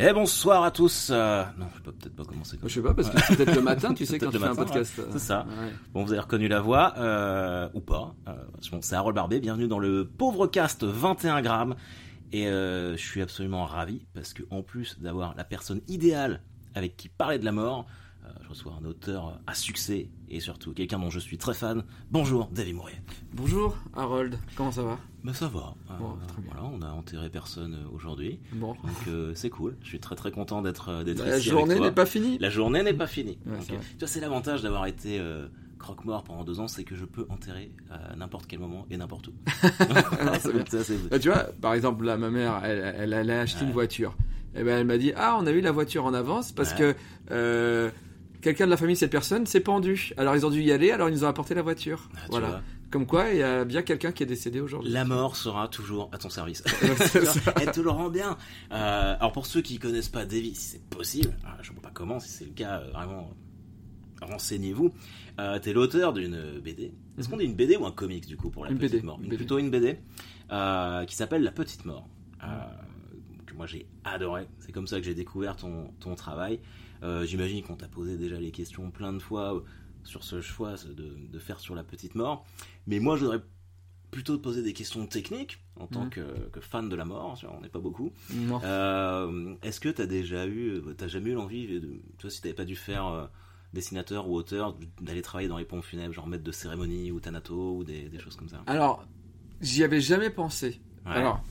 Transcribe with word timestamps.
Eh 0.00 0.12
bonsoir 0.12 0.62
à 0.62 0.70
tous. 0.70 1.08
Euh, 1.10 1.42
non, 1.58 1.66
je 1.76 1.82
peux 1.82 1.90
peut-être 1.92 2.14
pas 2.14 2.24
commencer. 2.24 2.56
Comme 2.56 2.68
Je 2.68 2.74
sais 2.74 2.82
pas, 2.82 2.94
parce 2.94 3.10
que 3.10 3.20
c'est 3.20 3.36
peut-être 3.36 3.56
le 3.56 3.62
matin, 3.62 3.92
tu 3.94 4.06
sais, 4.06 4.18
quand 4.18 4.30
tu 4.30 4.38
fais 4.38 4.44
un 4.44 4.50
matin, 4.50 4.64
podcast. 4.64 4.96
ouais. 4.98 5.04
euh, 5.04 5.08
C'est 5.12 5.18
ça. 5.18 5.44
ouais. 5.48 5.72
Bon, 5.92 6.04
vous 6.04 6.12
avez 6.12 6.20
reconnu 6.20 6.46
la 6.46 6.60
voix, 6.60 6.94
euh, 6.98 7.68
ou 7.74 7.80
pas. 7.80 8.14
Euh, 8.28 8.32
bon, 8.70 8.78
c'est 8.80 8.94
Harold 8.94 9.16
Barbet, 9.16 9.40
bienvenue 9.40 9.66
dans 9.66 9.80
le 9.80 10.06
pauvre 10.06 10.46
cast 10.46 10.84
21 10.84 11.42
grammes. 11.42 11.74
Et 12.30 12.46
euh, 12.46 12.96
je 12.96 13.02
suis 13.04 13.22
absolument 13.22 13.64
ravi, 13.64 14.06
parce 14.14 14.34
que 14.34 14.44
en 14.50 14.62
plus 14.62 15.00
d'avoir 15.00 15.34
la 15.34 15.42
personne 15.44 15.80
idéale 15.88 16.42
avec 16.76 16.96
qui 16.96 17.08
parler 17.08 17.40
de 17.40 17.44
la 17.44 17.52
mort, 17.52 17.86
je 18.42 18.48
reçois 18.48 18.72
un 18.80 18.84
auteur 18.84 19.40
à 19.46 19.54
succès, 19.54 20.08
et 20.28 20.40
surtout 20.40 20.72
quelqu'un 20.72 20.98
dont 20.98 21.10
je 21.10 21.18
suis 21.18 21.38
très 21.38 21.54
fan. 21.54 21.84
Bonjour, 22.10 22.48
David 22.52 22.74
Mourier. 22.74 22.96
Bonjour, 23.32 23.76
Harold. 23.96 24.38
Comment 24.56 24.72
ça 24.72 24.82
va? 24.82 24.98
Ben 25.24 25.32
ça 25.32 25.48
va. 25.48 25.74
Euh, 25.90 25.94
très 26.28 26.40
bien. 26.42 26.50
voilà, 26.52 26.70
on 26.72 26.80
a 26.82 26.90
enterré 26.92 27.28
personne 27.30 27.74
euh, 27.74 27.94
aujourd'hui, 27.94 28.38
Bon. 28.52 28.68
donc 28.74 29.08
euh, 29.08 29.32
c'est 29.34 29.50
cool. 29.50 29.76
Je 29.82 29.88
suis 29.88 30.00
très 30.00 30.14
très 30.14 30.30
content 30.30 30.62
d'être 30.62 30.88
euh, 30.90 31.04
d'être 31.04 31.24
La 31.24 31.38
ici 31.38 31.48
journée 31.50 31.78
n'est 31.80 31.90
pas 31.92 32.06
finie. 32.06 32.38
La 32.38 32.50
journée 32.50 32.82
n'est 32.82 32.94
pas 32.94 33.06
finie. 33.06 33.38
Ouais, 33.46 33.58
tu 33.66 33.74
vois, 33.98 34.08
c'est 34.08 34.20
l'avantage 34.20 34.62
d'avoir 34.62 34.86
été 34.86 35.18
euh, 35.18 35.48
croque-mort 35.78 36.24
pendant 36.24 36.44
deux 36.44 36.60
ans, 36.60 36.68
c'est 36.68 36.84
que 36.84 36.94
je 36.96 37.04
peux 37.04 37.26
enterrer 37.30 37.72
à 37.90 38.14
n'importe 38.16 38.46
quel 38.46 38.58
moment 38.60 38.86
et 38.90 38.96
n'importe 38.96 39.28
où. 39.28 39.32
Ça, 40.40 40.50
Bah, 41.10 41.18
tu 41.18 41.28
vois, 41.28 41.44
par 41.60 41.74
exemple, 41.74 42.04
là, 42.04 42.16
ma 42.16 42.30
mère, 42.30 42.60
elle, 42.64 42.94
elle 42.96 43.12
allait 43.12 43.34
acheter 43.38 43.64
une 43.64 43.72
voiture. 43.72 44.14
Et 44.54 44.62
ben, 44.64 44.78
elle 44.78 44.86
m'a 44.86 44.98
dit, 44.98 45.12
ah, 45.16 45.36
on 45.40 45.46
a 45.46 45.50
eu 45.52 45.60
la 45.60 45.72
voiture 45.72 46.04
en 46.06 46.14
avance 46.14 46.52
parce 46.52 46.70
Ouais. 46.72 46.78
que 46.78 46.94
euh, 47.30 47.90
quelqu'un 48.42 48.66
de 48.66 48.70
la 48.70 48.76
famille 48.76 48.94
de 48.94 48.98
cette 48.98 49.10
personne 49.12 49.46
s'est 49.46 49.60
pendu. 49.60 50.12
Alors 50.16 50.34
ils 50.36 50.44
ont 50.46 50.50
dû 50.50 50.60
y 50.62 50.72
aller, 50.72 50.90
alors 50.90 51.08
ils 51.08 51.12
nous 51.14 51.24
ont 51.24 51.28
apporté 51.28 51.54
la 51.54 51.62
voiture. 51.62 52.08
Ah, 52.14 52.18
tu 52.24 52.30
voilà. 52.30 52.48
vois, 52.48 52.60
Comme 52.90 53.06
quoi, 53.06 53.30
il 53.30 53.38
y 53.38 53.42
a 53.42 53.64
bien 53.64 53.82
quelqu'un 53.82 54.12
qui 54.12 54.22
est 54.22 54.26
décédé 54.26 54.60
aujourd'hui. 54.60 54.90
la 54.90 55.04
mort 55.04 55.36
sera 55.36 55.68
toujours 55.68 56.08
à 56.12 56.18
ton 56.18 56.30
service. 56.30 56.62
Elle 57.60 57.70
te 57.72 57.80
le 57.80 57.90
rend 57.90 58.08
bien. 58.10 58.36
Euh, 58.72 59.16
alors 59.18 59.32
pour 59.32 59.46
ceux 59.46 59.60
qui 59.62 59.78
connaissent 59.78 60.08
pas 60.08 60.24
Davy, 60.24 60.54
si 60.54 60.62
c'est 60.72 60.84
possible, 60.90 61.36
euh, 61.44 61.48
je 61.62 61.70
ne 61.70 61.74
vois 61.74 61.82
pas 61.82 61.92
comment, 61.92 62.20
si 62.20 62.28
c'est 62.28 62.44
le 62.46 62.52
cas, 62.52 62.80
euh, 62.80 62.90
vraiment, 62.92 63.34
renseignez-vous. 64.22 64.92
Euh, 65.40 65.58
T'es 65.58 65.72
l'auteur 65.72 66.12
d'une 66.12 66.60
BD. 66.62 66.92
Est-ce 67.18 67.28
qu'on 67.28 67.36
dit 67.36 67.44
une 67.44 67.54
BD 67.54 67.76
ou 67.76 67.86
un 67.86 67.92
comics 67.92 68.26
du 68.26 68.36
coup 68.36 68.50
pour 68.50 68.64
la 68.64 68.70
Une 68.70 68.78
petite 68.78 68.92
BD, 68.96 69.02
mort? 69.06 69.18
une 69.18 69.24
Une- 69.24 69.30
BD. 69.30 69.36
Plutôt 69.38 69.58
une 69.58 69.70
BD 69.70 69.98
euh, 70.50 71.04
qui 71.04 71.14
s'appelle 71.16 71.42
La 71.42 71.52
Petite 71.52 71.84
Mort. 71.84 72.08
Euh, 72.42 72.46
moi 73.58 73.66
j'ai 73.66 73.86
adoré. 74.04 74.46
C'est 74.60 74.72
comme 74.72 74.86
ça 74.86 74.96
que 74.98 75.04
j'ai 75.04 75.14
découvert 75.14 75.56
ton, 75.56 75.92
ton 76.00 76.14
travail. 76.14 76.60
Euh, 77.02 77.26
J'imagine 77.26 77.62
qu'on 77.62 77.76
t'a 77.76 77.88
posé 77.88 78.16
déjà 78.16 78.40
les 78.40 78.50
questions 78.52 78.90
plein 78.90 79.12
de 79.12 79.18
fois 79.18 79.54
euh, 79.56 79.60
sur 80.04 80.24
ce 80.24 80.40
choix 80.40 80.74
de, 80.86 81.14
de 81.30 81.38
faire 81.38 81.60
sur 81.60 81.74
La 81.74 81.84
Petite 81.84 82.14
Mort. 82.14 82.46
Mais 82.86 82.98
moi 83.00 83.16
je 83.16 83.24
voudrais 83.24 83.42
plutôt 84.10 84.38
te 84.38 84.42
poser 84.42 84.62
des 84.62 84.72
questions 84.72 85.06
techniques 85.06 85.58
en 85.76 85.86
tant 85.86 86.04
Mhm. 86.04 86.10
que, 86.10 86.48
que 86.50 86.60
fan 86.62 86.88
de 86.88 86.96
la 86.96 87.04
mort. 87.04 87.38
On 87.54 87.60
n'est 87.60 87.68
pas 87.68 87.78
beaucoup. 87.78 88.10
Euh, 88.64 89.54
Est-ce 89.62 89.80
que 89.80 89.88
tu 89.90 90.00
as 90.00 90.06
déjà 90.06 90.46
eu, 90.46 90.80
t'as 90.96 91.08
jamais 91.08 91.30
eu 91.30 91.34
l'envie, 91.34 91.78
vois, 92.20 92.30
si 92.30 92.40
t'avais 92.40 92.54
pas 92.54 92.64
dû 92.64 92.74
faire 92.76 93.06
euh, 93.06 93.26
dessinateur 93.74 94.28
ou 94.28 94.34
auteur, 94.34 94.76
d'aller 95.02 95.20
travailler 95.22 95.48
dans 95.48 95.58
les 95.58 95.66
pompes 95.66 95.84
funèbres, 95.84 96.14
genre 96.14 96.26
maître 96.26 96.42
de 96.44 96.52
cérémonie 96.52 97.10
ou 97.12 97.20
thanato 97.20 97.76
ou 97.76 97.84
des, 97.84 98.08
des 98.08 98.18
choses 98.18 98.36
comme 98.36 98.48
ça? 98.48 98.62
Alors, 98.66 99.04
j'y 99.60 99.84
avais 99.84 100.00
jamais 100.00 100.30
pensé. 100.30 100.80
Ouais. 101.04 101.12
Alors, 101.12 101.44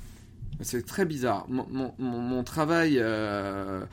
c'est 0.61 0.86
très 0.86 1.05
bizarre. 1.05 1.45
Mon, 1.50 1.67
mon- 1.69 1.94
mon- 1.97 2.22
mon 2.22 2.44
travail, 2.44 2.97
euh, 3.00 3.86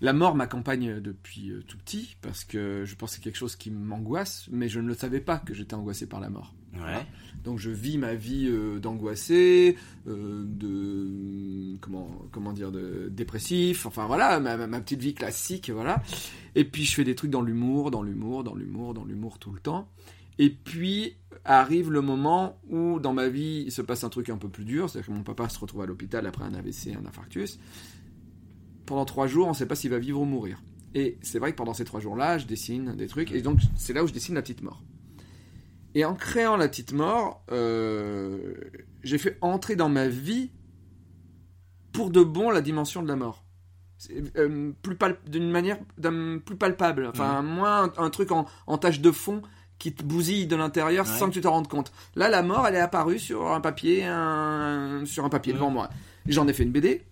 la 0.00 0.12
mort 0.12 0.34
m'accompagne 0.34 1.00
depuis 1.00 1.50
euh, 1.50 1.62
tout 1.66 1.78
petit 1.78 2.16
parce 2.20 2.44
que 2.44 2.84
je 2.84 2.94
pensais 2.96 3.20
quelque 3.20 3.36
chose 3.38 3.56
qui 3.56 3.70
m'angoisse, 3.70 4.46
mais 4.50 4.68
je 4.68 4.80
ne 4.80 4.88
le 4.88 4.94
savais 4.94 5.20
pas 5.20 5.38
que 5.38 5.54
j'étais 5.54 5.74
angoissé 5.74 6.06
par 6.06 6.20
la 6.20 6.28
mort. 6.30 6.54
Ouais. 6.74 7.06
Donc 7.44 7.58
je 7.60 7.70
vis 7.70 7.98
ma 7.98 8.14
vie 8.14 8.48
euh, 8.48 8.80
d'angoissé, 8.80 9.76
euh, 10.08 10.42
de 10.44 11.76
comment 11.80 12.10
comment 12.32 12.52
dire 12.52 12.72
de 12.72 13.08
dépressif, 13.12 13.86
enfin 13.86 14.06
voilà 14.06 14.40
ma, 14.40 14.56
ma- 14.56 14.66
ma 14.66 14.80
petite 14.80 15.00
vie 15.00 15.14
classique, 15.14 15.70
voilà. 15.70 16.02
Et 16.56 16.64
puis 16.64 16.84
je 16.84 16.94
fais 16.94 17.04
des 17.04 17.14
trucs 17.14 17.30
dans 17.30 17.42
l'humour, 17.42 17.90
dans 17.92 18.02
l'humour, 18.02 18.42
dans 18.44 18.54
l'humour, 18.56 18.92
dans 18.94 19.04
l'humour 19.04 19.38
tout 19.38 19.52
le 19.52 19.60
temps. 19.60 19.88
Et 20.38 20.50
puis 20.50 21.16
arrive 21.44 21.90
le 21.90 22.00
moment 22.00 22.58
où 22.68 22.98
dans 23.00 23.12
ma 23.12 23.28
vie 23.28 23.64
il 23.66 23.72
se 23.72 23.82
passe 23.82 24.04
un 24.04 24.08
truc 24.08 24.30
un 24.30 24.38
peu 24.38 24.48
plus 24.48 24.64
dur, 24.64 24.88
c'est-à-dire 24.88 25.08
que 25.08 25.16
mon 25.16 25.22
papa 25.22 25.48
se 25.48 25.58
retrouve 25.58 25.82
à 25.82 25.86
l'hôpital 25.86 26.26
après 26.26 26.44
un 26.44 26.54
AVC, 26.54 26.96
un 27.00 27.06
infarctus. 27.06 27.58
Pendant 28.86 29.04
trois 29.04 29.26
jours, 29.26 29.46
on 29.46 29.50
ne 29.50 29.54
sait 29.54 29.66
pas 29.66 29.74
s'il 29.74 29.90
va 29.90 29.98
vivre 29.98 30.20
ou 30.20 30.24
mourir. 30.24 30.62
Et 30.94 31.18
c'est 31.22 31.38
vrai 31.38 31.52
que 31.52 31.56
pendant 31.56 31.74
ces 31.74 31.84
trois 31.84 32.00
jours-là, 32.00 32.38
je 32.38 32.46
dessine 32.46 32.94
des 32.94 33.06
trucs, 33.06 33.32
et 33.32 33.42
donc 33.42 33.60
c'est 33.76 33.92
là 33.92 34.04
où 34.04 34.06
je 34.06 34.12
dessine 34.12 34.34
la 34.34 34.42
petite 34.42 34.62
mort. 34.62 34.82
Et 35.94 36.04
en 36.04 36.14
créant 36.14 36.56
la 36.56 36.68
petite 36.68 36.92
mort, 36.92 37.44
euh, 37.50 38.54
j'ai 39.02 39.18
fait 39.18 39.38
entrer 39.40 39.76
dans 39.76 39.88
ma 39.88 40.08
vie 40.08 40.50
pour 41.92 42.10
de 42.10 42.22
bon 42.22 42.50
la 42.50 42.60
dimension 42.60 43.02
de 43.02 43.08
la 43.08 43.16
mort. 43.16 43.44
Euh, 44.36 44.72
plus 44.82 44.98
d'une 45.28 45.50
manière 45.50 45.78
plus 46.44 46.56
palpable, 46.56 47.06
enfin 47.06 47.42
moins 47.42 47.84
un, 47.84 48.04
un 48.04 48.10
truc 48.10 48.32
en, 48.32 48.44
en 48.66 48.76
tache 48.76 49.00
de 49.00 49.10
fond 49.10 49.40
qui 49.84 49.92
te 49.92 50.02
bousille 50.02 50.46
de 50.46 50.56
l'intérieur 50.56 51.04
Ouais. 51.06 51.18
sans 51.18 51.28
que 51.28 51.32
tu 51.34 51.42
t'en 51.42 51.50
rendes 51.52 51.68
compte. 51.68 51.92
Là, 52.16 52.30
la 52.30 52.42
mort, 52.42 52.66
elle 52.66 52.74
est 52.74 52.80
apparue 52.80 53.18
sur 53.18 53.52
un 53.52 53.60
papier, 53.60 54.02
un- 54.04 55.02
sur 55.04 55.26
un 55.26 55.28
papier 55.28 55.52
Mhm. 55.52 55.58
devant 55.58 55.70
moi. 55.70 55.90
J'en 56.26 56.48
ai 56.48 56.54
fait 56.54 56.62
une 56.62 56.72
BD. 56.72 57.02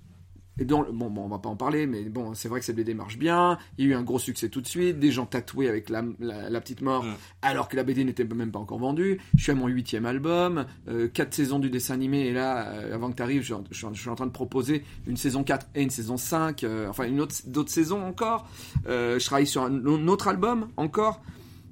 Et 0.58 0.66
dont, 0.66 0.84
bon, 0.92 1.08
bon, 1.10 1.24
on 1.24 1.28
va 1.28 1.38
pas 1.38 1.48
en 1.48 1.56
parler, 1.56 1.86
mais 1.86 2.02
bon, 2.04 2.34
c'est 2.34 2.46
vrai 2.48 2.60
que 2.60 2.66
cette 2.66 2.76
BD 2.76 2.92
marche 2.92 3.16
bien. 3.18 3.56
Il 3.78 3.86
y 3.86 3.88
a 3.88 3.92
eu 3.92 3.94
un 3.94 4.02
gros 4.02 4.18
succès 4.18 4.50
tout 4.50 4.60
de 4.60 4.66
suite. 4.66 4.98
Des 4.98 5.10
gens 5.10 5.24
tatoués 5.24 5.66
avec 5.68 5.88
la, 5.88 6.02
la- 6.20 6.50
la 6.50 6.60
petite 6.60 6.82
mort, 6.82 7.04
alors 7.42 7.68
que 7.70 7.76
la 7.76 7.84
BD 7.84 8.04
n'était 8.04 8.24
même 8.24 8.52
pas 8.52 8.58
encore 8.58 8.78
vendue. 8.78 9.18
Je 9.36 9.42
suis 9.42 9.52
à 9.52 9.54
mon 9.54 9.66
huitième 9.66 10.04
album, 10.04 10.66
euh, 10.88 11.08
quatre 11.08 11.32
saisons 11.34 11.58
du 11.58 11.68
dessin 11.70 11.94
animé, 11.94 12.26
et 12.26 12.32
là, 12.34 12.68
euh, 12.68 12.94
avant 12.94 13.10
que 13.10 13.16
tu 13.16 13.22
arrives, 13.22 13.42
je, 13.42 13.54
je 13.70 13.76
suis 13.78 13.86
en- 13.86 13.94
je 13.94 14.00
suis 14.00 14.10
en 14.10 14.14
train 14.14 14.26
de 14.26 14.30
proposer 14.32 14.84
une 15.06 15.16
saison 15.16 15.42
4 15.42 15.66
et 15.74 15.82
une 15.82 15.90
saison 15.90 16.16
5, 16.18 16.64
euh, 16.64 16.86
enfin 16.88 17.04
une 17.04 17.20
autre, 17.20 17.34
d'autres 17.46 17.70
saisons 17.72 18.02
encore. 18.06 18.46
Euh, 18.86 19.18
je 19.18 19.24
travaille 19.26 19.46
sur 19.46 19.62
un, 19.62 19.72
un 19.86 20.06
autre 20.08 20.28
album 20.28 20.68
encore. 20.76 21.22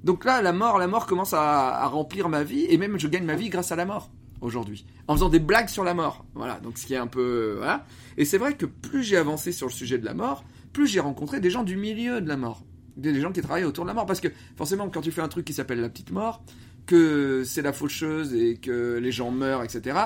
Donc 0.03 0.25
là, 0.25 0.41
la 0.41 0.53
mort, 0.53 0.77
la 0.79 0.87
mort 0.87 1.05
commence 1.05 1.33
à, 1.33 1.75
à 1.83 1.87
remplir 1.87 2.27
ma 2.29 2.43
vie, 2.43 2.65
et 2.69 2.77
même 2.77 2.99
je 2.99 3.07
gagne 3.07 3.25
ma 3.25 3.35
vie 3.35 3.49
grâce 3.49 3.71
à 3.71 3.75
la 3.75 3.85
mort 3.85 4.09
aujourd'hui, 4.41 4.85
en 5.07 5.13
faisant 5.13 5.29
des 5.29 5.39
blagues 5.39 5.69
sur 5.69 5.83
la 5.83 5.93
mort. 5.93 6.25
Voilà, 6.33 6.59
donc 6.61 6.77
ce 6.79 6.85
qui 6.87 6.93
est 6.95 6.97
un 6.97 7.07
peu, 7.07 7.53
voilà. 7.57 7.85
Et 8.17 8.25
c'est 8.25 8.39
vrai 8.39 8.55
que 8.55 8.65
plus 8.65 9.03
j'ai 9.03 9.17
avancé 9.17 9.51
sur 9.51 9.67
le 9.67 9.71
sujet 9.73 9.97
de 9.99 10.05
la 10.05 10.13
mort, 10.15 10.43
plus 10.73 10.87
j'ai 10.87 10.99
rencontré 10.99 11.39
des 11.39 11.49
gens 11.51 11.63
du 11.63 11.77
milieu 11.77 12.21
de 12.21 12.27
la 12.27 12.37
mort, 12.37 12.63
des 12.97 13.19
gens 13.21 13.31
qui 13.31 13.41
travaillent 13.41 13.63
autour 13.65 13.83
de 13.85 13.89
la 13.89 13.93
mort, 13.93 14.05
parce 14.07 14.19
que 14.19 14.29
forcément, 14.57 14.89
quand 14.89 15.01
tu 15.01 15.11
fais 15.11 15.21
un 15.21 15.27
truc 15.27 15.45
qui 15.45 15.53
s'appelle 15.53 15.79
la 15.81 15.89
petite 15.89 16.11
mort, 16.11 16.43
que 16.87 17.43
c'est 17.45 17.61
la 17.61 17.71
faucheuse 17.73 18.33
et 18.33 18.57
que 18.57 18.97
les 18.97 19.11
gens 19.11 19.29
meurent, 19.29 19.63
etc. 19.63 19.99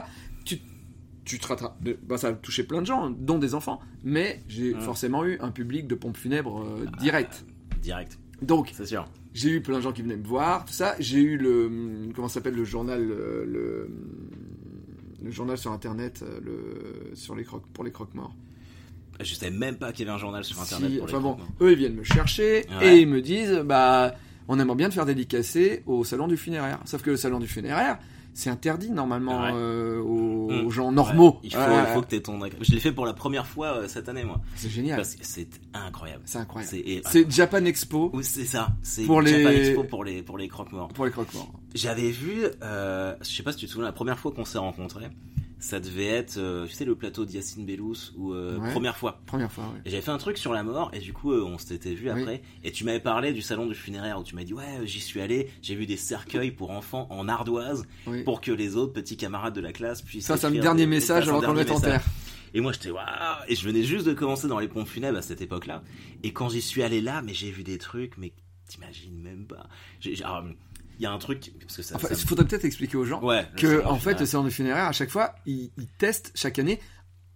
Tu 0.44 0.60
tu 1.24 1.40
te 1.40 1.48
rattrapes. 1.48 1.78
bah, 2.04 2.18
ça 2.20 2.28
a 2.28 2.34
touché 2.34 2.64
plein 2.64 2.82
de 2.82 2.86
gens, 2.86 3.10
dont 3.10 3.40
des 3.40 3.56
enfants, 3.56 3.80
mais 4.04 4.44
j'ai 4.48 4.76
Ouais. 4.76 4.82
forcément 4.82 5.26
eu 5.26 5.40
un 5.40 5.50
public 5.50 5.88
de 5.88 5.96
pompes 5.96 6.18
funèbres 6.18 6.62
euh, 6.62 6.86
direct. 7.00 7.46
Direct, 7.82 8.20
Donc, 8.44 8.72
c'est 8.76 8.86
sûr. 8.86 9.06
J'ai 9.36 9.50
eu 9.52 9.62
plein 9.62 9.76
de 9.78 9.82
gens 9.82 9.92
qui 9.92 10.02
venaient 10.02 10.16
me 10.16 10.26
voir, 10.26 10.66
tout 10.66 10.74
ça. 10.74 10.96
J'ai 11.00 11.20
eu 11.20 11.38
le. 11.38 12.10
Comment 12.16 12.30
s'appelle 12.30 12.56
le 12.56 12.64
journal 12.66 13.02
euh, 13.02 13.46
le, 13.46 13.90
le 15.24 15.32
journal 15.32 15.58
sur 15.58 15.72
internet 15.72 16.24
euh, 16.24 16.40
le, 16.44 17.16
sur 17.16 17.36
les 17.36 17.44
croques, 17.44 17.68
pour 17.74 17.84
les 17.84 17.92
croque-morts. 17.92 18.34
Je 19.22 19.34
savais 19.36 19.52
même 19.52 19.76
pas 19.76 19.92
qu'il 19.92 20.06
y 20.06 20.10
avait 20.10 20.16
un 20.16 20.20
journal 20.20 20.44
sur 20.44 20.60
internet. 20.62 20.90
Si, 20.92 20.98
pour 20.98 21.08
les 21.08 21.14
enfin 21.14 21.22
bon, 21.22 21.38
eux 21.62 21.72
ils 21.74 21.78
viennent 21.78 21.96
me 21.96 22.04
chercher 22.04 22.66
Ouais. 22.80 22.96
et 22.98 23.02
ils 23.02 23.08
me 23.08 23.22
disent 23.22 23.62
bah 23.66 24.16
on 24.48 24.60
aimerait 24.60 24.76
bien 24.76 24.90
te 24.90 24.94
faire 24.94 25.06
dédicacer 25.06 25.84
au 25.86 26.04
salon 26.04 26.28
du 26.28 26.38
funéraire. 26.38 26.80
Sauf 26.86 27.02
que 27.02 27.12
le 27.12 27.18
salon 27.18 27.40
du 27.40 27.48
funéraire, 27.48 27.98
c'est 28.38 28.50
interdit 28.52 28.92
normalement 28.92 29.42
Ouais. 29.42 29.52
euh, 29.54 30.00
aux, 30.02 30.52
Mm. 30.52 30.66
aux 30.68 30.70
gens 30.70 30.92
normaux. 30.92 31.32
Ouais, 31.36 31.40
il 31.46 31.52
faut, 31.52 31.60
il 31.60 31.94
faut 31.94 32.02
que 32.02 32.10
tu 32.16 32.22
ton. 32.22 32.40
Je 32.62 32.72
l'ai 32.74 32.80
fait 32.80 32.92
pour 32.92 33.06
la 33.08 33.14
première 33.14 33.48
fois 33.48 33.68
euh, 33.78 33.88
cette 33.88 34.08
année, 34.10 34.24
moi. 34.24 34.42
C'est 34.56 34.70
génial. 34.70 34.98
Parce 34.98 35.16
que 35.16 35.26
c'est 35.26 35.48
incroyable. 35.74 36.22
C'est 36.26 36.38
incroyable. 36.38 36.78
C'est 37.10 37.32
Japan 37.32 37.66
Expo 37.66 38.12
Oui, 38.14 38.24
c'est 38.24 38.46
ça. 38.46 38.68
C'est 38.84 39.06
Pour 39.06 39.26
Japan 39.26 39.50
les- 39.50 39.70
Expo 39.70 39.84
pour 39.86 40.04
les 40.04 40.22
pour 40.22 40.38
les 40.38 40.48
croque-morts. 40.50 40.90
pour 40.90 41.06
les 41.06 41.12
croque-morts. 41.12 41.50
J'avais 41.74 42.12
vu, 42.12 42.44
euh, 42.62 43.16
je 43.22 43.30
sais 43.36 43.42
pas 43.44 43.52
si 43.54 43.58
tu 43.60 43.66
te 43.66 43.72
souviens, 43.72 43.86
la 43.88 43.92
première 43.94 44.20
fois 44.20 44.32
qu'on 44.32 44.46
s'est 44.46 44.58
rencontrés, 44.60 45.08
ça 45.60 45.80
devait 45.80 46.06
être, 46.08 46.38
euh, 46.38 46.68
tu 46.68 46.74
sais, 46.74 46.86
le 46.86 46.96
plateau 46.96 47.26
d'Yacine 47.26 47.66
Bellous, 47.66 47.96
ou 48.18 48.34
euh, 48.34 48.58
Ouais. 48.60 48.72
première 48.72 48.98
fois. 48.98 49.22
Première 49.26 49.52
fois, 49.52 49.64
ouais. 49.66 49.82
J'avais 49.86 50.02
fait 50.02 50.12
un 50.12 50.18
truc 50.18 50.38
sur 50.38 50.54
la 50.54 50.64
mort, 50.64 50.92
et 50.94 51.00
du 51.00 51.14
coup, 51.14 51.32
euh, 51.32 51.44
on 51.44 51.58
s'était 51.58 51.94
vu 51.94 52.12
Oui. 52.12 52.20
après, 52.22 52.42
et 52.64 52.72
tu 52.72 52.84
m'avais 52.84 53.00
parlé 53.00 53.34
du 53.34 53.42
salon 53.42 53.66
du 53.66 53.74
funéraire, 53.76 54.20
où 54.20 54.24
tu 54.24 54.36
m'as 54.36 54.44
dit, 54.44 54.54
ouais, 54.54 54.64
euh, 54.82 54.86
j'y 54.86 55.00
suis 55.00 55.22
allé, 55.22 55.50
j'ai 55.62 55.76
vu 55.76 55.86
des 55.86 55.98
cercueils 55.98 56.52
pour 56.52 56.72
enfants 56.72 57.08
en 57.10 57.28
ardoise, 57.28 57.86
Oui. 58.08 58.24
pour 58.24 58.42
que 58.42 58.52
les 58.52 58.76
autres 58.76 58.94
petits 58.94 59.18
camarades 59.18 59.56
de 59.56 59.62
la 59.62 59.72
classe 59.74 60.02
puissent. 60.02 60.26
Ça, 60.26 60.38
c'est 60.38 60.48
un 60.48 60.52
dernier 60.52 60.82
des- 60.84 60.88
message 60.88 61.28
avant 61.30 61.42
qu'on 61.42 61.52
le 61.52 61.58
mette 61.60 61.72
en 61.72 61.80
terre. 61.80 62.04
Et 62.54 62.62
moi, 62.62 62.72
j'étais, 62.72 62.90
waouh! 62.92 63.04
Et 63.50 63.56
je 63.56 63.66
venais 63.66 63.84
juste 63.84 64.06
de 64.08 64.14
commencer 64.14 64.48
dans 64.48 64.60
les 64.60 64.68
pompes 64.70 64.88
funèbres 64.88 65.18
à 65.18 65.22
cette 65.22 65.42
époque-là. 65.42 65.84
Et 66.24 66.32
quand 66.32 66.48
j'y 66.50 66.62
suis 66.62 66.84
allé 66.84 67.02
là, 67.02 67.22
mais 67.22 67.34
j'ai 67.34 67.52
vu 67.52 67.64
des 67.64 67.78
trucs, 67.78 68.18
mais 68.18 68.32
t'imagines 68.70 69.20
même 69.22 69.46
pas. 69.46 69.68
J'ai- 70.00 70.24
alors, 70.24 70.44
Il 71.00 71.04
y 71.04 71.06
a 71.06 71.12
un 71.12 71.18
truc, 71.18 71.54
parce 71.60 71.78
que 71.78 71.82
ça. 71.82 71.96
Enfin, 71.96 72.08
ça- 72.10 72.16
faudrait 72.16 72.46
peut-être 72.46 72.66
expliquer 72.66 72.98
aux 72.98 73.06
gens 73.06 73.22
Ouais. 73.22 73.46
que 73.58 73.86
en 73.86 73.98
fait 73.98 74.20
le 74.20 74.26
salon 74.26 74.44
du 74.44 74.52
funéraire 74.52 74.86
à 74.86 74.92
chaque 74.92 75.10
fois 75.10 75.36
ils, 75.46 75.72
ils 75.78 75.88
testent 75.88 76.32
chaque 76.36 76.60
année 76.60 76.80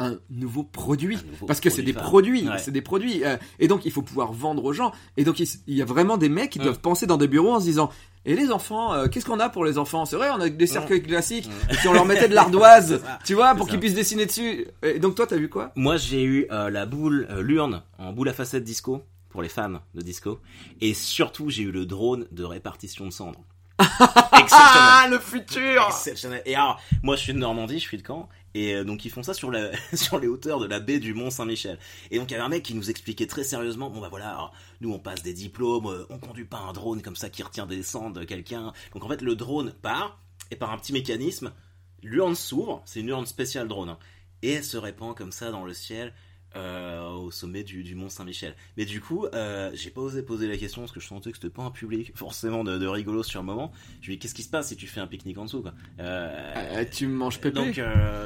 un 0.02 0.18
nouveau 0.30 0.64
produit 0.64 1.18
Un 1.18 1.32
nouveau 1.32 1.46
parce 1.46 1.60
que 1.60 1.70
c'est 1.70 1.82
des 1.82 1.92
produits 1.94 2.48
c'est 2.58 2.72
des 2.72 2.82
produits 2.82 3.26
euh, 3.26 3.36
et 3.60 3.68
donc 3.68 3.86
il 3.86 3.92
faut 3.92 4.02
pouvoir 4.02 4.32
vendre 4.32 4.64
aux 4.64 4.72
gens 4.72 4.94
et 5.18 5.26
donc 5.26 5.40
il, 5.40 5.48
y 5.68 5.82
a 5.82 5.86
vraiment 5.86 6.18
des 6.18 6.30
mecs 6.30 6.52
qui 6.52 6.60
doivent 6.60 6.80
penser 6.80 7.06
dans 7.06 7.18
des 7.18 7.28
bureaux 7.28 7.54
en 7.54 7.60
se 7.60 7.66
disant 7.66 7.90
Et 8.26 8.36
les 8.36 8.52
enfants, 8.52 8.94
euh, 8.94 9.08
qu'est-ce 9.08 9.26
qu'on 9.26 9.40
a 9.40 9.50
pour 9.50 9.66
les 9.66 9.78
enfants? 9.78 10.06
C'est 10.06 10.18
vrai, 10.18 10.30
on 10.32 10.42
a 10.42 10.50
des 10.50 10.68
cercueils 10.68 11.02
classiques. 11.02 11.48
Mm. 11.48 11.74
Si 11.82 11.88
on 11.88 11.94
leur 11.94 12.06
mettait 12.06 12.28
de 12.28 12.36
l'ardoise, 12.36 13.02
tu 13.26 13.34
vois, 13.34 13.56
pour 13.56 13.68
qu'ils 13.68 13.80
puissent 13.80 13.94
dessiner 13.94 14.26
dessus. 14.26 14.68
Et 14.84 15.00
donc 15.00 15.16
toi, 15.16 15.26
t'as 15.26 15.38
vu 15.38 15.48
quoi? 15.50 15.72
Moi, 15.76 15.96
j'ai 15.98 16.24
eu 16.24 16.46
euh, 16.52 16.70
la 16.70 16.86
boule, 16.86 17.28
euh, 17.30 17.42
l'urne 17.42 17.82
en 17.98 18.12
boule 18.12 18.28
à 18.30 18.34
facettes 18.34 18.66
disco 18.66 19.04
pour 19.30 19.42
les 19.42 19.50
fans 19.50 19.82
de 19.94 20.02
disco, 20.02 20.40
et 20.82 20.94
surtout 20.94 21.50
j'ai 21.50 21.64
eu 21.64 21.72
le 21.72 21.86
drone 21.86 22.28
de 22.32 22.44
répartition 22.44 23.06
de 23.06 23.12
cendres. 23.12 23.44
Ah, 24.52 25.08
le 25.10 25.20
futur 25.20 25.86
Exceptionnel. 25.88 26.42
Et 26.46 26.56
alors, 26.56 26.82
moi 27.04 27.16
je 27.16 27.22
suis 27.22 27.34
de 27.34 27.38
Normandie, 27.38 27.80
je 27.80 27.84
suis 27.84 27.98
de 27.98 28.06
Caen, 28.06 28.28
et 28.54 28.76
euh, 28.76 28.84
donc 28.84 29.06
ils 29.06 29.12
font 29.12 29.24
ça 29.24 29.34
sur, 29.34 29.52
la, 29.52 29.70
sur 29.94 30.20
les 30.20 30.28
hauteurs 30.28 30.60
de 30.60 30.66
la 30.66 30.80
baie 30.80 31.00
du 31.00 31.14
Mont 31.14 31.30
Saint-Michel. 31.30 31.78
Et 32.10 32.18
donc 32.18 32.30
il 32.30 32.34
y 32.34 32.36
avait 32.36 32.44
un 32.44 32.50
mec 32.50 32.64
qui 32.64 32.74
nous 32.74 32.90
expliquait 32.90 33.28
très 33.28 33.44
sérieusement, 33.44 33.90
bon 33.90 34.02
bah 34.02 34.10
voilà, 34.10 34.30
alors, 34.30 34.54
nous 34.82 34.92
on 34.92 35.00
passe 35.00 35.22
des 35.24 35.34
diplômes, 35.34 35.88
euh, 35.88 36.06
on 36.10 36.18
conduit 36.18 36.46
pas 36.46 36.58
un 36.58 36.74
drone 36.74 37.02
comme 37.02 37.16
ça 37.16 37.30
qui 37.30 37.44
retient 37.44 37.66
des 37.66 37.84
cendres 37.84 38.20
de 38.20 38.26
quelqu'un. 38.26 38.74
Donc 38.94 39.04
en 39.04 39.08
fait 39.08 39.22
le 39.22 39.36
drone 39.36 39.74
part, 39.82 40.20
et 40.52 40.56
par 40.56 40.72
un 40.72 40.78
petit 40.78 40.94
mécanisme, 40.94 41.54
l'urne 42.02 42.36
s'ouvre, 42.36 42.82
c'est 42.86 43.02
une 43.02 43.10
urne 43.10 43.26
spéciale 43.26 43.68
drone, 43.68 43.90
hein, 43.90 44.00
et 44.42 44.54
elle 44.54 44.64
se 44.64 44.78
répand 44.78 45.16
comme 45.16 45.32
ça 45.32 45.52
dans 45.52 45.64
le 45.64 45.74
ciel. 45.74 46.14
Euh, 46.56 47.08
au 47.12 47.32
sommet 47.32 47.64
du, 47.64 47.84
du 47.84 47.96
Mont 47.96 48.10
Saint-Michel. 48.10 48.56
Mais 48.78 48.86
du 48.86 49.02
coup, 49.02 49.26
euh, 49.34 49.70
j'ai 49.74 49.90
pas 49.92 50.02
osé 50.02 50.24
poser 50.24 50.48
la 50.48 50.58
question 50.58 50.82
parce 50.82 50.92
que 50.92 51.00
je 51.00 51.08
sentais 51.08 51.32
que 51.32 51.38
c'était 51.38 51.50
pas 51.54 51.64
un 51.64 51.72
public 51.72 52.12
forcément 52.16 52.64
de, 52.64 52.78
de 52.78 52.88
rigolo 52.88 53.22
sur 53.24 53.40
le 53.42 53.46
moment. 53.46 53.72
Je 54.02 54.08
lui 54.08 54.14
ai 54.14 54.16
dit 54.18 54.20
qu'est-ce 54.22 54.34
qui 54.36 54.44
se 54.44 54.50
passe 54.50 54.70
si 54.70 54.76
tu 54.76 54.88
fais 54.88 55.00
un 55.00 55.08
pique-nique 55.08 55.38
en 55.38 55.46
dessous 55.46 55.62
quoi? 55.62 55.74
Euh, 56.00 56.54
Euh, 56.58 56.86
Tu 56.92 57.08
manges 57.08 57.40
pépé 57.40 57.56
donc, 57.56 57.80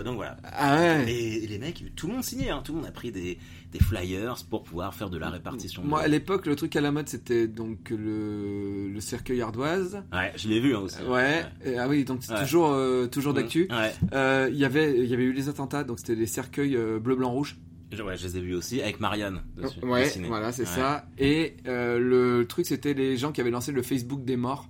donc 0.06 0.16
voilà. 0.16 0.38
Ah 0.44 0.78
ouais 0.78 1.12
Et 1.12 1.48
les 1.48 1.58
mecs, 1.58 1.84
tout 1.96 2.08
le 2.08 2.14
monde 2.14 2.24
signait, 2.24 2.50
hein, 2.50 2.62
tout 2.64 2.72
le 2.74 2.80
monde 2.80 2.88
a 2.88 2.92
pris 2.92 3.12
des, 3.12 3.38
des 3.72 3.80
flyers 3.80 4.36
pour 4.50 4.64
pouvoir 4.64 4.94
faire 4.94 5.10
de 5.10 5.18
la 5.18 5.30
répartition. 5.30 5.84
Moi, 5.84 6.02
à 6.02 6.08
l'époque, 6.08 6.46
le 6.46 6.56
truc 6.56 6.76
à 6.76 6.82
la 6.82 6.92
mode, 6.92 7.10
c'était 7.10 7.48
donc 7.48 7.90
le, 7.90 8.90
le 8.90 9.00
cercueil 9.02 9.42
ardoise. 9.42 10.02
Ouais, 10.14 10.32
je 10.36 10.48
l'ai 10.48 10.60
vu 10.60 10.76
hein, 10.76 10.80
aussi. 10.80 11.02
Ouais. 11.04 11.44
Ah 11.78 11.88
oui, 11.88 12.06
donc 12.06 12.20
c'est 12.24 12.34
Ouais. 12.34 12.40
toujours, 12.42 12.76
toujours 13.12 13.34
d'actu. 13.34 13.68
Ouais. 13.70 13.92
Euh, 14.14 14.50
Il 14.52 14.58
y 14.58 14.66
avait, 14.66 15.06
y 15.06 15.14
avait 15.14 15.24
eu 15.24 15.34
les 15.34 15.50
attentats, 15.50 15.84
donc 15.84 16.00
c'était 16.00 16.16
les 16.16 16.28
cercueils 16.28 16.78
bleu, 17.02 17.16
blanc, 17.16 17.32
rouge. 17.32 17.58
Je, 17.94 18.04
ouais, 18.04 18.18
je 18.18 18.26
les 18.28 18.38
ai 18.38 18.42
vus 18.42 18.56
aussi 18.56 18.82
avec 18.82 19.00
Marianne 19.00 19.42
dessus. 19.58 19.80
Ouais, 19.84 20.10
voilà, 20.28 20.52
c'est 20.52 20.64
Ouais. 20.64 20.68
ça. 20.68 21.06
Et 21.18 21.56
euh, 21.68 22.00
le 22.00 22.46
truc, 22.48 22.66
c'était 22.66 22.94
les 22.94 23.18
gens 23.18 23.32
qui 23.32 23.42
avaient 23.42 23.52
lancé 23.52 23.72
le 23.72 23.82
Facebook 23.82 24.24
des 24.26 24.36
morts, 24.38 24.68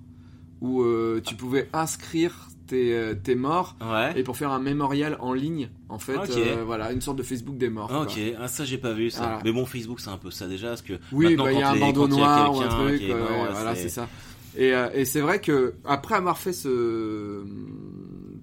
où 0.60 0.82
euh, 0.82 1.20
tu 1.24 1.34
pouvais 1.34 1.68
inscrire 1.72 2.48
tes, 2.66 2.94
euh, 2.94 3.14
tes 3.14 3.34
morts 3.34 3.76
Ouais. 3.82 4.12
et 4.18 4.22
pour 4.22 4.36
faire 4.36 4.50
un 4.50 4.58
mémorial 4.60 5.16
en 5.20 5.32
ligne, 5.34 5.68
en 5.90 5.98
fait, 5.98 6.16
euh, 6.36 6.62
voilà, 6.64 6.92
une 6.92 7.00
sorte 7.02 7.18
de 7.18 7.22
Facebook 7.22 7.58
des 7.58 7.68
morts. 7.68 7.92
Ok, 8.02 8.18
ah, 8.40 8.48
ça 8.48 8.64
j'ai 8.64 8.78
pas 8.78 8.92
vu 8.94 9.10
ça. 9.10 9.20
Voilà. 9.20 9.40
Mais 9.44 9.52
bon, 9.52 9.66
Facebook 9.66 10.00
c'est 10.00 10.08
un 10.10 10.16
peu 10.16 10.30
ça 10.30 10.46
déjà, 10.46 10.68
parce 10.68 10.82
que 10.82 10.94
Oui, 11.12 11.36
bah, 11.36 11.52
il 11.52 11.58
y 11.58 11.62
a 11.62 11.70
un 11.70 11.76
bandeau 11.78 12.08
noir 12.08 12.54
ou 12.56 12.60
un 12.62 12.68
truc, 12.68 13.02
est 13.02 13.08
mort, 13.08 13.48
voilà, 13.52 13.74
c'est- 13.74 13.88
ça. 13.90 14.08
Et, 14.56 14.68
et 14.94 15.04
c'est 15.04 15.20
vrai 15.20 15.40
que 15.40 15.74
après 15.84 16.14
avoir 16.14 16.38
fait 16.38 16.52
ce 16.52 17.44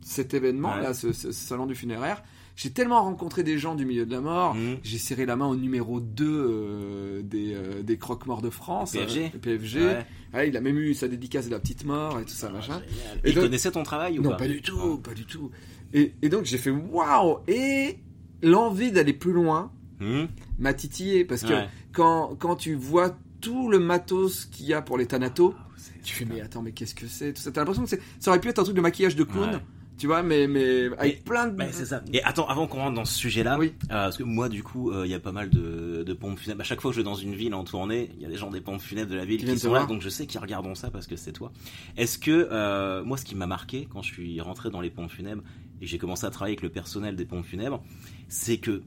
cet 0.02 0.34
événement 0.34 0.76
Ouais. 0.76 0.82
là, 0.84 0.94
ce, 0.94 1.14
ce 1.14 1.32
salon 1.32 1.66
du 1.66 1.76
funéraire, 1.76 2.22
j'ai 2.62 2.70
tellement 2.72 3.02
rencontré 3.04 3.44
des 3.44 3.58
gens 3.58 3.76
du 3.76 3.86
milieu 3.86 4.06
de 4.06 4.12
la 4.12 4.22
mort. 4.22 4.54
Mhm. 4.56 4.78
J'ai 4.84 4.98
serré 4.98 5.26
la 5.26 5.36
main 5.36 5.48
au 5.48 5.56
numéro 5.56 6.00
2 6.00 6.26
euh, 6.28 7.22
des, 7.24 7.54
euh, 7.56 7.82
des 7.84 7.98
croque-morts 7.98 8.42
de 8.42 8.50
France, 8.50 8.92
PFG. 8.92 9.32
euh, 9.36 9.40
PFG. 9.40 9.80
Ouais. 9.80 10.06
Ouais, 10.34 10.48
il 10.50 10.56
a 10.58 10.62
même 10.62 10.78
eu 10.78 10.94
sa 10.94 11.08
dédicace 11.08 11.46
de 11.48 11.52
la 11.52 11.60
petite 11.60 11.86
mort 11.86 12.20
et 12.20 12.24
tout 12.24 12.30
ça, 12.34 12.48
Ah, 12.50 12.54
machin. 12.54 12.82
génial. 12.88 13.18
Et 13.24 13.28
Et 13.28 13.30
il 13.32 13.36
donc- 13.36 13.44
connaissait 13.46 13.72
ton 13.72 13.84
travail 13.84 14.20
ou 14.20 14.22
Non, 14.22 14.30
pas 14.32 14.38
pas 14.38 14.48
du 14.48 14.62
tout, 14.62 14.98
pas 15.00 15.14
du 15.14 15.26
tout. 15.26 15.50
Et, 15.94 16.14
et 16.22 16.30
donc 16.30 16.46
j'ai 16.46 16.58
fait 16.58 16.70
waouh 16.70 17.40
Et 17.48 17.98
l'envie 18.44 18.92
d'aller 18.92 19.14
plus 19.14 19.34
loin 19.34 19.72
Hmm 20.00 20.26
m'a 20.58 20.74
titillé 20.74 21.26
parce 21.26 21.44
que 21.44 21.54
Ouais. 21.54 21.68
quand, 21.94 22.36
quand 22.40 22.56
tu 22.56 22.76
vois 22.76 23.16
tout 23.40 23.70
le 23.70 23.80
matos 23.80 24.46
qu'il 24.46 24.66
y 24.68 24.74
a 24.74 24.82
pour 24.82 24.98
les 24.98 25.06
thanatos, 25.08 25.54
C'est- 25.78 26.02
tu 26.04 26.16
fais 26.16 26.26
mais 26.26 26.42
attends 26.42 26.62
mais 26.62 26.72
qu'est-ce 26.72 26.96
que 26.96 27.08
c'est? 27.08 27.34
Tout 27.34 27.42
ça 27.42 27.52
T'as 27.52 27.62
l'impression 27.62 27.84
que 27.86 28.02
ça 28.20 28.32
aurait 28.32 28.40
pu 28.40 28.48
être 28.50 28.60
un 28.60 28.64
truc 28.64 28.76
de 28.76 28.82
maquillage 28.82 29.16
de 29.16 29.24
clown. 29.24 29.60
Tu 30.02 30.08
vois, 30.08 30.24
mais 30.24 30.48
mais 30.48 30.88
avec 30.98 31.20
Et- 31.20 31.22
plein 31.24 31.48
de. 31.48 31.56
Ouais, 31.62 31.70
c'est 31.72 31.86
ça. 31.86 32.02
Et 32.12 32.24
attends, 32.24 32.48
avant 32.48 32.66
qu'on 32.66 32.80
rentre 32.80 32.96
dans 32.96 33.06
ce 33.06 33.14
sujet-là, 33.14 33.60
Oui. 33.60 33.74
euh, 33.84 33.88
parce 33.90 34.18
que 34.18 34.24
moi, 34.24 34.50
du 34.50 34.64
coup, 34.64 34.90
euh, 34.90 35.06
il 35.06 35.12
y 35.12 35.14
a 35.14 35.20
pas 35.20 35.32
mal 35.32 35.52
de, 35.52 36.02
de 36.04 36.14
pompes 36.14 36.40
funèbres. 36.40 36.62
À 36.62 36.64
chaque 36.64 36.82
fois 36.82 36.90
que 36.90 36.96
je 36.96 37.02
vais 37.02 37.06
dans 37.06 37.14
une 37.14 37.36
ville 37.36 37.54
en 37.54 37.64
tournée, 37.64 38.10
il 38.16 38.22
y 38.24 38.26
a 38.26 38.30
des 38.30 38.36
gens 38.36 38.50
des 38.50 38.62
pompes 38.62 38.82
funèbres 38.82 39.12
de 39.12 39.16
la 39.16 39.26
ville 39.26 39.38
Qui 39.40 39.46
qui, 39.46 39.60
sont 39.60 39.72
là, 39.74 39.86
donc 39.86 40.02
je 40.02 40.10
sais 40.10 40.26
qu'ils 40.26 40.40
regardent 40.42 40.76
ça 40.76 40.90
parce 40.90 41.06
que 41.06 41.16
c'est 41.16 41.34
toi. 41.34 41.52
Est-ce 41.98 42.18
que, 42.18 42.48
euh, 42.52 43.04
moi, 43.04 43.16
ce 43.18 43.26
qui 43.26 43.36
m'a 43.36 43.46
marqué 43.46 43.88
quand 43.92 44.02
je 44.02 44.12
suis 44.12 44.42
rentré 44.42 44.72
dans 44.72 44.82
les 44.82 44.90
pompes 44.90 45.12
funèbres 45.12 45.44
et 45.82 45.86
j'ai 45.86 46.00
commencé 46.00 46.26
à 46.26 46.32
travailler 46.32 46.54
avec 46.54 46.64
le 46.64 46.70
personnel 46.70 47.16
des 47.16 47.26
pompes 47.26 47.46
funèbres, 47.46 47.84
c'est 48.28 48.58
que 48.58 48.82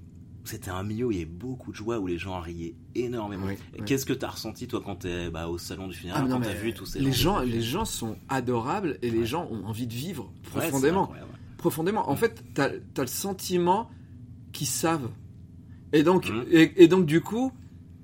c'était 0.45 0.71
un 0.71 0.83
milieu 0.83 1.07
où 1.07 1.11
il 1.11 1.19
y 1.19 1.21
avait 1.23 1.31
beaucoup 1.31 1.71
de 1.73 1.77
joie, 1.77 1.99
où 1.99 2.07
les 2.07 2.19
gens 2.19 2.39
riaient 2.41 2.75
énormément. 2.95 3.47
Oui, 3.47 3.55
Et 3.75 3.81
oui. 3.81 3.85
Qu'est-ce 3.87 4.05
que 4.07 4.13
t'as 4.13 4.29
ressenti, 4.29 4.67
toi, 4.67 4.83
quand 4.85 4.97
t'es 4.97 5.31
bah, 5.31 5.49
au 5.49 5.59
salon 5.59 5.89
du 5.89 5.95
Ah, 5.97 6.01
funéraire, 6.01 6.23
non, 6.25 6.31
quand 6.35 6.39
mais 6.41 6.47
t'as 6.47 6.53
vu 6.55 6.75
tous 6.75 6.87
ces 6.87 7.01
les 7.01 7.13
gens, 7.13 7.41
les 7.41 7.63
gens 7.63 7.85
sont 7.85 8.17
adorables 8.29 8.99
et 9.03 9.11
les 9.11 9.27
gens 9.27 9.49
ont 9.51 9.65
envie 9.67 9.87
de 9.87 9.95
vivre 9.95 10.31
Ouais, 10.55 10.61
profondément. 10.69 11.11
profondément. 11.57 12.11
En 12.11 12.17
fait, 12.17 12.45
t'as 12.55 12.69
as 12.69 13.01
le 13.01 13.07
sentiment 13.07 13.91
qu'ils 14.53 14.67
savent. 14.67 15.09
Et 15.93 16.03
donc, 16.03 16.31
et, 16.51 16.83
et 16.83 16.89
donc 16.89 17.07
du 17.07 17.21
coup, 17.21 17.53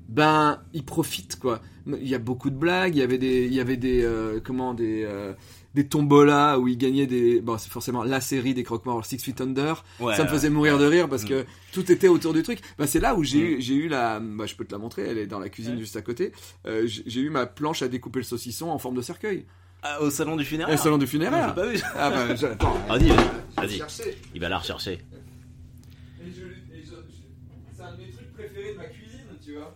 ben, 0.09 0.61
ils 0.73 0.85
profitent 0.85 1.39
quoi. 1.39 1.61
Il 1.87 2.07
y 2.09 2.15
a 2.15 2.19
beaucoup 2.19 2.51
de 2.51 2.57
blagues. 2.57 2.95
Il 2.95 2.99
y 2.99 3.03
avait 3.03 3.19
des, 3.19 3.47
il 3.47 3.53
y 3.55 3.61
avait 3.61 3.77
des, 3.77 4.03
euh, 4.05 4.41
comment 4.43 4.75
des, 4.75 5.03
euh, 5.05 5.33
des 5.75 5.87
tombolas 5.87 6.59
où 6.59 6.67
ils 6.69 6.77
gagnaient 6.77 7.07
des. 7.07 7.41
Bon, 7.41 7.57
c'est 7.59 7.71
forcément 7.71 8.03
la 8.03 8.21
série 8.21 8.55
des 8.55 8.63
croque-morts 8.65 9.05
Six 9.07 9.19
Feet 9.19 9.41
Under. 9.41 9.85
Ouais, 10.01 10.17
ça 10.17 10.25
me 10.25 10.29
faisait 10.29 10.51
mourir 10.51 10.79
de 10.79 10.85
rire 10.85 11.09
parce 11.09 11.23
Mhm. 11.23 11.29
que 11.29 11.45
tout 11.73 11.91
était 11.93 12.09
autour 12.09 12.33
du 12.33 12.43
truc. 12.43 12.61
Bah, 12.79 12.87
c'est 12.87 13.01
là 13.01 13.15
où 13.15 13.23
j'ai 13.23 13.39
Mhm. 13.39 13.45
eu, 13.47 13.61
j'ai 13.63 13.75
eu 13.75 13.89
la. 13.89 14.19
Bah, 14.21 14.47
je 14.47 14.55
peux 14.57 14.65
te 14.65 14.73
la 14.73 14.79
montrer. 14.79 15.03
Elle 15.09 15.19
est 15.19 15.27
dans 15.27 15.39
la 15.39 15.49
cuisine 15.49 15.75
Ouais. 15.75 15.81
juste 15.81 15.97
à 15.97 16.03
côté. 16.03 16.33
Euh, 16.67 16.87
j'ai 16.87 17.03
j'ai 17.07 17.21
eu 17.21 17.31
ma 17.31 17.47
planche 17.47 17.83
à 17.83 17.89
découper 17.89 18.19
le 18.21 18.25
saucisson 18.25 18.69
en 18.69 18.79
forme 18.79 18.97
de 18.97 19.03
cercueil. 19.03 19.47
Ah, 19.83 20.03
au 20.03 20.11
salon 20.11 20.37
du 20.37 20.45
funéraire 20.45 20.75
le 20.75 20.81
salon 20.83 20.99
du 20.99 21.05
Ah, 21.05 21.09
funéraire. 21.09 21.49
j'ai 21.49 21.55
pas 21.63 21.67
vu. 21.69 21.81
Ah 21.97 22.11
bah, 22.11 22.35
j'attends. 22.35 22.75
Vas-y, 22.89 23.09
vas-y. 23.57 23.83
Il 24.35 24.41
va 24.41 24.49
la 24.51 24.59
rechercher. 24.59 24.93
Et 24.93 24.99
je- 26.27 26.43
et 26.77 26.83
je- 26.85 26.91
je- 26.91 27.75
c'est 27.77 27.83
un 27.83 27.93
de 27.93 27.97
mes 28.03 28.11
trucs 28.11 28.33
préférés 28.35 28.73
de 28.73 28.77
ma 28.79 28.85
cuisine, 28.85 29.21
tu 29.43 29.55
vois. 29.55 29.75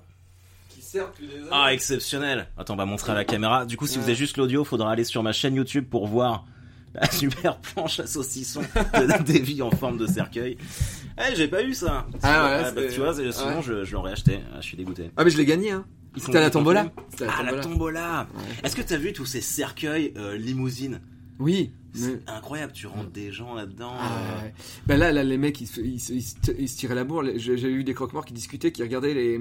Qui 0.94 0.99
sert 1.00 1.08
depuis 1.11 1.26
des 1.26 1.35
années. 1.41 1.49
Ah, 1.50 1.73
exceptionnel. 1.75 2.46
Attends, 2.56 2.75
on 2.75 2.76
va 2.76 2.85
montrer 2.87 3.11
à 3.12 3.14
la 3.17 3.25
caméra. 3.25 3.67
Du 3.67 3.76
coup, 3.76 3.87
si 3.88 3.99
vous 3.99 4.05
avez 4.05 4.14
juste 4.14 4.37
l'audio, 4.37 4.62
faudra 4.64 4.93
aller 4.93 5.02
sur 5.05 5.23
ma 5.25 5.32
chaîne 5.32 5.55
YouTube 5.56 5.87
pour 5.91 6.06
voir 6.06 6.46
la 6.94 7.11
super 7.11 7.58
planche 7.58 7.99
à 8.00 8.06
saucisson 8.06 8.61
de 8.61 9.06
Davy 9.32 9.61
en 9.62 9.70
forme 9.73 9.99
de 9.99 10.06
cercueil. 10.06 10.56
Eh, 11.19 11.35
j'ai 11.35 11.49
pas 11.49 11.62
eu 11.64 11.75
ça. 11.75 12.06
Ah 12.23 12.44
ouais, 12.62 12.73
bah, 12.73 12.81
c'est- 12.88 12.94
tu 12.94 13.00
vois, 13.00 13.12
c'est- 13.14 13.32
sinon 13.32 13.56
ouais. 13.56 13.62
je, 13.62 13.85
je 13.85 13.93
l'aurais 13.93 14.12
acheté. 14.12 14.38
Ah, 14.52 14.61
je 14.61 14.67
suis 14.67 14.76
dégoûté. 14.76 15.11
Ah, 15.17 15.25
mais 15.25 15.31
je 15.31 15.37
l'ai 15.37 15.44
gagné, 15.46 15.73
hein. 15.73 15.85
Ils 16.17 16.23
C'était 16.23 16.38
à 16.38 16.43
la 16.43 16.46
sont 16.46 16.61
tombola. 16.61 16.87
C'était 17.11 17.25
à 17.25 17.26
la 17.26 17.35
Ah, 17.38 17.52
la 17.56 17.61
tombola. 17.61 18.26
Est-ce 18.62 18.76
que 18.76 18.82
t'as 18.82 18.97
vu 18.97 19.12
tous 19.12 19.26
ces 19.26 19.40
cercueils 19.40 20.12
euh, 20.17 20.37
limousines? 20.37 21.00
Oui. 21.40 21.73
mais- 21.94 22.00
C'est 22.00 22.31
incroyable. 22.31 22.73
Tu 22.73 22.87
rentres 22.87 23.11
des 23.11 23.32
gens 23.32 23.55
là-dedans. 23.55 23.93
Ah, 23.99 24.12
euh, 24.38 24.43
ouais. 24.44 24.55
Ben 24.87 24.97
là, 24.97 25.11
là, 25.11 25.25
les 25.25 25.38
mecs, 25.38 25.61
ils 25.61 25.67
se, 25.67 25.81
ils 25.81 25.99
se- 25.99 26.12
ils 26.12 26.23
se- 26.23 26.37
ils 26.56 26.69
se 26.69 26.76
tiraient 26.76 26.94
la 26.94 27.02
bourre. 27.02 27.23
Les- 27.23 27.40
J'ai 27.40 27.56
j'ai 27.56 27.69
eu 27.69 27.82
des 27.82 27.94
croque-morts 27.94 28.25
qui 28.25 28.32
discutaient, 28.35 28.70
qui 28.70 28.82
regardaient 28.85 29.14
les, 29.14 29.40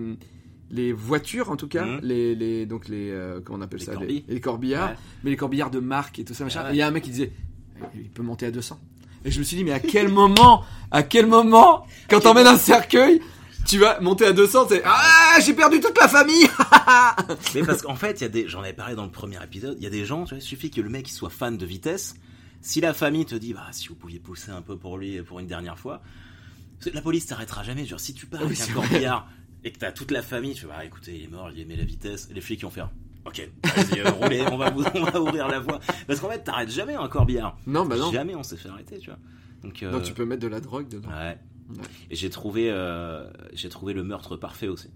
les 0.71 0.94
voitures, 0.94 1.51
en 1.51 1.56
tout 1.56 1.68
cas. 1.68 1.86
Mhm. 1.86 2.00
Les, 2.03 2.36
les, 2.36 2.65
donc 2.65 2.88
les, 2.88 3.12
euh, 3.12 3.39
comment 3.43 3.60
on 3.60 3.62
appelle 3.62 3.79
Les 3.79 3.86
ça 3.86 3.93
les, 4.00 4.25
les 4.27 4.41
corbillards. 4.41 4.89
Ouais. 4.89 4.96
Mais 5.24 5.29
les 5.32 5.38
corbillards 5.38 5.72
de 5.72 5.79
marque 5.79 6.20
et 6.20 6.25
tout 6.25 6.34
ça, 6.34 6.43
machin. 6.43 6.62
Ah 6.63 6.67
ouais. 6.67 6.72
Et 6.72 6.75
il 6.75 6.79
y 6.79 6.82
a 6.82 6.88
un 6.88 6.91
mec 6.91 7.03
qui 7.03 7.12
disait, 7.12 7.32
Eh, 7.79 8.00
il 8.00 8.10
peut 8.10 8.24
monter 8.24 8.46
à 8.46 8.51
200. 8.51 8.79
Et 9.25 9.32
je 9.32 9.39
me 9.39 9.43
suis 9.43 9.55
dit, 9.55 9.63
mais 9.63 9.72
à 9.72 9.79
quel 9.79 10.10
moment, 10.10 10.63
à 10.91 11.01
quel 11.03 11.27
moment, 11.27 11.88
quand 12.10 12.20
t'emmènes 12.22 12.48
un 12.48 12.58
cercueil, 12.58 13.22
tu 13.65 13.77
vas 13.77 14.00
monter 14.01 14.25
à 14.25 14.34
200, 14.34 14.67
c'est, 14.67 14.82
ah, 14.84 15.38
j'ai 15.41 15.53
perdu 15.53 15.79
toute 15.79 15.98
la 15.98 16.10
famille! 16.10 16.48
Mais 17.55 17.63
parce 17.63 17.82
qu'en 17.82 17.96
fait, 17.96 18.20
il 18.20 18.24
y 18.24 18.25
a 18.25 18.29
des, 18.29 18.48
j'en 18.50 18.60
avais 18.60 18.74
parlé 18.74 18.96
dans 18.96 19.05
le 19.05 19.12
premier 19.12 19.41
épisode, 19.41 19.77
il 19.79 19.84
y 19.84 19.88
a 19.88 19.89
des 19.89 20.05
gens, 20.05 20.25
tu 20.25 20.34
vois, 20.34 20.39
il 20.39 20.46
suffit 20.46 20.70
que 20.70 20.82
le 20.82 20.89
mec 20.89 21.08
il 21.08 21.13
soit 21.13 21.29
fan 21.29 21.58
de 21.58 21.65
vitesse. 21.65 22.15
Si 22.62 22.82
la 22.82 22.93
famille 22.93 23.25
te 23.25 23.36
dit, 23.36 23.53
bah, 23.53 23.67
si 23.72 23.88
vous 23.88 23.96
pouviez 23.96 24.20
pousser 24.20 24.51
un 24.51 24.62
peu 24.62 24.77
pour 24.77 24.98
lui, 24.98 25.22
pour 25.22 25.39
une 25.39 25.48
dernière 25.48 25.79
fois, 25.79 26.01
la 26.93 27.01
police 27.01 27.25
t'arrêtera 27.25 27.63
jamais. 27.63 27.86
Genre, 27.86 28.00
si 28.00 28.13
tu 28.13 28.25
pars 28.25 28.41
Oui, 28.41 28.48
avec 28.48 28.70
un 28.70 28.74
corbillard 28.74 29.29
et 29.63 29.72
que 29.72 29.79
t'as 29.79 29.91
toute 29.91 30.12
la 30.12 30.22
famille, 30.22 30.53
tu 30.53 30.65
vas, 30.65 30.77
bah, 30.77 30.86
écoutez, 30.86 31.15
il 31.17 31.24
est 31.24 31.27
mort, 31.27 31.50
il 31.51 31.60
aimait 31.60 31.75
la 31.75 31.86
vitesse. 31.86 32.27
Et 32.29 32.34
les 32.34 32.41
flics 32.41 32.60
qui 32.60 32.65
vont 32.65 32.72
faire, 32.72 32.89
ok, 33.25 33.50
vas-y, 33.63 34.00
euh, 34.00 34.10
roulez, 34.12 34.41
on 34.51 34.58
va, 34.58 34.70
vous- 34.70 34.84
on 34.96 35.03
va 35.05 35.22
ouvrir 35.22 35.48
la 35.48 35.60
voie. 35.60 35.79
Parce 36.08 36.20
qu'en 36.20 36.29
fait, 36.29 36.43
t'arrêtes 36.43 36.70
jamais 36.72 36.96
un 36.96 37.08
corbillard. 37.08 37.58
Non, 37.67 37.86
bah 37.86 37.98
non. 37.98 38.12
Jamais 38.12 38.36
on 38.36 38.43
s'est 38.43 38.58
fait 38.58 38.70
arrêter, 38.70 39.00
tu 39.00 39.10
vois. 39.10 39.20
Donc, 39.63 39.82
euh, 39.84 39.91
Donc 39.91 40.03
tu 40.03 40.13
peux 40.13 40.25
mettre 40.25 40.41
de 40.41 40.48
la 40.48 40.60
drogue 40.60 40.88
dedans. 40.89 41.10
ouais. 41.10 41.38
Ouais. 41.70 41.77
Et 42.12 42.15
j'ai 42.15 42.29
trouvé, 42.29 42.70
euh, 42.70 43.25
j'ai 43.53 43.70
trouvé 43.70 43.93
le 43.93 44.03
meurtre 44.03 44.36
parfait 44.36 44.67
aussi. 44.67 44.89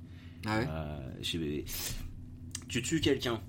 Ah 0.45 0.59
ouais? 0.59 1.63
Tu 2.67 2.81
tues 2.81 2.99
quelqu'un 2.99 3.41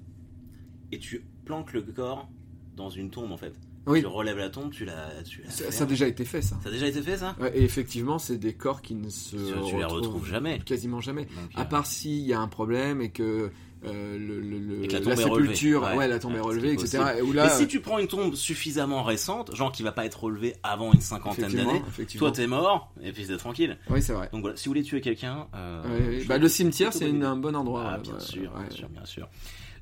et 0.92 0.98
tu 1.00 1.24
planques 1.44 1.72
le 1.72 1.82
corps 1.82 2.28
dans 2.76 2.88
une 2.90 3.10
tombe 3.10 3.32
en 3.32 3.36
fait. 3.36 3.52
Oui. 3.88 4.00
Tu 4.00 4.06
relèves 4.06 4.38
la 4.38 4.50
tombe, 4.50 4.70
tu 4.70 4.84
la, 4.84 5.08
tu 5.24 5.42
la 5.42 5.50
Ça, 5.50 5.84
a 5.84 5.86
déjà 5.86 6.06
été 6.06 6.24
fait, 6.24 6.42
ça. 6.42 6.56
Ça 6.62 6.68
a 6.68 6.72
déjà 6.72 6.86
été 6.86 7.02
fait 7.02 7.16
ça? 7.16 7.34
Ouais, 7.40 7.50
et 7.58 7.64
effectivement, 7.64 8.18
c'est 8.18 8.36
des 8.36 8.52
corps 8.52 8.82
qui 8.82 8.94
ne 8.94 9.08
se 9.08 9.36
Tu, 9.36 9.70
tu 9.70 9.76
les 9.76 9.84
retrouves 9.84 10.28
jamais. 10.28 10.58
quasiment 10.60 11.00
jamais. 11.00 11.22
Donc, 11.24 11.50
À 11.54 11.62
euh, 11.62 11.64
part 11.64 11.86
s'il 11.86 12.20
y 12.20 12.32
a 12.32 12.40
un 12.40 12.48
problème 12.48 13.00
et 13.00 13.10
que 13.10 13.50
euh, 13.86 14.18
le, 14.18 14.40
le- 14.40 14.86
la 14.86 14.98
la, 14.98 15.00
tombe 15.00 15.12
est 15.18 15.24
relevée. 15.24 15.54
sépulture, 15.54 15.82
Ouais. 15.82 15.96
ouais, 15.96 16.08
la 16.08 16.18
tombe 16.18 16.34
est 16.36 16.40
relevée, 16.40 16.72
etc. 16.72 16.98
Et 17.18 17.22
où 17.22 17.32
Mais 17.32 17.48
si 17.50 17.66
tu 17.68 17.80
prends 17.80 17.98
une 17.98 18.08
tombe 18.08 18.34
suffisamment 18.34 19.02
récente, 19.02 19.54
genre 19.54 19.70
qui 19.72 19.82
va 19.82 19.92
pas 19.92 20.04
être 20.04 20.24
relevée 20.24 20.54
avant 20.62 20.92
une 20.92 21.00
cinquantaine 21.00 21.52
d'années, 21.52 21.82
toi 22.16 22.30
t'es 22.32 22.46
mort 22.46 22.92
et 23.02 23.12
puis 23.12 23.26
t'es 23.26 23.36
tranquille. 23.36 23.78
Oui, 23.90 24.02
c'est 24.02 24.12
vrai. 24.14 24.28
Donc 24.32 24.40
voilà, 24.42 24.56
si 24.56 24.64
vous 24.66 24.70
voulez 24.70 24.82
tuer 24.82 25.00
quelqu'un, 25.00 25.46
euh, 25.54 26.18
Ouais, 26.18 26.24
Bah, 26.24 26.38
le 26.38 26.48
cimetière, 26.48 26.92
c'est 26.92 27.08
un 27.08 27.36
bon 27.36 27.54
endroit. 27.56 27.84
Ah, 27.94 27.98
bien 27.98 28.18
sûr, 28.18 28.50
bien 28.52 28.70
sûr, 28.70 28.88
bien 28.88 29.04
sûr. 29.04 29.28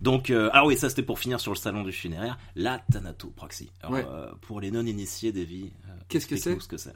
Donc, 0.03 0.29
euh, 0.29 0.51
ah 0.53 0.67
oui, 0.67 0.77
ça 0.77 0.91
c'était 0.91 1.03
pour 1.03 1.19
finir 1.19 1.41
sur 1.41 1.53
le 1.53 1.57
salon 1.57 1.83
du 1.83 1.91
funéraire. 1.93 2.37
La 2.55 2.81
Thanatopraxie. 2.93 3.71
Alors, 3.83 3.95
euh, 3.97 4.27
pour 4.43 4.61
les 4.61 4.71
non-initiés 4.71 5.33
des 5.33 5.45
vies, 5.47 5.73
euh, 5.89 5.93
Qu'est-ce 6.09 6.27
que 6.27 6.37
c'est 6.37 6.61
ce 6.61 6.69
que 6.69 6.77
c'est. 6.77 6.93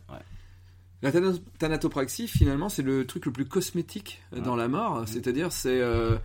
La 1.02 1.10
thana- 1.10 1.32
thanatopraxie, 1.58 2.28
finalement, 2.28 2.68
c'est 2.68 2.82
le 2.82 3.06
truc 3.06 3.24
le 3.24 3.32
plus 3.32 3.46
cosmétique 3.46 4.20
euh, 4.34 4.40
dans 4.40 4.54
la 4.54 4.68
mort. 4.68 5.04
C'est-à-dire, 5.06 5.50
c'est 5.50 5.80
euh, 5.80 6.18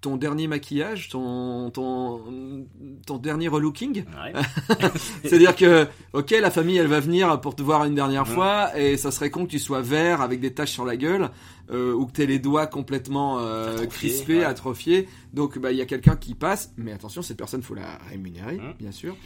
ton 0.00 0.16
dernier 0.16 0.46
maquillage, 0.46 1.08
ton, 1.08 1.70
ton, 1.70 2.66
ton 3.04 3.18
dernier 3.18 3.48
relooking. 3.48 4.04
Ouais. 4.04 4.32
C'est-à-dire 5.24 5.56
que, 5.56 5.88
ok, 6.12 6.30
la 6.40 6.50
famille, 6.52 6.76
elle 6.76 6.86
va 6.86 7.00
venir 7.00 7.40
pour 7.40 7.56
te 7.56 7.62
voir 7.62 7.84
une 7.84 7.96
dernière 7.96 8.28
fois, 8.28 8.78
et 8.78 8.96
ça 8.96 9.10
serait 9.10 9.30
con 9.30 9.44
que 9.44 9.50
tu 9.50 9.58
sois 9.58 9.80
vert 9.80 10.20
avec 10.20 10.38
des 10.40 10.54
taches 10.54 10.70
sur 10.70 10.84
la 10.84 10.96
gueule, 10.96 11.30
euh, 11.72 11.92
ou 11.94 12.06
que 12.06 12.12
tu 12.12 12.22
aies 12.22 12.26
les 12.26 12.38
doigts 12.38 12.68
complètement 12.68 13.38
euh, 13.40 13.86
crispés, 13.86 14.38
ouais. 14.38 14.44
atrophiés. 14.44 15.08
Donc, 15.34 15.58
bah, 15.58 15.72
il 15.72 15.78
y 15.78 15.82
a 15.82 15.86
quelqu'un 15.86 16.14
qui 16.16 16.34
passe, 16.34 16.72
mais 16.76 16.92
attention, 16.92 17.20
cette 17.20 17.36
personne, 17.36 17.62
faut 17.62 17.74
la 17.74 17.98
rémunérer, 18.08 18.56
Mhm. 18.58 18.74
bien 18.78 18.92
sûr. 18.92 19.16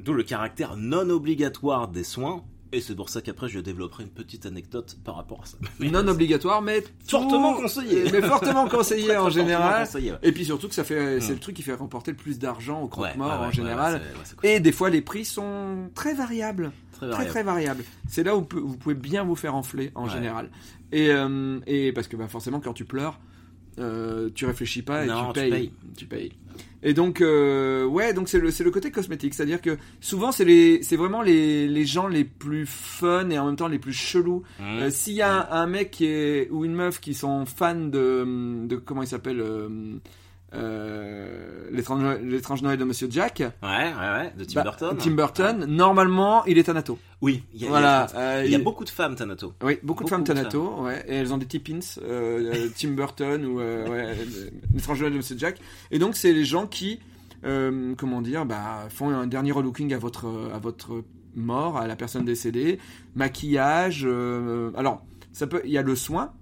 D'où 0.00 0.14
le 0.14 0.22
caractère 0.22 0.76
non 0.78 1.10
obligatoire 1.10 1.88
des 1.88 2.04
soins. 2.04 2.42
Et 2.74 2.80
c'est 2.80 2.94
pour 2.94 3.08
ça 3.10 3.20
qu'après 3.20 3.48
je 3.48 3.60
développerai 3.60 4.04
une 4.04 4.08
petite 4.10 4.46
anecdote 4.46 4.96
par 5.04 5.16
rapport 5.16 5.42
à 5.42 5.46
ça. 5.46 5.58
Mais 5.78 5.90
Non 5.90 6.08
obligatoire, 6.08 6.62
mais 6.62 6.82
Fortement 7.06 7.54
tout- 7.54 7.62
conseillé. 7.62 8.04
Mais 8.12 8.22
fortement 8.22 8.66
conseillé 8.66 9.04
très, 9.04 9.14
très 9.14 9.22
en 9.22 9.28
général. 9.30 9.84
conseillé, 9.86 10.12
ouais. 10.12 10.18
Et 10.22 10.32
puis 10.32 10.44
surtout 10.46 10.68
que 10.68 10.74
ça 10.74 10.82
fait, 10.84 11.20
c'est 11.20 11.32
Mm. 11.32 11.34
le 11.34 11.40
truc 11.40 11.56
qui 11.56 11.62
fait 11.62 11.74
remporter 11.74 12.10
le 12.12 12.16
plus 12.16 12.38
d'argent 12.38 12.80
au 12.80 12.88
croque-mort 12.88 13.32
ouais, 13.32 13.38
ouais, 13.40 13.46
en 13.46 13.50
général. 13.50 14.00
cool. 14.38 14.48
Et 14.50 14.58
des 14.60 14.72
fois, 14.72 14.88
les 14.90 15.02
prix 15.02 15.24
sont 15.26 15.90
très 15.94 16.14
variables. 16.14 16.72
Très 16.92 17.06
Très 17.08 17.10
variable. 17.10 17.30
très 17.30 17.42
variables. 17.42 17.84
C'est 18.08 18.22
là 18.24 18.36
où 18.36 18.46
vous 18.50 18.76
pouvez 18.78 18.94
bien 18.94 19.22
vous 19.24 19.36
faire 19.36 19.54
enfler 19.54 19.90
en 19.94 20.08
général. 20.08 20.50
Et, 20.92 21.10
euh, 21.10 21.58
et 21.66 21.92
parce 21.92 22.06
que 22.08 22.16
bah, 22.16 22.28
forcément, 22.28 22.60
quand 22.60 22.72
tu 22.74 22.84
pleures, 22.84 23.18
euh, 23.78 24.30
tu 24.34 24.46
réfléchis 24.46 24.82
pas 24.82 25.04
et 25.04 25.08
Non, 25.08 25.32
tu 25.32 25.40
payes. 25.40 25.72
Tu 25.96 26.06
payes. 26.06 26.32
Et 26.82 26.94
donc, 26.94 27.20
euh, 27.20 27.84
ouais, 27.84 28.12
donc 28.12 28.28
c'est 28.28 28.38
le, 28.40 28.50
c'est 28.50 28.64
le 28.64 28.70
côté 28.70 28.90
cosmétique. 28.90 29.34
C'est-à-dire 29.34 29.60
que 29.60 29.76
souvent, 30.00 30.32
c'est 30.32 30.44
les, 30.44 30.82
c'est 30.82 30.96
vraiment 30.96 31.22
les, 31.22 31.68
les 31.68 31.84
gens 31.84 32.08
les 32.08 32.24
plus 32.24 32.66
fun 32.66 33.30
et 33.30 33.38
en 33.38 33.46
même 33.46 33.56
temps 33.56 33.68
les 33.68 33.78
plus 33.78 33.92
chelous 33.92 34.42
Mmh. 34.58 34.78
euh, 34.80 34.90
S'il 34.90 35.14
y 35.14 35.22
a 35.22 35.52
un, 35.52 35.62
un 35.62 35.66
mec 35.66 35.90
qui 35.90 36.06
est, 36.06 36.48
ou 36.50 36.64
une 36.64 36.74
meuf 36.74 37.00
qui 37.00 37.14
sont 37.14 37.46
fans 37.46 37.74
de, 37.74 38.66
de 38.66 38.76
comment 38.76 39.02
il 39.02 39.08
s'appelle 39.08 39.40
euh, 39.40 39.68
euh, 40.54 41.68
l'étrange 41.70 42.62
Noël 42.62 42.78
de 42.78 42.84
Monsieur 42.84 43.08
Jack, 43.10 43.38
Ouais, 43.40 43.48
ouais, 43.62 43.92
ouais, 43.94 44.32
de 44.36 44.44
Tim 44.44 44.54
bah, 44.56 44.62
Burton. 44.64 44.96
Tim 44.98 45.10
Burton, 45.12 45.64
normalement 45.66 46.44
il 46.44 46.58
est 46.58 46.64
Thanato. 46.64 46.98
Oui, 47.20 47.42
il 47.54 47.62
y 47.62 47.66
a, 47.66 47.68
Voilà, 47.68 48.06
il 48.10 48.14
y 48.14 48.16
a- 48.16 48.20
euh, 48.20 48.42
il 48.44 48.50
y 48.50 48.54
a 48.54 48.58
il- 48.58 48.64
beaucoup 48.64 48.84
de 48.84 48.90
femmes 48.90 49.14
Thanato. 49.14 49.54
Oui, 49.62 49.78
beaucoup, 49.82 50.04
de 50.04 50.08
femmes 50.10 50.24
Thanato, 50.24 50.82
ouais, 50.82 51.04
et 51.08 51.14
elles 51.16 51.32
ont 51.32 51.38
des 51.38 51.46
tip-ins, 51.46 51.78
euh, 52.02 52.52
euh, 52.54 52.68
Tim 52.76 52.90
Burton 52.90 53.44
ou 53.46 53.60
euh, 53.60 53.88
ouais, 53.88 54.14
l'étrange 54.74 55.00
Noël 55.00 55.12
de 55.12 55.18
Monsieur 55.18 55.38
Jack. 55.38 55.58
Et 55.90 55.98
donc 55.98 56.16
c'est 56.16 56.32
les 56.32 56.44
gens 56.44 56.66
qui, 56.66 57.00
comment 57.96 58.20
dire, 58.22 58.44
bah, 58.46 58.86
font 58.90 59.10
un 59.10 59.26
dernier 59.26 59.52
relooking 59.52 59.92
à 59.94 59.98
votre 59.98 60.26
à 60.54 60.58
votre 60.58 61.02
mort, 61.34 61.78
à 61.78 61.86
la 61.86 61.96
personne 61.96 62.24
décédée, 62.24 62.78
maquillage. 63.14 64.06
alors 64.76 65.02
ça 65.32 65.46
peut, 65.46 65.62
il 65.64 65.70
y 65.70 65.78
a 65.78 65.82
le 65.82 65.96
soin. 65.96 66.32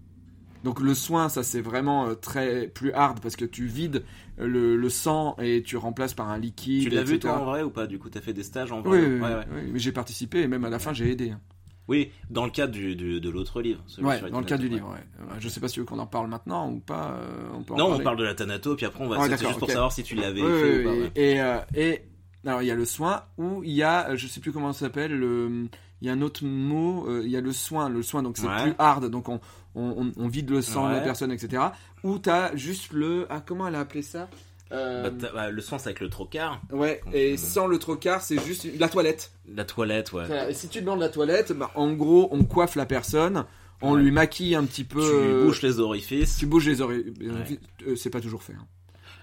Donc 0.65 0.81
le 0.81 0.95
soin, 0.95 1.29
ça 1.29 1.43
c'est 1.43 1.61
vraiment 1.61 2.07
euh, 2.09 2.15
très 2.15 2.69
plus 2.69 2.93
hard 2.93 3.21
parce 3.21 3.37
que 3.37 3.45
tu 3.47 3.67
vides 3.67 4.05
euh, 4.39 4.47
le, 4.47 4.77
le 4.77 4.89
sang 4.91 5.37
et 5.41 5.63
tu 5.63 5.77
remplaces 5.77 6.15
par 6.15 6.29
un 6.29 6.39
liquide. 6.39 6.85
Tu 6.85 6.91
l'as 6.91 7.03
vu 7.03 7.19
toi 7.19 7.39
en 7.41 7.45
vrai 7.45 7.63
ou 7.63 7.71
pas 7.71 7.87
Du 7.87 7.99
coup, 7.99 8.11
t'as 8.11 8.21
fait 8.21 8.33
des 8.35 8.43
stages 8.43 8.71
en 8.73 8.81
vrai 8.83 8.99
oui, 9.01 9.07
oui, 9.15 9.21
Ouais, 9.21 9.35
ouais. 9.35 9.47
oui, 9.55 9.71
mais 9.73 9.79
j'ai 9.79 9.93
participé 9.93 10.41
et 10.41 10.49
même 10.49 10.65
à 10.65 10.71
la 10.71 10.79
fin 10.79 10.93
j'ai 10.93 11.11
aidé. 11.11 11.31
hein. 11.31 11.41
Oui, 11.89 12.11
dans 12.29 12.45
le 12.45 12.53
cadre 12.53 12.73
du, 12.73 12.95
du- 12.95 13.21
de 13.21 13.31
l'autre 13.31 13.61
livre. 13.63 13.83
celui 13.89 14.07
Ouais, 14.07 14.17
sur 14.19 14.27
les 14.27 14.31
dans 14.33 14.39
le 14.39 14.45
cas 14.47 14.59
du 14.59 14.69
livre. 14.69 14.87
Ouais. 14.91 15.25
Ouais, 15.27 15.41
Je 15.41 15.49
sais 15.49 15.59
pas 15.59 15.67
si 15.67 15.85
qu'on 15.85 15.99
en 15.99 16.07
parle 16.07 16.29
maintenant 16.29 16.71
ou 16.71 16.79
pas. 16.79 17.15
euh, 17.19 17.49
on 17.55 17.63
peut 17.65 17.75
en 17.75 17.79
Non, 17.79 17.93
on 17.95 17.99
parle 17.99 18.17
de 18.19 18.25
la 18.25 18.35
Thanato, 18.35 18.77
puis 18.77 18.87
après 18.87 19.03
on 19.03 19.09
va. 19.09 19.17
D'accord, 19.29 19.49
juste 19.49 19.59
pour 19.59 19.69
savoir 19.71 19.91
si 19.93 20.03
tu 20.05 20.15
l'avais 20.15 20.41
fait 20.41 20.81
ou 20.81 20.85
pas. 20.85 20.95
ouais. 20.95 21.11
Et, 21.17 21.41
euh, 21.41 21.59
et 21.75 22.03
alors 22.47 22.63
il 22.63 22.67
y 22.67 22.71
a 22.71 22.77
le 22.77 22.85
soin 22.85 23.23
où 23.39 23.65
il 23.65 23.73
y 23.73 23.83
a, 23.83 24.11
euh, 24.11 24.17
je 24.17 24.27
sais 24.29 24.41
plus 24.41 24.53
comment 24.53 24.73
ça 24.73 24.81
s'appelle, 24.87 25.19
le, 25.19 25.69
il 26.01 26.07
y 26.07 26.11
a 26.11 26.13
un 26.13 26.23
autre 26.23 26.45
mot, 26.45 27.07
euh, 27.09 27.23
il 27.25 27.31
y 27.31 27.37
a 27.37 27.41
le 27.41 27.53
soin, 27.53 27.89
le 27.89 28.03
soin 28.03 28.23
donc 28.23 28.37
c'est 28.39 28.47
Ouais. 28.47 28.63
plus 28.63 28.75
hard, 28.79 29.11
donc 29.11 29.29
on, 29.29 29.41
on, 29.75 29.83
on- 30.07 30.13
on 30.25 30.29
vide 30.29 30.51
le 30.51 30.63
sang 30.63 30.87
de 30.89 30.93
la 30.93 30.99
Ouais. 30.99 31.05
personne, 31.05 31.33
etc. 31.33 31.63
Ou 32.05 32.19
t'as 32.19 32.55
juste 32.57 32.93
le, 32.93 33.27
ah 33.31 33.43
comment 33.45 33.69
elle 33.69 33.75
a 33.77 33.81
appelé 33.81 34.03
ça 34.03 34.29
Euh, 34.73 35.11
Bah, 35.11 35.17
t'as- 35.21 35.33
bah, 35.33 35.51
le 35.51 35.61
soin, 35.63 35.79
c'est 35.79 35.89
avec 35.89 35.99
le 36.01 36.09
trocard. 36.09 36.61
Ouais, 36.71 37.01
et 37.13 37.33
tu- 37.33 37.39
sans 37.39 37.67
le 37.67 37.79
trocard, 37.79 38.23
c'est 38.23 38.39
juste 38.47 38.69
la 38.79 38.89
toilette. 38.89 39.33
La 39.53 39.65
toilette, 39.65 40.13
ouais. 40.13 40.53
Si 40.55 40.69
tu 40.69 40.81
demandes 40.81 41.01
la 41.01 41.09
toilette, 41.09 41.53
bah, 41.53 41.73
en 41.75 41.93
gros, 41.93 42.29
on 42.31 42.45
coiffe 42.45 42.77
la 42.77 42.87
personne, 42.87 43.45
on 43.83 43.95
Ouais. 43.95 44.01
lui 44.03 44.13
maquille 44.13 44.55
un 44.55 44.65
petit 44.65 44.85
peu. 44.85 45.01
Tu 45.01 45.07
euh, 45.13 45.45
bouches 45.45 45.63
les 45.63 45.81
orifices. 45.81 46.37
tu 46.37 46.47
bouges 46.47 46.69
les 46.69 46.81
oreilles. 46.83 47.13
Euh, 47.87 47.97
C'est 47.97 48.11
pas 48.11 48.21
toujours 48.21 48.45
fait. 48.45 48.53
hein. 48.53 48.67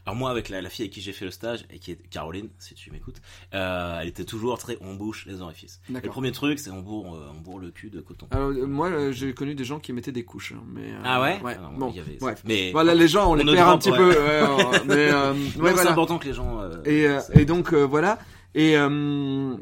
Alors 0.07 0.15
moi, 0.15 0.31
avec 0.31 0.47
la, 0.47 0.61
la 0.61 0.69
fille 0.69 0.83
avec 0.83 0.93
qui 0.93 1.01
j'ai 1.01 1.11
fait 1.11 1.25
le 1.25 1.31
stage, 1.31 1.65
et 1.69 1.79
qui 1.79 1.91
est 1.91 1.97
Caroline, 2.09 2.47
si 2.59 2.73
tu 2.75 2.91
m'écoutes, 2.91 3.17
euh, 3.53 3.99
elle 4.01 4.07
était 4.07 4.23
toujours 4.23 4.57
très 4.57 4.77
on 4.79 4.93
bouche 4.95 5.25
les 5.25 5.41
orifices. 5.41 5.81
Le 5.89 5.99
premier 6.09 6.31
truc, 6.31 6.59
c'est 6.59 6.69
on 6.71 6.79
bourre, 6.81 7.13
euh, 7.13 7.27
on 7.35 7.41
bourre 7.41 7.59
le 7.59 7.71
cul 7.71 7.89
de 7.89 7.99
coton. 7.99 8.25
Alors, 8.31 8.51
euh, 8.51 8.65
moi, 8.65 8.87
euh, 8.87 9.11
j'ai 9.11 9.33
connu 9.33 9.53
des 9.53 9.65
gens 9.65 9.79
qui 9.79 9.91
mettaient 9.91 10.13
des 10.13 10.23
couches, 10.23 10.53
hein, 10.55 10.63
mais. 10.73 10.93
euh, 10.93 11.01
Ah 11.03 11.21
ouais, 11.21 11.41
Ouais. 11.43 11.55
Alors, 11.55 11.71
bon, 11.71 11.89
il 11.89 11.97
y 11.97 11.99
avait- 11.99 12.17
bref. 12.21 12.41
Mais 12.45 12.71
Voilà, 12.71 12.95
les 12.95 13.09
gens, 13.09 13.31
on, 13.31 13.35
les 13.35 13.43
perd 13.43 13.69
un 13.69 13.77
petit 13.77 13.91
ouais. 13.91 13.97
peu. 13.97 14.09
ouais, 14.11 14.81
mais, 14.87 14.95
euh, 15.11 15.33
ouais, 15.33 15.49
c'est 15.53 15.59
voilà. 15.73 15.91
important 15.91 16.17
que 16.19 16.25
les 16.25 16.33
gens. 16.33 16.61
euh, 16.61 16.81
Et, 16.85 17.05
euh, 17.05 17.19
c'est- 17.19 17.41
et 17.41 17.45
donc 17.45 17.73
euh, 17.73 17.83
voilà. 17.85 18.17
Et, 18.55 18.77
euh, 18.77 19.55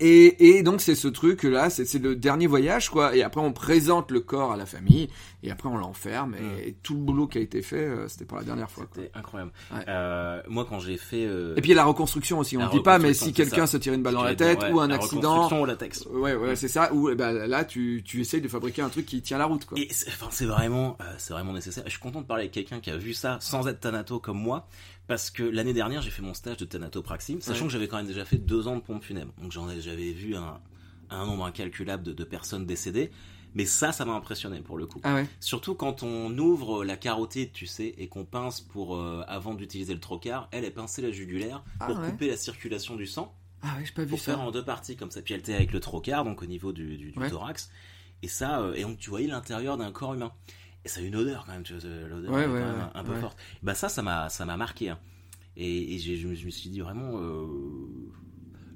et, 0.00 0.56
et 0.58 0.62
donc 0.62 0.80
c'est 0.80 0.94
ce 0.94 1.08
truc 1.08 1.42
là, 1.44 1.70
c'est 1.70 1.92
le 1.98 2.16
dernier 2.16 2.46
voyage 2.46 2.90
quoi. 2.90 3.14
Et 3.14 3.22
après 3.22 3.40
on 3.40 3.52
présente 3.52 4.10
le 4.10 4.20
corps 4.20 4.52
à 4.52 4.56
la 4.56 4.66
famille 4.66 5.08
et 5.42 5.50
après 5.50 5.68
on 5.68 5.76
l'enferme 5.76 6.34
et, 6.34 6.68
et 6.68 6.72
tout 6.82 6.94
le 6.94 7.00
boulot 7.00 7.26
qui 7.26 7.38
a 7.38 7.40
été 7.40 7.62
fait, 7.62 7.76
euh, 7.86 8.08
c'était 8.08 8.24
pour 8.24 8.38
la 8.38 8.44
dernière 8.44 8.70
fois. 8.70 8.86
C'était 8.94 9.10
incroyable. 9.14 9.52
Ouais. 9.72 9.84
Euh, 9.88 10.42
moi, 10.48 10.66
quand 10.68 10.80
j'ai 10.80 10.96
fait. 10.96 11.26
euh, 11.26 11.54
Et 11.56 11.60
puis 11.60 11.74
la 11.74 11.84
reconstruction 11.84 12.38
aussi. 12.38 12.56
On 12.56 12.64
ne 12.66 12.70
dit 12.70 12.80
pas, 12.80 12.98
mais 12.98 13.14
si 13.14 13.32
quelqu'un 13.32 13.66
se 13.66 13.76
tire 13.76 13.92
une 13.92 14.02
balle 14.02 14.14
dans 14.14 14.24
la 14.24 14.34
tête 14.34 14.60
ou 14.72 14.80
un 14.80 14.88
la 14.88 14.96
accident. 14.96 15.30
reconstruction 15.46 15.62
au 15.62 15.66
latex. 15.66 16.06
Ouais, 16.12 16.34
ouais, 16.34 16.56
c'est 16.56 16.68
ça. 16.68 16.92
Ou 16.92 17.10
eh 17.10 17.14
ben, 17.14 17.32
là, 17.46 17.64
tu, 17.64 18.02
tu 18.04 18.20
essayes 18.20 18.40
de 18.40 18.48
fabriquer 18.48 18.82
un 18.82 18.88
truc 18.88 19.06
qui 19.06 19.22
tient 19.22 19.38
la 19.38 19.46
route, 19.46 19.64
quoi. 19.64 19.78
Et 19.78 19.88
c'est 19.90 20.08
enfin, 20.08 20.28
c'est 20.30 20.46
vraiment, 20.46 20.96
euh, 21.00 21.04
c'est 21.18 21.32
vraiment 21.32 21.52
nécessaire. 21.52 21.84
Je 21.86 21.90
suis 21.90 22.00
content 22.00 22.20
de 22.20 22.26
parler 22.26 22.42
avec 22.44 22.52
quelqu'un 22.52 22.80
qui 22.80 22.90
a 22.90 22.96
vu 22.96 23.14
ça 23.14 23.38
sans 23.40 23.66
être 23.68 23.80
Thanato 23.80 24.18
comme 24.18 24.38
moi, 24.38 24.66
parce 25.10 25.30
que 25.32 25.42
l'année 25.42 25.72
dernière 25.72 26.02
j'ai 26.02 26.10
fait 26.10 26.22
mon 26.22 26.34
stage 26.34 26.56
de 26.58 26.64
Thanatopraxie, 26.64 27.38
sachant 27.40 27.62
Ouais. 27.62 27.66
que 27.66 27.72
j'avais 27.72 27.88
quand 27.88 27.96
même 27.96 28.06
déjà 28.06 28.24
fait 28.24 28.38
deux 28.38 28.68
ans 28.68 28.76
de 28.76 28.80
pompe 28.80 29.02
funèbre, 29.02 29.32
donc 29.42 29.50
j'en 29.50 29.68
j'avais 29.80 30.12
vu 30.12 30.36
un, 30.36 30.60
un 31.10 31.26
nombre 31.26 31.44
incalculable 31.44 32.04
de, 32.04 32.12
de 32.12 32.24
personnes 32.24 32.64
décédées. 32.64 33.10
Mais 33.52 33.64
ça, 33.64 33.90
ça 33.90 34.04
m'a 34.04 34.12
impressionné 34.12 34.60
pour 34.60 34.78
le 34.78 34.86
coup. 34.86 35.00
Ah 35.02 35.14
ouais. 35.16 35.26
Surtout 35.40 35.74
quand 35.74 36.04
on 36.04 36.38
ouvre 36.38 36.84
la 36.84 36.96
carotide, 36.96 37.50
tu 37.52 37.66
sais, 37.66 37.96
et 37.98 38.06
qu'on 38.06 38.24
pince 38.24 38.60
pour 38.60 38.94
euh, 38.96 39.24
avant 39.26 39.54
d'utiliser 39.54 39.92
le 39.92 39.98
trocard, 39.98 40.48
elle 40.52 40.64
est 40.64 40.70
pincée 40.70 41.02
la 41.02 41.10
jugulaire 41.10 41.64
Ah 41.80 41.86
pour 41.86 41.98
ouais. 41.98 42.10
couper 42.10 42.28
la 42.28 42.36
circulation 42.36 42.94
du 42.94 43.06
sang, 43.08 43.34
Ah 43.62 43.74
ouais, 43.78 43.84
pas 43.92 44.04
vu 44.04 44.10
pour 44.10 44.20
ça. 44.20 44.26
faire 44.36 44.40
en 44.40 44.52
deux 44.52 44.64
parties 44.64 44.94
comme 44.94 45.10
ça. 45.10 45.20
Puis 45.22 45.34
elle 45.34 45.40
était 45.40 45.54
avec 45.54 45.72
le 45.72 45.80
trocard, 45.80 46.24
donc 46.24 46.40
au 46.44 46.46
niveau 46.46 46.72
du, 46.72 46.96
du- 46.96 47.10
du 47.10 47.18
Ouais. 47.18 47.28
thorax, 47.28 47.72
et 48.22 48.28
ça, 48.28 48.60
euh, 48.60 48.74
et 48.74 48.82
donc 48.82 48.98
tu 48.98 49.10
voyais 49.10 49.26
l'intérieur 49.26 49.76
d'un 49.76 49.90
corps 49.90 50.14
humain. 50.14 50.30
Et 50.84 50.88
ça 50.88 51.00
a 51.00 51.02
une 51.02 51.16
odeur 51.16 51.44
quand 51.46 51.52
même, 51.52 51.62
tu 51.62 51.74
vois, 51.74 51.90
l'odeur 52.08 52.32
Ouais, 52.32 52.46
ouais, 52.46 52.62
un 52.94 53.04
peu 53.04 53.14
forte. 53.16 53.38
Bah 53.62 53.74
ça, 53.74 53.88
ça 53.88 54.02
m'a, 54.02 54.28
ça 54.28 54.44
m'a 54.46 54.56
marqué. 54.56 54.88
hein. 54.90 54.98
Et, 55.56 55.98
je, 55.98 56.26
me- 56.26 56.50
suis 56.50 56.70
dit 56.70 56.80
vraiment, 56.80 57.12
euh, 57.18 57.46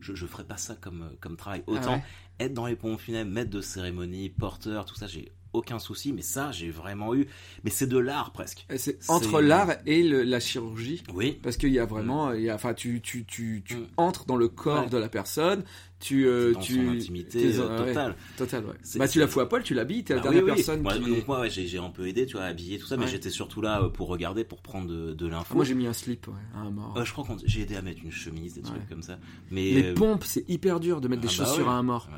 je, 0.00 0.14
je 0.14 0.26
ferais 0.26 0.44
pas 0.44 0.56
ça 0.56 0.75
comme, 0.75 1.12
comme 1.20 1.37
travail. 1.37 1.62
Ah 1.66 1.70
Autant 1.70 2.02
être 2.40 2.52
dans 2.52 2.66
les 2.66 2.76
pompes 2.76 3.00
funèbres, 3.00 3.30
maître 3.30 3.50
de 3.50 3.61
cérémonie, 3.61 4.28
porteur, 4.28 4.84
tout 4.84 4.96
ça, 4.96 5.06
j'ai 5.06 5.32
aucun 5.52 5.78
souci. 5.78 6.12
Mais 6.12 6.20
ça, 6.23 6.50
j'ai 6.52 6.68
vraiment 6.70 7.14
eu. 7.14 7.26
Mais 7.62 7.70
c'est 7.70 7.87
de 7.87 7.96
l'art 7.96 8.32
presque. 8.32 8.66
C'est- 8.76 8.99
entre 9.08 9.40
l'art 9.40 9.70
et 9.87 10.02
le- 10.02 10.25
la 10.25 10.40
chirurgie. 10.40 11.02
Oui. 11.14 11.38
Parce 11.42 11.56
qu'il 11.56 11.73
y 11.73 11.78
a 11.78 11.87
vraiment, 11.87 12.32
il 12.32 12.42
y 12.42 12.50
a, 12.50 12.54
enfin, 12.56 12.75
tu, 12.75 13.00
tu, 13.00 13.25
tu, 13.25 13.62
tu 13.64 13.76
Mm. 13.76 13.87
entres 13.96 14.26
dans 14.26 14.37
le 14.37 14.49
corps 14.49 14.84
Ouais. 14.84 14.90
de 14.90 14.99
la 14.99 15.08
personne, 15.08 15.62
tu, 16.04 16.26
euh, 16.26 16.52
dans 16.52 16.61
tu, 16.61 16.75
son 16.75 16.88
intimité 16.92 17.54
euh, 17.56 17.68
ouais, 17.78 17.87
totale. 17.87 18.14
total, 18.37 18.64
ouais. 18.66 18.73
C'est- 18.82 18.99
Bah, 18.99 19.08
tu 19.08 19.18
la 19.18 19.26
fous 19.26 19.40
à 19.40 19.49
poil, 19.49 19.62
tu 19.62 19.73
l'habilles, 19.73 20.04
t'es 20.04 20.14
la 20.14 20.20
Bah 20.20 20.25
dernière 20.25 20.44
oui, 20.44 20.50
oui. 20.50 20.56
personne 20.56 20.82
Moi, 20.82 20.92
qui. 20.94 21.00
donc 21.00 21.26
moi, 21.26 21.40
ouais, 21.40 21.50
j'ai, 21.50 21.78
un 21.78 21.88
peu 21.90 22.06
aidé, 22.06 22.26
tu 22.26 22.37
vois, 22.37 22.44
habillé 22.44 22.78
tout 22.78 22.87
ça, 22.87 22.96
mais 22.96 23.06
j'étais 23.06 23.30
surtout 23.30 23.62
là 23.62 23.82
euh, 23.82 23.88
pour 23.88 24.08
regarder, 24.08 24.44
pour 24.44 24.61
prendre 24.61 24.87
de, 24.88 25.14
de 25.14 25.26
l'info. 25.26 25.46
Ah, 25.50 25.54
moi, 25.54 25.64
j'ai 25.64 25.75
mis 25.75 25.87
un 25.87 25.92
slip, 25.92 26.26
un 26.54 26.70
mort. 26.70 27.02
Je 27.04 27.12
crois 27.12 27.25
que 27.25 27.32
j'ai 27.46 27.62
aidé 27.62 27.76
à 27.76 27.82
mettre 27.82 28.00
une 28.04 28.12
chemise, 28.12 28.54
des 28.54 28.62
trucs 28.62 28.88
comme 28.88 29.02
ça. 29.02 29.18
Mais 29.50 29.70
Les 29.70 29.94
pompes, 29.94 30.25
c'est 30.25 30.49
hyper 30.49 30.78
dur 30.80 31.00
de 31.00 31.08
mettre 31.08 31.23
des 31.23 31.28
ah 31.28 31.38
bah 31.38 31.44
chaussures 31.46 31.68
à 31.68 31.75
un 31.75 31.82
mort. 31.82 32.08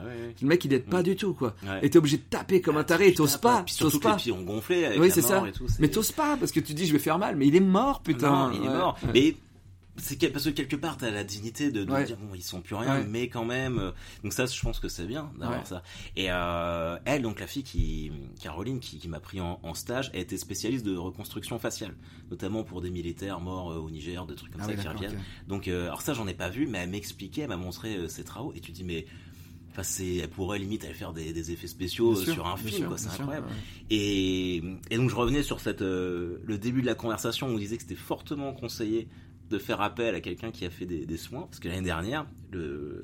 Le 0.42 0.48
mec, 0.48 0.64
il 0.64 0.72
aide 0.72 0.86
pas 0.86 1.00
Mm. 1.00 1.04
du 1.04 1.16
tout, 1.16 1.34
quoi. 1.34 1.54
Et 1.82 1.90
t'es 1.90 1.98
obligé 1.98 2.16
de 2.16 2.22
taper 2.28 2.60
comme 2.60 2.76
un 2.76 2.80
Ah, 2.80 2.84
taré, 2.84 3.08
et 3.08 3.14
t'oses 3.14 3.36
pas, 3.36 3.64
t'oses 3.78 3.92
que 3.92 3.96
les 3.98 4.00
pas. 4.02 4.16
pieds 4.16 4.32
ont 4.32 4.42
gonflé 4.42 4.84
avec 4.84 5.00
Oui, 5.00 5.10
c'est 5.10 5.22
ça. 5.22 5.44
Mais 5.78 5.88
t'oses 5.88 6.12
pas, 6.12 6.36
parce 6.36 6.50
que 6.52 6.60
tu 6.60 6.74
dis, 6.74 6.86
je 6.86 6.92
vais 6.92 6.98
faire 6.98 7.18
mal, 7.18 7.36
mais 7.36 7.46
il 7.46 7.54
est 7.56 7.60
mort, 7.60 8.02
putain. 8.02 8.50
Il 8.54 8.64
est 8.64 8.68
mort. 8.68 8.98
Mais 9.14 9.36
c'est 9.98 10.16
que- 10.18 10.26
parce 10.26 10.44
que 10.44 10.50
quelque 10.50 10.76
part, 10.76 10.96
t'as 10.96 11.10
la 11.10 11.24
dignité 11.24 11.70
de, 11.70 11.84
de 11.84 11.90
Ouais. 11.92 12.04
dire 12.04 12.16
bon, 12.16 12.34
ils 12.34 12.42
sont 12.42 12.60
plus 12.60 12.74
rien, 12.74 13.00
Ouais. 13.00 13.06
mais 13.06 13.28
quand 13.28 13.44
même. 13.44 13.78
euh, 13.78 13.90
Donc 14.22 14.32
ça, 14.32 14.46
je 14.46 14.60
pense 14.60 14.78
que 14.80 14.88
c'est 14.88 15.06
bien 15.06 15.30
d'avoir 15.38 15.60
Ouais. 15.60 15.64
ça. 15.64 15.82
Et 16.16 16.26
euh, 16.30 16.98
elle, 17.04 17.22
donc 17.22 17.40
la 17.40 17.46
fille 17.46 17.62
qui, 17.62 18.12
Caroline, 18.40 18.80
qui, 18.80 18.98
qui 18.98 19.08
m'a 19.08 19.20
pris 19.20 19.40
en, 19.40 19.58
en 19.62 19.74
stage, 19.74 20.10
elle 20.14 20.20
était 20.20 20.36
spécialiste 20.36 20.84
de 20.84 20.96
reconstruction 20.96 21.58
faciale, 21.58 21.94
notamment 22.30 22.64
pour 22.64 22.80
des 22.80 22.90
militaires 22.90 23.40
morts 23.40 23.72
euh, 23.72 23.76
au 23.78 23.90
Niger, 23.90 24.26
des 24.26 24.34
trucs 24.34 24.52
comme 24.52 24.60
Ah 24.62 24.66
ça 24.66 24.72
oui, 24.74 24.80
qui 24.80 24.88
reviennent. 24.88 25.18
Donc, 25.48 25.68
euh, 25.68 25.86
alors 25.86 26.02
ça, 26.02 26.14
j'en 26.14 26.26
ai 26.26 26.34
pas 26.34 26.48
vu, 26.48 26.66
mais 26.66 26.78
elle 26.78 26.90
m'expliquait, 26.90 27.42
elle 27.42 27.48
m'a 27.48 27.56
montré 27.56 27.96
euh, 27.96 28.08
ses 28.08 28.24
travaux, 28.24 28.52
et 28.54 28.60
tu 28.60 28.72
dis 28.72 28.84
mais. 28.84 29.06
Enfin, 29.72 29.82
c'est, 29.82 30.16
elle 30.16 30.30
pourrait 30.30 30.58
limite 30.58 30.84
aller 30.84 30.94
faire 30.94 31.12
des, 31.12 31.34
des 31.34 31.50
effets 31.52 31.66
spéciaux 31.66 32.14
sûr, 32.16 32.32
sur 32.32 32.46
un 32.46 32.56
film, 32.56 32.88
c'est 32.96 33.10
incroyable. 33.10 33.46
ouais. 33.48 33.52
Et, 33.90 34.56
et 34.90 34.96
donc 34.96 35.10
je 35.10 35.14
revenais 35.14 35.42
sur 35.42 35.60
cette, 35.60 35.82
euh, 35.82 36.38
le 36.44 36.56
début 36.56 36.80
de 36.80 36.86
la 36.86 36.94
conversation 36.94 37.48
où 37.48 37.50
on 37.50 37.58
disait 37.58 37.76
que 37.76 37.82
c'était 37.82 37.94
fortement 37.94 38.54
conseillé 38.54 39.06
de 39.50 39.58
faire 39.58 39.80
appel 39.80 40.14
à 40.14 40.20
quelqu'un 40.20 40.50
qui 40.50 40.64
a 40.64 40.70
fait 40.70 40.86
des, 40.86 41.06
des 41.06 41.16
soins, 41.16 41.42
parce 41.42 41.60
que 41.60 41.68
l'année 41.68 41.82
dernière, 41.82 42.26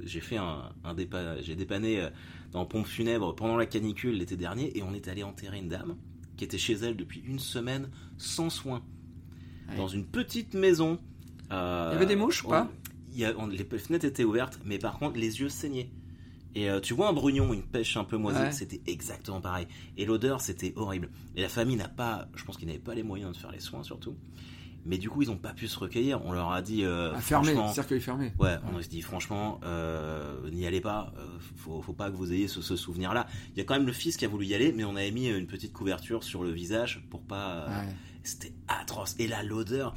j'ai 0.05 0.21
fait 0.21 0.37
un, 0.39 0.73
un 0.85 0.95
dépa- 0.95 1.41
j'ai 1.43 1.55
dépanné 1.57 2.01
euh, 2.01 2.11
dans 2.53 2.65
pompe 2.67 2.87
funèbre 2.87 3.35
pendant 3.35 3.57
la 3.57 3.67
canicule 3.67 4.17
l'été 4.17 4.37
dernier, 4.37 4.77
et 4.77 4.83
on 4.83 4.93
est 4.95 5.09
allé 5.09 5.23
enterrer 5.23 5.59
une 5.59 5.69
dame 5.69 5.97
qui 6.37 6.45
était 6.45 6.59
chez 6.59 6.73
elle 6.75 6.97
depuis 6.97 7.21
une 7.27 7.39
semaine 7.39 7.91
sans 8.19 8.51
soins, 8.51 8.83
Ouais. 9.69 9.77
dans 9.77 9.87
une 9.89 10.05
petite 10.05 10.55
maison. 10.55 10.99
Euh, 11.53 11.91
Il 11.93 11.95
y 11.95 11.97
avait 11.97 12.07
des 12.07 12.17
mouches 12.17 12.43
ou 12.45 12.49
on- 12.49 12.51
pas 12.51 12.71
y 13.15 13.25
a- 13.25 13.35
on- 13.39 13.47
Les 13.47 13.65
fenêtres 13.65 14.05
étaient 14.07 14.25
ouvertes, 14.25 14.59
mais 14.65 14.79
par 14.79 14.99
contre 14.99 15.19
les 15.21 15.41
yeux 15.41 15.49
saignaient. 15.49 15.91
Et 16.55 16.69
euh, 16.69 16.81
tu 16.81 16.93
vois 16.95 17.09
un 17.09 17.13
brugnon, 17.13 17.53
une 17.55 17.63
pêche 17.63 17.97
un 17.97 18.05
peu 18.05 18.17
moisie, 18.17 18.41
Ouais. 18.41 18.53
c'était 18.53 18.81
exactement 18.87 19.41
pareil. 19.41 19.67
Et 19.97 20.05
l'odeur, 20.05 20.41
c'était 20.41 20.73
horrible. 20.77 21.11
Et 21.37 21.41
la 21.43 21.49
famille 21.49 21.77
n'a 21.77 21.89
pas, 21.89 22.29
je 22.35 22.45
pense 22.45 22.57
qu'ils 22.59 22.67
n'avaient 22.67 22.79
pas 22.81 22.95
les 22.95 23.03
moyens 23.05 23.33
de 23.33 23.37
faire 23.39 23.53
les 23.53 23.61
soins 23.61 23.83
surtout. 23.85 24.17
Mais 24.85 24.99
du 24.99 25.09
coup, 25.09 25.23
ils 25.23 25.29
n'ont 25.29 25.37
pas 25.37 25.53
pu 25.53 25.69
se 25.69 25.79
recueillir. 25.79 26.25
On 26.25 26.33
leur 26.33 26.51
a 26.53 26.61
dit, 26.61 26.85
euh, 26.85 27.15
franchement, 27.21 27.73
cercueil 27.73 28.01
fermé. 28.01 28.33
ouais, 28.41 28.57
on 28.75 28.83
se 28.83 28.89
dit 28.89 29.01
franchement, 29.01 29.61
euh, 29.65 30.51
n'y 30.51 30.67
allez 30.67 30.81
pas. 30.81 31.13
euh, 31.19 31.25
faut, 31.57 31.81
faut 31.83 31.93
pas 31.93 32.11
que 32.11 32.17
vous 32.17 32.33
ayez 32.33 32.49
ce, 32.49 32.61
ce 32.63 32.75
souvenir-là. 32.75 33.27
Il 33.55 33.59
y 33.59 33.61
a 33.61 33.65
quand 33.65 33.75
même 33.75 33.87
le 33.87 33.93
fils 33.93 34.17
qui 34.17 34.25
a 34.25 34.29
voulu 34.29 34.47
y 34.47 34.55
aller, 34.55 34.73
mais 34.73 34.83
on 34.85 34.97
avait 34.97 35.13
mis 35.13 35.29
une 35.29 35.47
petite 35.47 35.73
couverture 35.73 36.25
sur 36.25 36.43
le 36.43 36.51
visage 36.51 37.07
pour 37.11 37.23
pas. 37.23 37.51
euh, 37.53 37.69
Ouais. 37.69 37.89
C'était 38.25 38.53
atroce. 38.69 39.17
Et 39.19 39.27
là, 39.27 39.43
l'odeur, 39.43 39.95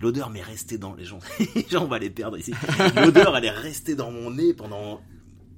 l'odeur 0.00 0.30
m'est 0.30 0.42
restée 0.42 0.78
dans 0.78 0.94
les 0.94 1.04
gens. 1.04 1.18
les 1.54 1.66
gens, 1.68 1.84
on 1.84 1.88
va 1.88 1.98
les 1.98 2.08
perdre 2.10 2.38
ici. 2.38 2.52
L'odeur, 2.96 3.36
elle 3.36 3.44
est 3.44 3.50
restée 3.50 3.94
dans 3.94 4.10
mon 4.10 4.30
nez 4.30 4.54
pendant 4.54 5.00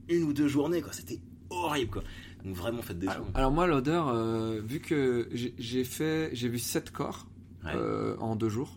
une 0.09 0.25
ou 0.25 0.33
deux 0.33 0.49
journées, 0.49 0.83
quoi. 0.83 0.93
C'était 0.93 1.21
horrible, 1.51 1.91
quoi. 1.93 2.03
Donc 2.45 2.55
vraiment, 2.57 2.83
faites 2.83 2.99
des 2.99 3.07
Alors, 3.09 3.25
soins. 3.25 3.33
alors 3.35 3.51
moi, 3.53 3.67
l'odeur, 3.69 4.09
euh, 4.09 4.61
vu 4.65 4.81
que 4.81 5.29
j'ai 5.33 5.55
j'ai 5.59 5.85
fait, 5.85 6.31
j'ai 6.33 6.49
vu 6.49 6.59
sept 6.59 6.91
corps 6.91 7.27
Ouais. 7.69 7.81
euh, 7.81 8.17
en 8.19 8.37
deux 8.37 8.49
jours. 8.49 8.77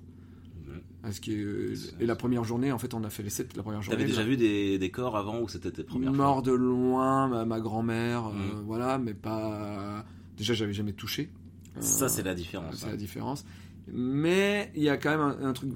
Parce 1.01 1.19
que, 1.19 1.31
euh, 1.31 1.75
et 1.99 2.05
la 2.05 2.15
première 2.15 2.43
journée, 2.43 2.71
en 2.71 2.77
fait, 2.77 2.93
on 2.93 3.03
a 3.03 3.09
fait 3.09 3.23
les 3.23 3.31
sept 3.31 3.57
la 3.57 3.63
première 3.63 3.81
journée. 3.81 3.97
T'avais 3.97 4.07
déjà 4.09 4.23
vu 4.23 4.37
des, 4.37 4.77
des 4.77 4.91
corps 4.91 5.17
avant 5.17 5.41
ou 5.41 5.47
c'était 5.49 5.71
tes 5.71 5.83
premières 5.83 6.13
Mort 6.13 6.43
de 6.43 6.51
loin, 6.51 7.27
ma, 7.27 7.43
ma 7.43 7.59
grand-mère, 7.59 8.27
euh, 8.27 8.31
Mhm. 8.33 8.61
voilà, 8.67 8.99
mais 8.99 9.15
pas. 9.15 10.05
Déjà, 10.37 10.53
j'avais 10.53 10.73
jamais 10.73 10.93
touché. 10.93 11.29
Euh, 11.75 11.81
Ça, 11.81 12.07
c'est 12.07 12.21
la 12.21 12.35
différence. 12.35 12.75
C'est 12.75 12.85
hein. 12.85 12.89
la 12.91 12.97
différence. 12.97 13.45
Mais 13.87 14.71
il 14.75 14.83
y 14.83 14.89
a 14.89 14.97
quand 14.97 15.09
même 15.09 15.19
un, 15.21 15.49
un 15.49 15.53
truc 15.53 15.71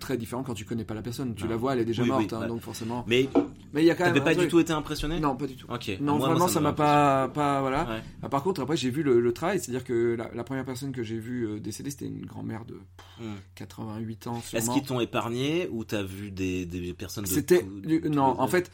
très 0.00 0.16
différent 0.16 0.42
quand 0.42 0.54
tu 0.54 0.64
connais 0.64 0.84
pas 0.84 0.94
la 0.94 1.02
personne. 1.02 1.34
Tu 1.34 1.44
Non. 1.44 1.50
la 1.50 1.56
vois, 1.56 1.72
elle 1.74 1.80
est 1.80 1.84
déjà 1.84 2.02
Oui, 2.02 2.08
morte, 2.08 2.22
oui, 2.22 2.28
hein, 2.32 2.40
ouais. 2.40 2.46
donc 2.48 2.60
forcément. 2.60 3.04
Mais 3.08 3.28
Mais 3.72 3.82
il 3.82 3.86
y 3.86 3.90
a 3.90 3.94
quand 3.94 4.10
même. 4.10 4.22
pas 4.24 4.34
du 4.34 4.48
tout 4.48 4.58
été 4.60 4.72
impressionné? 4.72 5.20
Non, 5.20 5.36
pas 5.36 5.46
du 5.46 5.56
tout. 5.56 5.66
Ok. 5.70 5.88
Non, 6.00 6.12
Moi, 6.12 6.18
moi, 6.18 6.28
vraiment, 6.30 6.48
ça 6.48 6.60
m'a 6.60 6.72
pas, 6.72 7.28
pas, 7.28 7.60
voilà. 7.60 7.84
Ouais. 7.88 8.02
Ah, 8.22 8.28
par 8.28 8.42
contre, 8.42 8.62
après, 8.62 8.76
j'ai 8.76 8.90
vu 8.90 9.02
le, 9.02 9.20
le 9.20 9.32
travail, 9.32 9.58
c'est-à-dire 9.60 9.84
que 9.84 10.14
la, 10.16 10.30
la 10.34 10.44
première 10.44 10.64
personne 10.64 10.92
que 10.92 11.02
j'ai 11.02 11.18
vue 11.18 11.46
euh, 11.46 11.60
décédée, 11.60 11.90
c'était 11.90 12.06
une 12.06 12.24
grand-mère 12.26 12.64
de 12.64 12.74
Hmm. 13.20 13.34
88 13.56 14.26
ans. 14.28 14.40
Est-ce 14.52 14.70
qu'ils 14.70 14.82
t'ont 14.84 15.00
épargné 15.00 15.68
ou 15.72 15.84
t'as 15.84 16.04
vu 16.04 16.30
des, 16.30 16.64
des 16.66 16.94
personnes 16.94 17.24
de 17.24 17.28
C'était 17.28 17.64
non, 18.08 18.40
en 18.40 18.46
fait, 18.46 18.70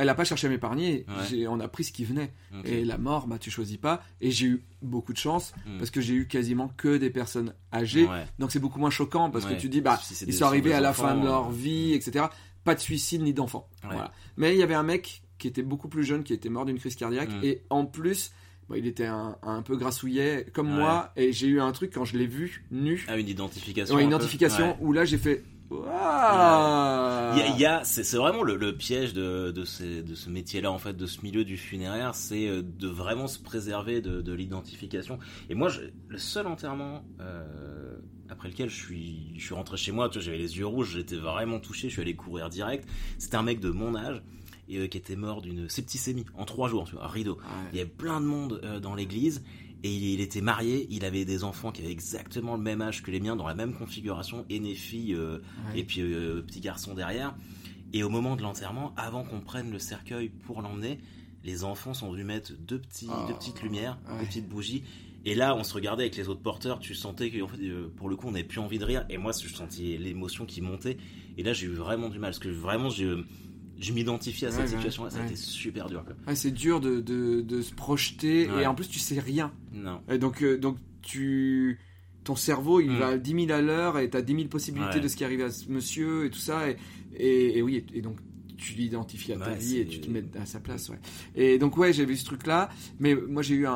elle 0.00 0.08
a 0.08 0.14
pas 0.14 0.24
cherché 0.24 0.46
à 0.46 0.50
m'épargner. 0.50 1.04
Ouais. 1.32 1.46
On 1.46 1.60
a 1.60 1.68
pris 1.68 1.84
ce 1.84 1.92
qui 1.92 2.04
venait. 2.04 2.32
Et 2.64 2.84
la 2.84 2.98
mort, 2.98 3.26
bah 3.26 3.38
tu 3.38 3.50
choisis 3.50 3.76
pas. 3.76 4.02
Et 4.20 4.30
j'ai 4.30 4.46
eu 4.46 4.64
beaucoup 4.82 5.12
de 5.12 5.18
chance 5.18 5.52
Hmm. 5.66 5.78
parce 5.78 5.90
que 5.90 6.00
j'ai 6.00 6.14
eu 6.14 6.26
quasiment 6.26 6.68
que 6.76 6.96
des 6.96 7.10
personnes 7.10 7.54
âgées. 7.72 8.06
Ouais. 8.06 8.24
Donc 8.38 8.50
c'est 8.52 8.58
beaucoup 8.58 8.78
moins 8.80 8.90
choquant 8.90 9.30
parce 9.30 9.44
Ouais. 9.44 9.56
que 9.56 9.60
tu 9.60 9.68
dis 9.68 9.80
bah 9.80 9.98
Si 10.02 10.24
ils 10.24 10.34
sont 10.34 10.44
arrivés 10.46 10.72
à 10.72 10.80
la 10.80 10.90
enfants, 10.90 11.08
fin 11.08 11.16
de 11.16 11.24
leur 11.24 11.48
euh, 11.48 11.52
vie, 11.52 11.92
etc. 11.92 12.26
Pas 12.64 12.74
de 12.74 12.80
suicide 12.80 13.22
ni 13.22 13.32
d'enfant. 13.32 13.68
Voilà. 13.84 14.12
Mais 14.36 14.54
il 14.54 14.58
y 14.58 14.62
avait 14.62 14.74
un 14.74 14.82
mec 14.82 15.22
qui 15.38 15.48
était 15.48 15.62
beaucoup 15.62 15.88
plus 15.88 16.04
jeune, 16.04 16.22
qui 16.24 16.32
était 16.34 16.50
mort 16.50 16.64
d'une 16.66 16.78
crise 16.78 16.96
cardiaque 16.96 17.30
Mm. 17.30 17.44
et 17.44 17.62
en 17.70 17.86
plus. 17.86 18.32
bon, 18.68 18.76
il 18.76 18.86
était 18.86 19.06
un, 19.06 19.36
un 19.42 19.62
peu 19.62 19.76
grassouillet 19.76 20.46
comme 20.52 20.68
Ouais. 20.70 20.78
moi 20.78 21.12
et 21.16 21.32
j'ai 21.32 21.48
eu 21.48 21.60
un 21.60 21.72
truc 21.72 21.92
quand 21.92 22.04
je 22.04 22.16
l'ai 22.16 22.26
vu 22.26 22.64
nu, 22.70 23.04
Ah, 23.08 23.18
une 23.18 23.28
identification. 23.28 23.94
Ouais, 23.96 24.02
une 24.04 24.12
un 24.12 24.16
identification 24.16 24.68
Ouais. 24.72 24.76
où 24.80 24.92
là 24.92 25.04
j'ai 25.04 25.18
fait 25.18 25.42
Il 27.36 27.38
y 27.38 27.42
a, 27.42 27.46
il 27.54 27.60
y 27.60 27.64
a- 27.66 27.84
c'est 27.84 28.02
c'est 28.04 28.16
vraiment 28.16 28.42
le, 28.42 28.56
le 28.56 28.76
piège 28.76 29.12
de, 29.12 29.50
de, 29.52 29.64
ces- 29.64 30.02
de 30.02 30.14
ce 30.14 30.28
métier-là, 30.30 30.70
en 30.72 30.78
fait, 30.78 30.96
de 30.96 31.06
ce 31.06 31.20
milieu 31.22 31.44
du 31.44 31.56
funéraire, 31.56 32.14
c'est 32.14 32.48
euh, 32.48 32.62
de 32.62 32.88
vraiment 32.88 33.26
se 33.28 33.38
préserver 33.38 34.00
de, 34.00 34.20
de 34.20 34.32
l'identification. 34.32 35.18
Et 35.48 35.54
moi, 35.54 35.68
je- 35.68 35.82
le 36.08 36.18
seul 36.18 36.46
enterrement 36.46 37.04
euh, 37.20 37.96
après 38.28 38.48
lequel 38.48 38.68
je 38.68 38.76
suis, 38.76 39.32
je 39.36 39.44
suis 39.44 39.54
rentré 39.54 39.76
chez 39.76 39.92
moi, 39.92 40.08
tu 40.08 40.18
vois, 40.18 40.24
j'avais 40.24 40.38
les 40.38 40.58
yeux 40.58 40.66
rouges, 40.66 40.92
j'étais 40.94 41.16
vraiment 41.16 41.60
touché, 41.60 41.88
je 41.88 41.92
suis 41.94 42.02
allé 42.02 42.14
courir 42.14 42.48
direct. 42.48 42.88
C'était 43.18 43.36
un 43.36 43.42
mec 43.42 43.60
de 43.60 43.70
mon 43.70 43.94
âge 43.94 44.22
et 44.68 44.78
euh, 44.78 44.86
qui 44.86 44.98
était 44.98 45.16
mort 45.16 45.40
d'une 45.42 45.68
septicémie 45.68 46.26
en 46.36 46.44
trois 46.44 46.68
jours, 46.68 46.84
tu 46.84 46.94
vois, 46.96 47.06
rideau. 47.08 47.38
Il 47.72 47.78
y 47.78 47.80
avait 47.80 47.90
plein 47.90 48.20
de 48.20 48.26
monde 48.26 48.60
euh, 48.64 48.80
dans 48.80 48.94
l'église 48.94 49.42
et 49.82 49.90
il, 49.92 50.20
était 50.20 50.40
marié, 50.42 50.86
il 50.90 51.04
avait 51.04 51.24
des 51.24 51.42
enfants 51.44 51.72
qui 51.72 51.82
avaient 51.82 51.90
exactement 51.92 52.56
le 52.56 52.62
même 52.62 52.82
âge 52.82 53.02
que 53.02 53.10
les 53.10 53.20
miens, 53.20 53.36
dans 53.36 53.46
la 53.46 53.54
même 53.54 53.72
configuration, 53.74 54.44
aîné 54.50 54.74
fille 54.74 55.14
euh, 55.14 55.38
Ouais. 55.72 55.80
et 55.80 55.84
puis 55.84 56.00
euh, 56.02 56.42
petit 56.42 56.60
garçon 56.60 56.94
derrière. 56.94 57.34
Et 57.92 58.02
au 58.02 58.08
moment 58.10 58.36
de 58.36 58.42
l'enterrement, 58.42 58.92
avant 58.96 59.24
qu'on 59.24 59.40
prenne 59.40 59.70
le 59.70 59.78
cercueil 59.78 60.28
pour 60.28 60.62
l'emmener, 60.62 60.98
les 61.44 61.64
enfants 61.64 61.94
sont 61.94 62.10
venus 62.12 62.26
mettre 62.26 62.52
deux, 62.58 62.78
petits, 62.78 63.08
Oh, 63.10 63.26
deux 63.26 63.34
petites 63.34 63.62
lumières, 63.62 63.98
ouais. 64.10 64.20
deux 64.20 64.26
petites 64.26 64.48
bougies. 64.48 64.84
Et 65.24 65.34
là, 65.34 65.54
on 65.56 65.64
se 65.64 65.74
regardait 65.74 66.04
avec 66.04 66.16
les 66.16 66.28
autres 66.28 66.40
porteurs, 66.42 66.78
tu 66.78 66.94
sentais 66.94 67.30
que 67.30 67.42
en 67.42 67.48
fait, 67.48 67.62
euh, 67.62 67.88
pour 67.96 68.08
le 68.08 68.16
coup, 68.16 68.28
on 68.28 68.30
n'avait 68.32 68.44
plus 68.44 68.60
envie 68.60 68.78
de 68.78 68.84
rire. 68.84 69.04
Et 69.10 69.18
moi, 69.18 69.32
je 69.32 69.48
sentais 69.48 69.96
l'émotion 69.98 70.46
qui 70.46 70.60
montait. 70.60 70.96
Et 71.36 71.42
là, 71.42 71.52
j'ai 71.52 71.66
eu 71.66 71.70
vraiment 71.74 72.08
du 72.08 72.18
mal, 72.18 72.30
parce 72.30 72.38
que 72.38 72.48
vraiment, 72.48 72.90
je, 72.90 73.24
je 73.80 73.92
m'identifiais 73.92 74.48
à 74.48 74.50
cette 74.50 74.60
Ouais, 74.60 74.64
ouais, 74.66 74.76
situation-là. 74.76 75.10
Ça 75.10 75.22
a 75.22 75.26
été 75.26 75.36
super 75.36 75.88
dur. 75.88 76.04
C'est 76.34 76.50
dur 76.52 76.80
de, 76.80 77.00
de, 77.00 77.40
de 77.40 77.62
se 77.62 77.72
projeter 77.74 78.42
et 78.60 78.66
en 78.66 78.74
plus 78.74 78.88
tu 78.88 78.98
sais 78.98 79.18
rien. 79.18 79.52
Non. 79.72 80.00
Et 80.10 80.18
donc, 80.18 80.42
euh, 80.42 80.58
donc 80.58 80.76
tu, 81.02 81.78
ton 82.24 82.36
cerveau 82.36 82.80
il 82.80 82.90
Mm. 82.90 82.98
va 82.98 83.06
à 83.08 83.16
10 83.18 83.46
000 83.46 83.50
à 83.52 83.62
l'heure 83.62 83.98
et 83.98 84.10
tu 84.10 84.16
as 84.16 84.22
10 84.22 84.34
000 84.34 84.48
possibilités 84.48 84.96
Ouais. 84.96 85.00
de 85.00 85.08
ce 85.08 85.16
qui 85.16 85.24
arrive 85.24 85.40
à 85.42 85.50
ce 85.50 85.68
monsieur 85.70 86.26
et 86.26 86.30
tout 86.30 86.38
ça. 86.38 86.68
Et, 86.68 86.76
et, 87.16 87.58
et 87.58 87.62
oui, 87.62 87.76
et, 87.92 87.98
et 87.98 88.02
donc 88.02 88.16
tu 88.58 88.74
l'identifies 88.74 89.32
à 89.32 89.38
ta 89.38 89.52
Ouais, 89.52 89.56
vie 89.56 89.78
et 89.78 89.86
tu 89.86 90.02
te 90.02 90.10
mets 90.10 90.22
à 90.38 90.44
sa 90.44 90.60
place. 90.60 90.90
Ouais. 90.90 90.98
Et 91.34 91.58
donc 91.58 91.78
ouais, 91.78 91.94
j'ai 91.94 92.04
vu 92.04 92.14
ce 92.18 92.26
truc 92.26 92.46
là. 92.46 92.68
Mais 92.98 93.14
moi 93.14 93.40
j'ai 93.42 93.54
eu 93.54 93.66
un, 93.66 93.72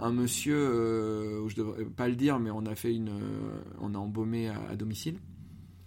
un 0.00 0.12
monsieur, 0.12 0.54
euh, 0.56 1.40
où 1.42 1.48
je 1.48 1.56
devrais 1.56 1.84
pas 1.84 2.08
le 2.08 2.14
dire, 2.14 2.38
mais 2.38 2.50
on 2.52 2.64
a 2.66 2.76
fait 2.76 2.94
une, 2.94 3.08
euh, 3.08 3.60
on 3.80 3.92
a 3.96 3.98
embaumé 3.98 4.46
à, 4.46 4.60
à 4.70 4.76
domicile. 4.76 5.16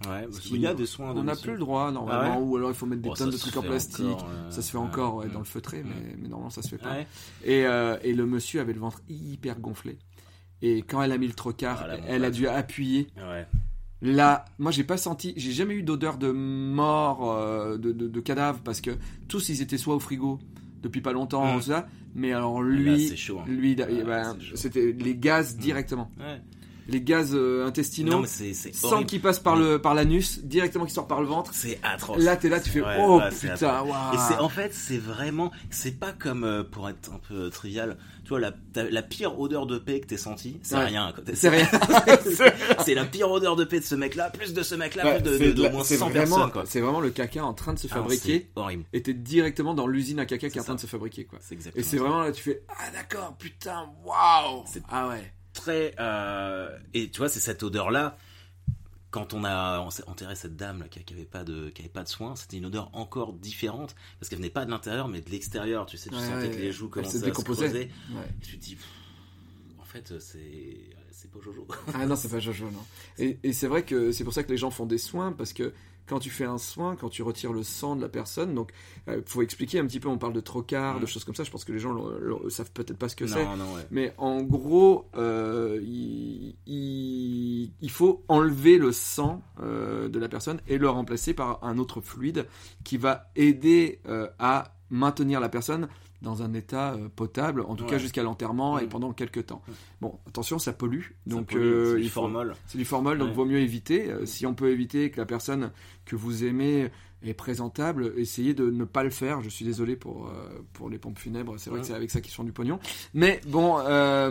Ouais, 0.10 0.24
parce 0.24 0.40
qui- 0.40 0.50
qu'il 0.50 0.62
y 0.62 0.68
a 0.68 0.74
des 0.74 0.86
soins 0.86 1.10
à 1.10 1.14
On 1.14 1.24
n'a 1.24 1.36
plus 1.36 1.54
le 1.54 1.60
droit 1.60 1.92
normalement, 1.92 2.34
Ah 2.36 2.40
ouais 2.40 2.46
ou 2.46 2.56
alors 2.58 2.70
il 2.72 2.76
faut 2.76 2.86
mettre 2.86 3.02
des 3.02 3.10
Bon, 3.10 3.16
tonnes 3.16 3.30
de 3.30 3.38
trucs 3.38 3.58
en 3.58 3.62
plastique. 3.62 4.06
encore, 4.06 4.30
euh, 4.30 4.52
Ça 4.52 4.62
se 4.62 4.72
fait 4.72 4.78
encore 4.78 5.16
ouais, 5.16 5.28
dans 5.30 5.40
le 5.40 5.46
feutré, 5.46 5.84
mais, 5.84 6.16
mais 6.22 6.28
normalement 6.28 6.50
ça 6.50 6.62
se 6.62 6.70
fait 6.70 6.78
pas. 6.78 7.00
Et, 7.44 7.66
euh, 7.66 7.98
et 8.04 8.14
le 8.14 8.26
monsieur 8.26 8.62
avait 8.62 8.74
le 8.74 8.80
ventre 8.80 9.02
hyper 9.10 9.60
gonflé. 9.60 9.98
Et 10.62 10.82
quand 10.82 11.02
elle 11.04 11.12
a 11.12 11.18
mis 11.18 11.28
le 11.28 11.34
trocard, 11.34 11.86
Ah, 11.90 11.96
elle 12.08 12.24
a 12.26 12.32
dû 12.32 12.48
appuyer. 12.48 13.08
Là, 14.02 14.44
moi 14.60 14.72
j'ai 14.72 14.84
pas 14.84 14.98
senti, 14.98 15.34
j'ai 15.38 15.52
jamais 15.54 15.76
eu 15.76 15.84
d'odeur 15.84 16.18
de 16.18 16.30
mort, 16.32 17.32
euh, 17.32 17.78
de, 17.78 17.94
de, 17.94 18.08
de 18.10 18.20
cadavre, 18.20 18.60
parce 18.60 18.82
que 18.82 18.92
tous 19.30 19.48
ils 19.48 19.62
étaient 19.62 19.78
soit 19.78 19.96
au 19.96 20.00
frigo 20.00 20.40
depuis 20.82 21.00
pas 21.00 21.14
longtemps, 21.14 21.56
ou 21.56 21.62
ça. 21.62 21.88
Mais 22.16 22.34
alors 22.34 22.62
Là, 22.62 22.70
lui, 22.70 23.08
c'est 23.08 23.16
chaud. 23.16 23.40
hein. 23.40 23.46
lui, 23.48 23.76
chaud. 23.78 24.56
c'était 24.56 24.92
les 24.92 25.16
gaz 25.16 25.56
Mm. 25.56 25.60
directement. 25.60 26.12
Les 26.88 27.02
gaz 27.02 27.32
euh, 27.34 27.66
intestinaux, 27.66 28.12
Non, 28.14 28.20
mais 28.22 28.28
c'est 28.28 28.54
c'est 28.54 28.74
sans 28.76 29.04
qu'ils 29.04 29.22
passent 29.22 29.40
par 29.40 29.56
le 29.56 29.80
par 29.80 29.94
l'anus, 29.94 30.40
directement 30.44 30.86
qui 30.86 30.94
sortent 30.94 31.10
par 31.10 31.22
le 31.22 31.28
ventre. 31.28 31.52
C'est 31.54 31.80
atroce. 31.84 32.22
Là, 32.22 32.36
t'es 32.36 32.50
là, 32.50 32.60
tu 32.60 32.70
fais 32.70 32.82
Ouais, 32.82 32.98
oh 33.00 33.20
ouais, 33.20 33.30
putain. 33.30 33.84
Et 34.14 34.18
c'est 34.28 34.38
en 34.40 34.50
fait, 34.50 34.74
c'est 34.74 34.98
vraiment, 34.98 35.52
c'est 35.70 36.00
pas 36.00 36.12
comme 36.12 36.44
euh, 36.44 36.64
pour 36.64 36.90
être 36.90 37.12
un 37.14 37.20
peu 37.28 37.50
trivial. 37.50 37.98
Tu 38.24 38.30
vois, 38.30 38.40
la, 38.40 38.54
la 38.76 39.02
pire 39.02 39.38
odeur 39.38 39.66
de 39.66 39.78
paix 39.78 40.00
que 40.00 40.08
t'es 40.08 40.18
senti, 40.18 40.58
c'est 40.64 40.76
Ouais. 40.76 40.86
rien. 40.86 41.08
à 41.08 41.12
côté. 41.14 41.36
C'est 41.36 41.50
rien. 41.50 41.68
c'est 42.86 42.96
la 42.96 43.04
pire 43.06 43.30
odeur 43.30 43.56
de 43.56 43.64
paix 43.66 43.80
de 43.80 43.86
ce 43.86 43.96
mec-là, 43.96 44.30
plus 44.30 44.54
de 44.54 44.64
ce 44.64 44.76
mec-là, 44.76 45.04
Ouais, 45.06 45.22
plus 45.22 45.40
de, 45.40 45.52
de, 45.52 45.52
de 45.64 45.70
moins 45.70 45.84
c'est 45.84 45.98
100 45.98 46.10
vraiment, 46.10 46.36
personnes, 46.36 46.52
quoi. 46.52 46.64
c'est 46.66 46.80
vraiment 46.80 47.02
le 47.02 47.10
caca 47.10 47.44
en 47.44 47.54
train 47.54 47.74
de 47.74 47.80
se 47.80 47.88
Ah 47.92 47.96
fabriquer. 47.96 48.50
horrible. 48.56 48.86
et 48.94 49.02
t'es 49.02 49.14
directement 49.14 49.74
dans 49.74 49.88
l'usine 49.88 50.20
à 50.20 50.26
caca 50.26 50.50
qui 50.50 50.58
est 50.58 50.62
en 50.62 50.64
train 50.64 50.76
de 50.76 50.80
se 50.80 50.88
fabriquer 50.88 51.26
quoi. 51.26 51.40
Et 51.76 51.84
c'est 51.84 51.98
vraiment 51.98 52.22
là 52.22 52.32
tu 52.32 52.42
fais 52.44 52.64
ah 52.70 52.92
d'accord 52.94 53.36
putain 53.38 53.86
waouh 54.06 54.64
ah 54.90 55.10
ouais 55.10 55.34
très. 55.54 55.94
euh, 56.00 56.78
Et 56.94 57.10
tu 57.10 57.20
vois, 57.20 57.30
c'est 57.30 57.40
cette 57.40 57.64
odeur-là. 57.64 58.18
Quand 59.12 59.34
on 59.36 59.44
a 59.46 59.78
enterré 60.08 60.34
cette 60.36 60.56
dame 60.56 60.80
là, 60.80 60.88
qui, 60.88 61.04
qui 61.04 61.14
avait 61.14 61.26
pas 61.26 61.44
de 61.44 61.70
qui 61.70 61.84
avait 61.84 61.90
pas 61.92 62.02
de 62.04 62.10
soins, 62.10 62.36
c'était 62.36 62.58
une 62.58 62.66
odeur 62.66 62.90
encore 62.94 63.34
différente 63.34 63.94
parce 64.20 64.28
qu'elle 64.28 64.40
venait 64.40 64.50
pas 64.50 64.66
de 64.66 64.72
l'intérieur 64.72 65.08
mais 65.08 65.22
de 65.22 65.30
l'extérieur. 65.30 65.86
Tu 65.86 65.98
sais, 65.98 66.10
tu 66.10 66.16
Ouais, 66.16 66.22
sentais 66.22 66.48
ouais, 66.48 66.56
que 66.56 66.60
les 66.62 66.72
joues 66.72 66.90
commençaient 66.90 67.18
à 67.30 67.34
se 67.34 67.42
creuser. 67.44 67.92
Ouais. 68.12 68.22
Et 68.42 68.44
tu 68.46 68.58
te 68.58 68.64
dis, 68.66 68.74
pff, 68.76 68.88
en 69.80 69.86
fait, 69.86 70.20
c'est 70.20 70.78
c'est 71.12 71.30
pas 71.32 71.40
Jojo. 71.44 71.68
ah 71.94 72.08
non 72.08 72.16
c'est 72.16 72.28
pas 72.30 72.40
Jojo 72.40 72.66
non 72.72 72.84
et, 73.20 73.38
et 73.44 73.54
c'est 73.54 73.68
vrai 73.68 73.84
que 73.86 74.12
c'est 74.12 74.24
pour 74.24 74.34
ça 74.34 74.44
que 74.44 74.50
les 74.50 74.58
gens 74.58 74.72
font 74.72 74.88
des 74.88 74.98
soins 74.98 75.32
parce 75.32 75.54
que 75.54 75.72
quand 76.08 76.20
tu 76.20 76.30
fais 76.30 76.44
un 76.46 76.58
soin 76.58 76.96
quand 76.96 77.10
tu 77.10 77.24
retires 77.24 77.54
le 77.54 77.64
sang 77.64 77.96
de 77.96 78.02
la 78.02 78.10
personne 78.10 78.54
donc 78.54 78.72
euh, 79.08 79.22
faut 79.26 79.42
expliquer 79.42 79.80
un 79.80 79.86
petit 79.88 80.00
peu 80.00 80.10
on 80.10 80.18
parle 80.18 80.34
de 80.34 80.42
trocard 80.42 81.00
de 81.00 81.06
Mm. 81.06 81.08
choses 81.08 81.24
comme 81.24 81.36
ça 81.36 81.44
je 81.44 81.52
pense 81.52 81.64
que 81.66 81.72
les 81.72 81.80
gens 81.80 81.94
le- 81.94 82.50
savent 82.50 82.72
peut-être 82.72 82.98
pas 82.98 83.10
ce 83.10 83.16
que 83.16 83.26
c'est 83.28 83.44
ouais. 83.44 83.88
mais 83.92 84.14
en 84.18 84.42
gros, 84.42 85.10
euh, 85.16 85.80
il, 85.82 86.56
il- 86.66 87.72
il 87.82 87.90
faut 87.92 88.24
enlever 88.28 88.78
le 88.78 88.92
sang 88.92 89.42
euh, 89.62 90.10
de 90.10 90.20
la 90.20 90.28
personne 90.30 90.60
et 90.68 90.78
le 90.78 90.90
remplacer 90.90 91.34
par 91.34 91.64
un 91.64 91.78
autre 91.78 92.02
fluide 92.02 92.48
qui 92.84 92.98
va 92.98 93.30
aider 93.36 94.00
à 94.40 94.74
maintenir 94.90 95.40
la 95.40 95.50
personne 95.50 95.88
dans 96.24 96.42
un 96.42 96.54
état 96.54 96.94
euh, 96.94 97.10
potable, 97.16 97.62
en 97.62 97.76
tout 97.76 97.86
cas 97.86 97.98
jusqu'à 98.00 98.24
l'enterrement 98.24 98.80
et 98.80 98.86
Mm. 98.86 98.90
pendant 98.90 99.14
quelques 99.14 99.46
temps. 99.46 99.62
Bon, 100.02 100.18
attention, 100.28 100.58
ça 100.58 100.74
pollue, 100.74 101.02
Ça 101.04 101.10
donc 101.28 101.52
pollue, 101.52 101.62
euh, 101.64 102.00
il 102.02 102.10
formol. 102.10 102.56
c'est 102.66 102.78
du 102.80 102.86
formol, 102.86 103.18
donc 103.20 103.28
Ouais. 103.30 103.34
vaut 103.36 103.46
mieux 103.46 103.60
éviter. 103.60 104.10
Euh, 104.10 104.26
si 104.26 104.46
on 104.48 104.54
peut 104.56 104.72
éviter 104.72 105.12
que 105.12 105.20
la 105.20 105.26
personne 105.28 105.72
que 106.06 106.16
vous 106.16 106.44
aimez 106.46 106.90
est 107.26 107.34
présentable, 107.34 108.14
essayez 108.18 108.54
de 108.54 108.70
ne 108.70 108.84
pas 108.86 109.04
le 109.04 109.10
faire. 109.10 109.42
Je 109.42 109.50
suis 109.50 109.64
désolé 109.66 109.96
pour, 109.96 110.28
euh, 110.28 110.60
pour 110.74 110.90
les 110.90 110.98
pompes 110.98 111.20
funèbres, 111.20 111.56
c'est 111.58 111.70
vrai 111.70 111.80
Ouais. 111.80 111.82
que 111.82 111.88
c'est 111.88 111.94
avec 111.94 112.10
ça 112.12 112.20
qu'ils 112.22 112.34
font 112.34 112.44
du 112.44 112.52
pognon. 112.52 112.80
Mais 113.14 113.40
bon... 113.48 113.78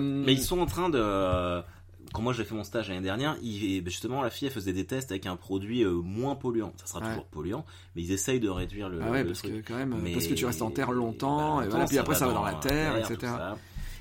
Mais 0.00 0.32
ils 0.32 0.40
sont 0.42 0.58
en 0.60 0.66
train 0.66 0.88
de. 0.90 1.62
Quand 2.12 2.20
moi 2.22 2.32
j'ai 2.32 2.44
fait 2.44 2.54
mon 2.54 2.64
stage 2.64 2.88
l'année 2.90 3.00
dernière, 3.00 3.36
ben, 3.40 3.82
justement 3.86 4.20
la 4.22 4.28
fille 4.30 4.46
elle 4.46 4.52
faisait 4.54 4.72
des 4.74 4.84
tests 4.84 5.10
avec 5.10 5.26
un 5.26 5.36
produit 5.36 5.82
euh, 5.84 5.92
moins 5.92 6.34
polluant. 6.34 6.72
Ça 6.76 6.86
sera 6.86 7.00
Ouais. 7.00 7.08
toujours 7.08 7.24
polluant, 7.26 7.64
mais 7.96 8.02
ils 8.02 8.12
essayent 8.12 8.40
de 8.40 8.48
réduire 8.50 8.88
le, 8.90 9.00
Ah 9.02 9.10
ouais, 9.10 9.22
le 9.22 9.28
parce 9.28 9.42
que 9.42 9.60
quand 9.66 9.76
même, 9.76 9.96
Mais- 10.02 10.12
parce 10.12 10.26
que 10.26 10.34
tu 10.34 10.44
restes 10.44 10.60
en 10.62 10.70
terre 10.70 10.92
longtemps, 10.92 11.56
bah, 11.56 11.62
et 11.62 11.64
longtemps, 11.64 11.70
voilà, 11.70 11.84
puis 11.86 11.98
après 11.98 12.14
ça 12.14 12.26
va 12.26 12.34
dans 12.34 12.44
la 12.44 12.54
terre, 12.54 12.96
etc. 12.98 13.32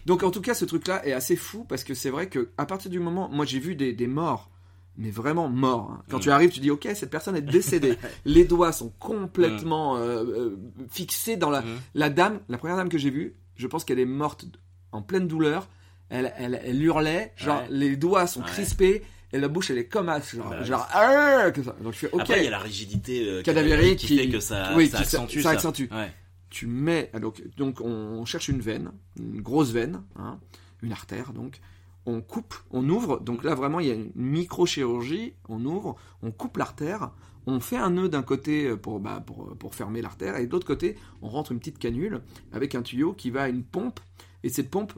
Donc 0.06 0.24
en 0.24 0.32
tout 0.32 0.41
cas, 0.41 0.54
ce 0.56 0.65
truc-là 0.65 1.06
est 1.06 1.13
assez 1.13 1.36
fou 1.36 1.63
parce 1.63 1.84
que 1.84 1.93
c'est 1.93 2.10
vrai 2.10 2.28
que 2.28 2.50
à 2.58 2.65
partir 2.65 2.89
du 2.91 3.00
moment, 3.00 3.30
moi 3.32 3.45
j'ai 3.45 3.60
vu 3.60 3.76
des, 3.76 3.93
des 3.93 4.08
morts, 4.08 4.50
mais 4.97 5.10
vraiment 5.12 5.47
morts. 5.47 5.91
hein. 5.91 6.04
Quand 6.10 6.17
Mm. 6.17 6.21
tu 6.21 6.32
arrives, 6.32 6.50
tu 6.52 6.60
dis 6.60 6.71
ok, 6.71 6.89
cette 6.95 7.12
personne 7.12 7.36
est 7.38 7.41
décédée. 7.41 7.97
Les 8.26 8.43
doigts 8.43 8.71
sont 8.74 8.91
complètement 9.00 9.95
euh, 9.97 10.24
euh, 10.24 10.58
fixés 10.89 11.38
dans 11.38 11.50
la. 11.50 11.62
Mm. 11.62 11.65
La 11.93 12.10
dame, 12.10 12.39
la 12.50 12.58
première 12.58 12.76
dame 12.78 12.89
que 12.89 12.97
j'ai 12.97 13.10
vue, 13.12 13.36
je 13.56 13.67
pense 13.67 13.86
qu'elle 13.86 14.00
est 14.00 14.06
morte 14.06 14.45
en 14.91 15.02
pleine 15.02 15.28
douleur. 15.28 15.69
Elle, 16.12 16.34
elle, 16.38 16.62
elle 16.63 16.84
hurlait, 16.84 17.32
genre 17.38 17.62
Ouais. 17.62 17.67
les 17.69 17.95
doigts 17.95 18.28
sont 18.28 18.41
Ouais. 18.41 18.45
crispés 18.47 19.02
et 19.34 19.39
la 19.39 19.47
bouche 19.47 19.71
elle 19.71 19.78
est 19.78 19.86
comme 19.88 20.10
as, 20.10 20.36
genre, 20.36 20.50
Bah, 20.50 20.63
genre 20.63 20.88
ah, 20.93 21.50
que 21.52 21.63
ça. 21.63 21.74
Donc 21.82 21.93
je 21.93 22.00
fais 22.00 22.12
ok. 22.12 22.21
Après 22.21 22.39
il 22.41 22.43
y 22.43 22.47
a 22.47 22.52
la 22.52 22.60
rigidité 22.60 23.28
euh, 23.30 23.41
Cadavérique 23.41 24.00
qui, 24.00 24.08
qui- 24.08 24.17
fait 24.17 24.30
que 24.30 24.39
ça, 24.41 24.74
oui, 24.76 24.88
ça 24.89 24.97
qui- 24.97 25.04
accentue 25.04 25.38
ça 25.38 25.43
ça. 25.43 25.50
accentue. 25.52 25.88
Ouais. 25.91 26.12
tu 26.50 26.67
mets 26.67 27.10
ah, 27.13 27.19
donc 27.19 27.41
donc 27.56 27.80
on 27.82 28.26
cherche 28.26 28.50
une 28.50 28.60
veine, 28.60 28.91
une 29.17 29.41
grosse 29.41 29.71
veine, 29.71 30.04
hein, 30.17 30.38
une 30.84 30.91
artère 30.91 31.32
donc. 31.34 31.60
On 32.08 32.19
coupe, 32.19 32.56
on 32.71 32.89
ouvre. 32.89 33.19
Donc 33.19 33.43
là 33.43 33.54
vraiment 33.54 33.80
il 33.80 33.88
y 33.88 33.91
a 33.91 33.93
une 33.93 34.12
microchirurgie. 34.15 35.34
On 35.50 35.63
ouvre, 35.65 35.95
on 36.24 36.32
coupe 36.32 36.58
l'artère, 36.58 37.12
on 37.45 37.60
fait 37.60 37.78
un 37.78 37.91
nœud 37.91 38.10
d'un 38.10 38.24
côté 38.24 38.76
pour 38.76 39.00
bah, 39.00 39.24
pour 39.26 39.56
pour 39.58 39.76
fermer 39.76 40.02
l'artère 40.02 40.36
et 40.38 40.45
de 40.45 40.52
l'autre 40.52 40.67
côté 40.67 40.97
on 41.21 41.30
rentre 41.30 41.52
une 41.52 41.60
petite 41.60 41.80
canule 41.80 42.21
avec 42.52 42.76
un 42.76 42.82
tuyau 42.82 43.13
qui 43.13 43.30
va 43.30 43.43
à 43.43 43.47
une 43.50 43.63
pompe 43.63 44.00
et 44.43 44.50
cette 44.50 44.69
pompe 44.69 44.93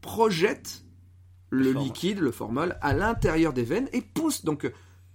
projette 0.00 0.84
Le 1.50 1.72
liquide, 1.72 2.20
le 2.20 2.30
formol, 2.30 2.76
à 2.80 2.92
l'intérieur 2.92 3.52
des 3.52 3.64
veines 3.64 3.88
et 3.92 4.00
pousse 4.00 4.44
donc 4.44 4.64
euh, 4.64 4.72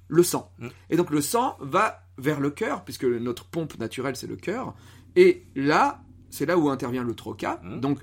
le 0.08 0.24
sang. 0.24 0.52
Mm. 0.60 0.68
Et 0.90 0.98
donc 0.98 1.10
le 1.10 1.22
sang 1.22 1.58
va 1.60 2.04
vers 2.18 2.40
le 2.40 2.50
cœur, 2.50 2.84
puisque 2.84 3.06
notre 3.06 3.46
pompe 3.46 3.78
naturelle 3.80 4.16
c'est 4.16 4.28
le 4.28 4.36
cœur. 4.36 4.76
Et 5.16 5.46
là, 5.56 6.04
c'est 6.30 6.46
là 6.46 6.58
où 6.58 6.70
intervient 6.70 7.04
le 7.04 7.16
troca. 7.16 7.60
Mm. 7.64 7.80
Donc 7.80 8.00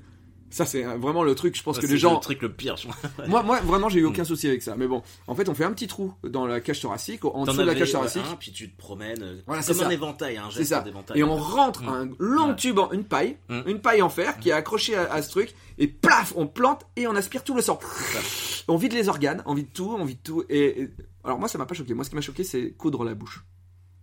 ça 0.53 0.65
c'est 0.65 0.83
vraiment 0.83 1.23
le 1.23 1.35
truc, 1.35 1.55
je 1.57 1.63
pense 1.63 1.77
que 1.79 1.85
C'est 1.87 1.91
les 1.93 1.99
gens... 1.99 2.13
le 2.13 2.19
truc 2.19 2.41
le 2.41 2.51
pire. 2.51 2.77
je 2.77 2.87
crois. 2.87 3.27
Moi, 3.27 3.43
moi, 3.43 3.59
vraiment, 3.63 3.89
j'ai 3.89 3.99
eu 3.99 4.05
aucun 4.05 4.21
Mm. 4.21 4.25
souci 4.25 4.47
avec 4.47 4.61
ça. 4.61 4.75
Mais 4.77 4.87
bon, 4.87 5.01
en 5.27 5.35
fait, 5.35 5.49
on 5.49 5.53
fait 5.53 5.65
un 5.65 5.71
petit 5.73 5.87
trou 5.87 6.13
dans 6.23 6.45
la 6.47 6.61
cage 6.61 6.79
thoracique, 6.79 7.25
en 7.25 7.43
dessous 7.45 7.57
de 7.57 7.63
la 7.63 7.75
cage 7.75 7.91
thoracique. 7.91 8.21
un, 8.31 8.35
puis 8.35 8.51
tu 8.51 8.69
te 8.71 8.77
promènes 8.77 9.21
euh, 9.23 9.41
Voilà, 9.47 9.61
c'est 9.61 9.73
comme 9.73 9.81
un 9.81 9.87
ça. 9.87 9.93
éventail, 9.93 10.37
un 10.37 10.49
C'est 10.51 10.59
geste 10.59 10.69
ça. 10.69 10.81
d'éventail. 10.81 11.19
Et 11.19 11.23
on 11.23 11.35
rentre 11.35 11.81
Mm. 11.83 11.89
un 11.89 12.09
long 12.19 12.49
Ouais. 12.49 12.55
tube 12.55 12.79
en 12.79 12.91
une 12.91 13.03
paille, 13.03 13.37
Mm. 13.49 13.61
une 13.67 13.79
paille 13.81 14.01
en 14.01 14.09
fer 14.09 14.37
qui 14.39 14.49
est 14.49 14.53
accrochée 14.53 14.95
à, 14.95 15.11
à 15.11 15.21
ce 15.21 15.29
truc, 15.31 15.53
et 15.77 15.87
plaf, 15.87 16.33
on 16.35 16.45
plante 16.47 16.85
et 16.95 17.07
on 17.07 17.15
aspire 17.15 17.43
tout 17.43 17.55
le 17.55 17.61
sang. 17.61 17.79
On 18.67 18.77
vide 18.77 18.93
les 18.93 19.09
organes, 19.09 19.41
on 19.45 19.53
vide 19.55 19.73
tout, 19.73 19.95
on 19.99 20.05
vide 20.05 20.21
tout. 20.23 20.43
Et, 20.49 20.81
et- 20.83 20.89
alors 21.23 21.39
moi, 21.39 21.47
ça 21.47 21.57
m'a 21.57 21.65
pas 21.65 21.73
choqué. 21.73 21.93
Moi, 21.93 22.03
ce 22.05 22.09
qui 22.09 22.15
m'a 22.15 22.21
choqué, 22.21 22.43
c'est 22.43 22.71
coudre 22.71 23.03
la 23.03 23.13
bouche. 23.15 23.43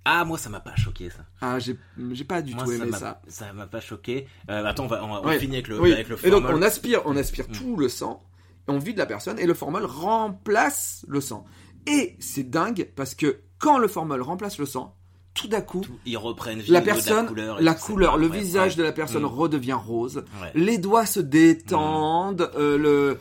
Ah 0.05 0.25
moi 0.25 0.39
ça 0.39 0.49
m'a 0.49 0.61
pas 0.61 0.75
choqué 0.77 1.11
ça. 1.11 1.25
Ah, 1.43 1.59
j'ai 1.59 1.77
j'ai 2.13 2.25
pas 2.25 2.41
du 2.43 2.55
Moi 2.55 2.65
tout 2.65 2.73
aimé 2.73 2.91
ça. 2.93 3.21
ça 3.29 3.53
m'a 3.53 3.67
pas 3.67 3.81
choqué. 3.81 4.27
Euh, 4.49 4.65
attends 4.65 4.85
on 4.85 4.89
va 4.89 5.05
on, 5.05 5.29
finit 5.39 5.57
avec 5.57 5.69
le 5.69 5.79
Oui. 5.81 5.93
avec 5.93 6.09
le 6.09 6.17
Et 6.25 6.31
donc 6.31 6.43
formol. 6.43 6.59
on 6.59 6.63
aspire, 6.63 7.03
on 7.05 7.17
aspire 7.17 7.47
Mm. 7.49 7.53
tout 7.53 7.77
le 7.77 7.89
sang, 7.89 8.23
et 8.67 8.71
on 8.71 8.79
vide 8.79 8.97
la 8.99 9.07
personne, 9.07 9.39
et 9.39 9.47
le 9.47 9.55
formol 9.55 9.85
remplace 9.85 11.05
le 11.09 11.21
sang. 11.21 11.45
Et 11.87 12.17
c'est 12.19 12.49
dingue 12.49 12.91
parce 12.97 13.15
que 13.15 13.41
quand 13.59 13.79
le 13.79 13.89
formol 13.89 14.23
remplace 14.23 14.59
le 14.59 14.67
sang, 14.67 14.97
tout 15.35 15.49
d'un 15.49 15.61
coup, 15.61 15.81
Tout- 15.81 15.99
ils 16.07 16.17
reprennent 16.19 16.63
la 16.69 16.81
personne, 16.81 17.27
la 17.61 17.75
couleur, 17.75 18.17
la 18.17 18.27
le 18.27 18.33
visage 18.33 18.77
de 18.77 18.83
la 18.83 18.93
personne 18.93 19.23
Mm. 19.23 19.27
redevient 19.27 19.73
rose, 19.75 20.25
Ouais. 20.43 20.51
les 20.55 20.79
doigts 20.79 21.07
se 21.07 21.21
détendent, 21.21 22.51
euh, 22.57 22.79
le 22.79 23.19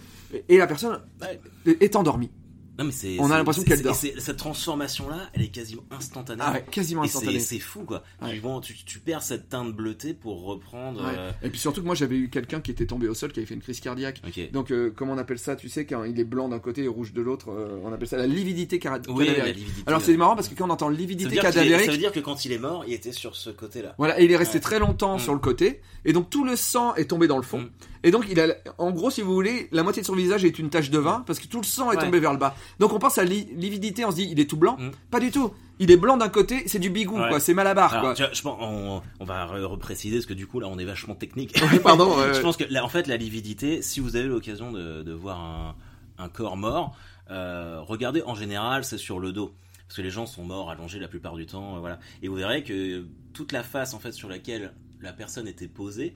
et 0.47 0.57
la 0.57 0.67
personne 0.67 1.01
est 1.65 1.95
endormie. 1.95 2.31
Non, 2.79 2.85
mais 2.85 2.91
c'est, 2.91 3.17
On 3.19 3.29
a 3.29 3.37
l'impression 3.37 3.61
qu'elle 3.63 3.81
dort. 3.83 3.93
Cette 3.95 4.37
transformation-là, 4.37 5.29
elle 5.33 5.41
est 5.43 5.47
quasiment 5.49 5.83
instantanée. 5.91 6.41
Ah 6.43 6.53
ouais, 6.53 6.65
quasiment 6.71 7.03
instantanée. 7.03 7.39
c'est 7.39 7.59
fou, 7.59 7.81
quoi. 7.83 8.03
Ouais. 8.21 8.35
Tu, 8.35 8.39
bon, 8.39 8.61
tu, 8.61 8.73
tu 8.85 8.99
perds 8.99 9.21
cette 9.21 9.49
teinte 9.49 9.73
bleutée 9.75 10.13
pour 10.13 10.43
reprendre. 10.45 11.01
Ouais. 11.03 11.13
euh, 11.17 11.31
Et 11.43 11.49
puis 11.49 11.59
surtout 11.59 11.81
que 11.81 11.85
moi 11.85 11.95
j'avais 11.95 12.15
eu 12.15 12.29
quelqu'un 12.29 12.61
qui 12.61 12.71
était 12.71 12.85
tombé 12.85 13.07
au 13.09 13.13
sol, 13.13 13.31
qui 13.33 13.39
avait 13.39 13.45
fait 13.45 13.53
une 13.55 13.61
crise 13.61 13.79
cardiaque. 13.81 14.21
Donc 14.53 14.71
euh, 14.71 14.91
comment 14.95 15.13
on 15.13 15.17
appelle 15.17 15.39
ça 15.39 15.55
Tu 15.55 15.67
sais 15.69 15.85
quand 15.85 16.03
il 16.05 16.19
est 16.19 16.23
blanc 16.23 16.49
d'un 16.49 16.59
côté 16.59 16.83
et 16.83 16.87
rouge 16.87 17.13
de 17.13 17.21
l'autre, 17.21 17.51
euh, 17.51 17.79
on 17.83 17.91
appelle 17.91 18.07
ça 18.07 18.17
la 18.17 18.27
lividité 18.27 18.79
Oui, 19.09 19.25
cadavérique. 19.27 19.67
Alors 19.85 20.01
c'est 20.01 20.15
marrant 20.15 20.35
parce 20.35 20.47
que 20.47 20.55
quand 20.55 20.67
on 20.67 20.71
entend 20.71 20.89
ça 20.89 20.95
lividité 20.95 21.35
est- 21.35 21.39
cadavérique, 21.41 21.85
ça 21.85 21.91
veut 21.91 21.97
dire 21.97 22.11
que 22.11 22.19
quand 22.21 22.45
il 22.45 22.51
est 22.53 22.57
mort, 22.59 22.85
il 22.87 22.93
était 22.93 23.11
sur 23.11 23.35
ce 23.35 23.49
côté-là. 23.49 23.95
Voilà, 23.97 24.19
et 24.21 24.25
il 24.25 24.31
est 24.31 24.37
resté 24.37 24.59
très 24.59 24.79
longtemps 24.79 25.17
Mm. 25.17 25.19
sur 25.19 25.33
le 25.33 25.39
côté, 25.39 25.81
et 26.05 26.13
donc 26.13 26.29
tout 26.29 26.45
le 26.45 26.55
sang 26.55 26.95
est 26.95 27.09
tombé 27.09 27.27
dans 27.27 27.37
le 27.37 27.43
fond. 27.43 27.59
Mm. 27.61 27.69
Et 28.03 28.11
donc 28.11 28.25
il 28.29 28.39
a, 28.39 28.47
en 28.77 28.91
gros, 28.91 29.09
si 29.11 29.21
vous 29.21 29.33
voulez, 29.33 29.67
la 29.71 29.83
moitié 29.83 30.01
de 30.01 30.07
son 30.07 30.15
visage 30.15 30.45
est 30.45 30.57
une 30.59 30.69
tache 30.69 30.89
de 30.89 30.97
vin 30.99 31.23
parce 31.27 31.39
que 31.39 31.47
tout 31.47 31.59
le 31.59 31.65
sang 31.65 31.91
est 31.91 31.97
Ouais. 31.97 32.03
tombé 32.03 32.19
vers 32.19 32.31
le 32.31 32.39
bas. 32.39 32.55
Donc 32.79 32.93
on 32.93 32.99
pense 32.99 33.17
à 33.17 33.23
li- 33.25 33.47
lividité, 33.55 34.05
on 34.05 34.11
se 34.11 34.15
dit 34.15 34.27
il 34.31 34.39
est 34.39 34.49
tout 34.49 34.57
blanc. 34.57 34.77
Mm. 34.79 34.91
Pas 35.11 35.19
du 35.19 35.31
tout. 35.31 35.51
Il 35.81 35.91
est 35.91 35.97
blanc 35.97 36.17
d'un 36.17 36.27
côté, 36.29 36.63
c'est 36.67 36.79
du 36.79 36.89
bigou, 36.89 37.17
Ouais. 37.19 37.29
quoi. 37.29 37.39
C'est 37.39 37.53
malabar, 37.53 37.93
Alors, 37.93 38.13
quoi. 38.13 38.29
je 38.33 38.41
pense, 38.41 38.57
on, 38.61 39.01
on 39.19 39.25
va 39.25 39.45
re- 39.45 39.63
repréciser 39.63 40.17
parce 40.17 40.25
que 40.25 40.33
du 40.33 40.45
coup 40.47 40.59
là, 40.59 40.67
on 40.69 40.77
est 40.77 40.85
vachement 40.85 41.15
technique. 41.15 41.57
Oui, 41.71 41.79
pardon. 41.79 42.13
Je 42.33 42.39
pense 42.41 42.57
que, 42.57 42.65
là, 42.69 42.83
en 42.83 42.89
fait, 42.89 43.07
la 43.07 43.15
lividité, 43.17 43.81
si 43.81 43.99
vous 44.01 44.15
avez 44.15 44.27
l'occasion 44.27 44.71
de, 44.71 45.03
de 45.03 45.13
voir 45.13 45.39
un, 45.39 45.75
un 46.17 46.27
corps 46.29 46.57
mort, 46.57 46.95
euh, 47.31 47.79
regardez, 47.81 48.21
en 48.23 48.35
général, 48.35 48.83
c'est 48.83 48.97
sur 48.97 49.19
le 49.19 49.31
dos. 49.31 49.53
Parce 49.87 49.97
que 49.97 50.01
les 50.01 50.09
gens 50.11 50.25
sont 50.25 50.43
morts 50.43 50.69
allongés 50.69 50.99
la 50.99 51.07
plupart 51.07 51.35
du 51.35 51.45
temps, 51.45 51.77
euh, 51.77 51.79
voilà. 51.79 51.99
Et 52.21 52.27
vous 52.27 52.35
verrez 52.35 52.63
que 52.63 53.05
toute 53.33 53.51
la 53.53 53.63
face, 53.63 53.93
en 53.93 53.99
fait, 53.99 54.11
sur 54.11 54.27
laquelle 54.29 54.73
la 55.01 55.13
personne 55.13 55.47
était 55.47 55.67
posée, 55.69 56.15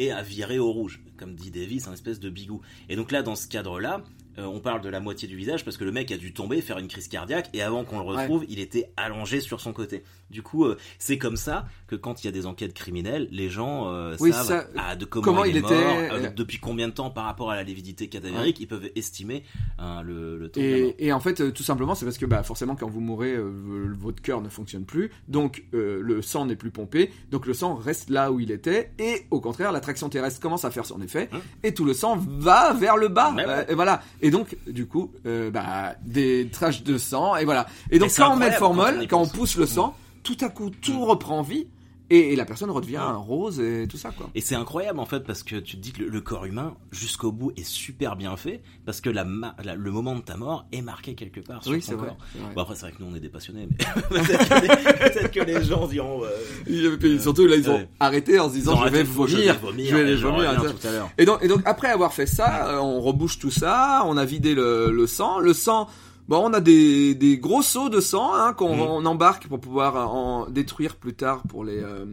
est 0.00 0.10
à 0.10 0.22
virer 0.22 0.58
au 0.58 0.70
rouge. 0.72 1.02
Comme 1.16 1.34
dit 1.34 1.50
Davis, 1.50 1.88
un 1.88 1.92
espèce 1.92 2.20
de 2.20 2.30
bigou. 2.30 2.60
Et 2.88 2.96
donc 2.96 3.10
là, 3.10 3.22
dans 3.22 3.36
ce 3.36 3.46
cadre-là, 3.48 4.02
euh, 4.38 4.44
on 4.44 4.60
parle 4.60 4.80
de 4.80 4.88
la 4.88 5.00
moitié 5.00 5.26
du 5.28 5.36
visage 5.36 5.64
parce 5.64 5.76
que 5.76 5.84
le 5.84 5.92
mec 5.92 6.10
a 6.12 6.16
dû 6.16 6.32
tomber, 6.32 6.60
faire 6.60 6.78
une 6.78 6.88
crise 6.88 7.08
cardiaque, 7.08 7.50
et 7.52 7.62
avant 7.62 7.84
qu'on 7.84 7.98
le 7.98 8.04
retrouve, 8.04 8.44
il 8.48 8.58
était 8.60 8.90
allongé 8.96 9.40
sur 9.40 9.60
son 9.60 9.72
côté. 9.72 10.02
Du 10.30 10.42
coup, 10.42 10.64
euh, 10.64 10.76
c'est 10.98 11.18
comme 11.18 11.36
ça 11.36 11.66
que 11.88 11.96
quand 11.96 12.22
il 12.22 12.26
y 12.26 12.28
a 12.28 12.32
des 12.32 12.46
enquêtes 12.46 12.72
criminelles, 12.74 13.28
les 13.32 13.50
gens 13.50 13.92
euh, 13.92 14.16
Oui, 14.20 14.32
savent 14.32 14.46
ça- 14.46 14.66
ah, 14.76 14.94
de 14.96 15.04
comment, 15.04 15.24
comment 15.24 15.44
il, 15.44 15.56
est 15.56 15.60
était, 15.60 16.08
mort, 16.08 16.30
depuis 16.36 16.58
combien 16.58 16.86
de 16.88 16.92
temps 16.92 17.10
par 17.10 17.24
rapport 17.24 17.50
à 17.50 17.56
la 17.56 17.62
lividité 17.64 18.08
cadavérique, 18.08 18.60
ils 18.60 18.68
peuvent 18.68 18.90
estimer 18.94 19.42
hein, 19.78 20.02
le, 20.02 20.38
le 20.38 20.48
temps 20.48 20.60
de 20.60 20.66
la 20.66 20.78
mort. 20.84 20.92
Et, 20.98 21.12
en 21.12 21.20
fait, 21.20 21.52
tout 21.52 21.62
simplement, 21.64 21.94
c'est 21.94 22.04
parce 22.04 22.18
que 22.18 22.26
bah, 22.26 22.42
forcément, 22.44 22.76
quand 22.76 22.88
vous 22.88 23.00
mourrez, 23.00 23.36
votre 23.38 24.22
cœur 24.22 24.40
ne 24.40 24.48
fonctionne 24.48 24.84
plus, 24.84 25.10
donc 25.28 25.64
le 25.72 26.22
sang 26.22 26.46
n'est 26.46 26.56
plus 26.56 26.70
pompé, 26.70 27.10
donc 27.30 27.46
le 27.46 27.54
sang 27.54 27.74
reste 27.74 28.10
là 28.10 28.30
où 28.32 28.38
il 28.40 28.50
était, 28.50 28.92
et 28.98 29.26
au 29.30 29.40
contraire, 29.40 29.72
la 29.72 29.80
traction 29.80 30.08
terrestre 30.08 30.40
commence 30.40 30.64
à 30.64 30.70
faire 30.70 30.86
son 30.86 31.00
effet, 31.02 31.28
Hum. 31.32 31.40
et 31.62 31.74
tout 31.74 31.84
le 31.84 31.92
sang 31.92 32.16
va 32.16 32.72
vers 32.72 32.96
le 32.96 33.08
bas. 33.08 33.32
Ouais, 33.34 33.66
et 33.68 33.74
voilà. 33.74 34.02
Et 34.22 34.29
donc, 34.30 34.56
du 34.66 34.86
coup, 34.86 35.12
euh, 35.26 35.50
bah, 35.50 35.94
des 36.04 36.48
traces 36.50 36.82
de 36.82 36.98
sang, 36.98 37.36
et 37.36 37.44
voilà. 37.44 37.66
Et 37.90 37.98
donc, 37.98 38.10
quand 38.16 38.32
on 38.32 38.36
met 38.36 38.46
le 38.48 38.52
incroyable 38.54 38.58
quand 38.58 38.70
on 38.70 38.74
formol, 38.84 39.08
quand 39.08 39.22
on 39.22 39.28
pousse 39.28 39.56
le 39.56 39.66
sang, 39.66 39.96
tout 40.22 40.36
à 40.40 40.48
coup, 40.48 40.70
tout 40.70 41.04
reprend 41.04 41.42
vie, 41.42 41.66
et, 42.10 42.32
et 42.32 42.36
la 42.36 42.44
personne 42.44 42.70
redevient 42.70 43.00
rose 43.16 43.60
et 43.60 43.86
tout 43.88 43.96
ça, 43.96 44.10
quoi. 44.10 44.28
Et 44.34 44.40
c'est 44.40 44.54
incroyable 44.54 44.98
en 44.98 45.06
fait 45.06 45.20
parce 45.20 45.42
que 45.42 45.56
tu 45.56 45.76
te 45.76 45.80
dis 45.80 45.92
que 45.92 46.02
le, 46.02 46.08
le 46.08 46.20
corps 46.20 46.44
humain 46.44 46.74
jusqu'au 46.92 47.32
bout 47.32 47.52
est 47.56 47.64
super 47.64 48.16
bien 48.16 48.36
fait 48.36 48.62
parce 48.84 49.00
que 49.00 49.08
la, 49.10 49.24
ma- 49.24 49.54
la- 49.64 49.74
le 49.76 49.90
moment 49.90 50.14
de 50.16 50.20
ta 50.20 50.36
mort 50.36 50.66
est 50.72 50.82
marqué 50.82 51.14
quelque 51.14 51.40
part 51.40 51.62
sur 51.62 51.72
Oui, 51.72 51.80
ton 51.80 51.86
c'est 51.86 51.94
vrai. 51.94 52.08
corps. 52.08 52.16
c'est 52.32 52.38
vrai. 52.42 52.54
Bon 52.54 52.60
après 52.62 52.74
c'est 52.74 52.82
vrai 52.82 52.92
que 52.92 53.02
nous 53.02 53.08
on 53.10 53.14
est 53.14 53.20
des 53.20 53.28
passionnés 53.28 53.68
mais 53.70 53.76
peut-être 54.10 54.48
que, 54.48 54.54
les- 54.60 54.92
peut-être 55.10 55.30
que 55.30 55.40
les 55.40 55.64
gens 55.64 55.86
diront 55.86 56.22
euh, 56.24 56.96
puis, 56.98 57.20
surtout, 57.20 57.46
là, 57.46 57.56
ils 57.56 57.70
ont 57.70 57.76
ouais. 57.76 57.88
arrêté 58.00 58.38
en 58.38 58.48
se 58.48 58.54
disant, 58.54 58.84
je 58.84 58.90
vais 58.90 59.02
vomir, 59.02 59.58
vomir, 59.60 59.86
je 59.90 59.96
vais 59.96 60.04
les 60.04 60.16
vomir. 60.16 60.52
ça. 60.62 60.70
tout 60.70 60.86
à 60.86 60.90
l'heure. 60.90 61.10
Et 61.18 61.24
donc, 61.24 61.42
et 61.42 61.48
donc 61.48 61.62
après 61.64 61.88
avoir 61.88 62.12
fait 62.12 62.26
ça, 62.26 62.68
euh, 62.70 62.78
on 62.78 63.00
rebouche 63.00 63.38
tout 63.38 63.50
ça, 63.50 64.02
on 64.06 64.16
a 64.16 64.24
vidé 64.24 64.54
le, 64.54 64.90
le 64.90 65.06
sang. 65.06 65.38
Le 65.38 65.52
sang, 65.52 65.88
bon, 66.30 66.48
on 66.48 66.52
a 66.54 66.60
des, 66.60 67.14
des 67.14 67.36
gros 67.38 67.60
seaux 67.62 67.90
de 67.90 68.00
sang 68.00 68.32
hein, 68.34 68.54
qu'on 68.54 68.74
Mm. 68.76 68.80
on 68.80 69.04
embarque 69.04 69.46
pour 69.48 69.60
pouvoir 69.60 70.14
en 70.14 70.48
détruire 70.48 70.96
plus 70.96 71.12
tard 71.14 71.42
pour 71.48 71.62
les. 71.64 71.78
euh, 71.78 72.06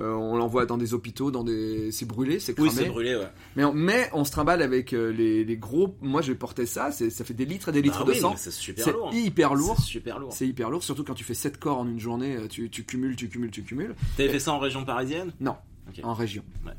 euh, 0.00 0.12
on 0.14 0.36
l'envoie 0.36 0.64
dans 0.64 0.78
des 0.78 0.94
hôpitaux, 0.94 1.32
dans 1.32 1.42
des. 1.42 1.90
C'est 1.90 2.06
brûlé, 2.06 2.38
c'est 2.38 2.56
Oui 2.60 2.68
cramé. 2.68 2.82
c'est 2.84 2.88
brûlé 2.88 3.16
ouais. 3.16 3.26
mais, 3.56 3.64
on, 3.64 3.72
mais 3.72 4.08
on 4.12 4.22
se 4.24 4.30
trimballe 4.30 4.62
avec 4.62 4.92
euh, 4.92 5.10
les, 5.10 5.44
les 5.44 5.56
gros. 5.56 5.96
Moi, 6.00 6.22
je 6.22 6.32
portais 6.34 6.66
ça. 6.66 6.92
c'est- 6.92 7.10
Ça 7.10 7.24
fait 7.24 7.34
des 7.34 7.44
litres 7.46 7.70
et 7.70 7.72
des 7.72 7.82
litres 7.82 8.04
Bah 8.04 8.12
de 8.12 8.12
oui, 8.12 8.20
sang. 8.20 8.34
C'est 8.36 8.52
super 8.52 8.84
C'est 8.84 8.92
lourd. 8.92 9.10
hyper 9.12 9.54
lourd. 9.56 9.74
C'est 9.76 9.86
super 9.86 10.20
lourd. 10.20 10.32
C'est 10.32 10.46
hyper 10.46 10.70
lourd, 10.70 10.84
surtout 10.84 11.02
quand 11.02 11.14
tu 11.14 11.24
fais 11.24 11.34
7 11.34 11.58
corps 11.58 11.78
en 11.78 11.88
une 11.88 11.98
journée. 11.98 12.36
Tu, 12.48 12.70
tu 12.70 12.84
cumules, 12.84 13.16
tu 13.16 13.28
cumules, 13.28 13.50
tu 13.50 13.64
cumules. 13.64 13.96
T'avais 14.16 14.28
fait 14.28 14.38
ça 14.38 14.52
en 14.52 14.60
région 14.60 14.84
parisienne? 14.84 15.32
Non, 15.40 15.56
en 16.04 16.14
région. 16.14 16.44
Ouais. 16.64 16.72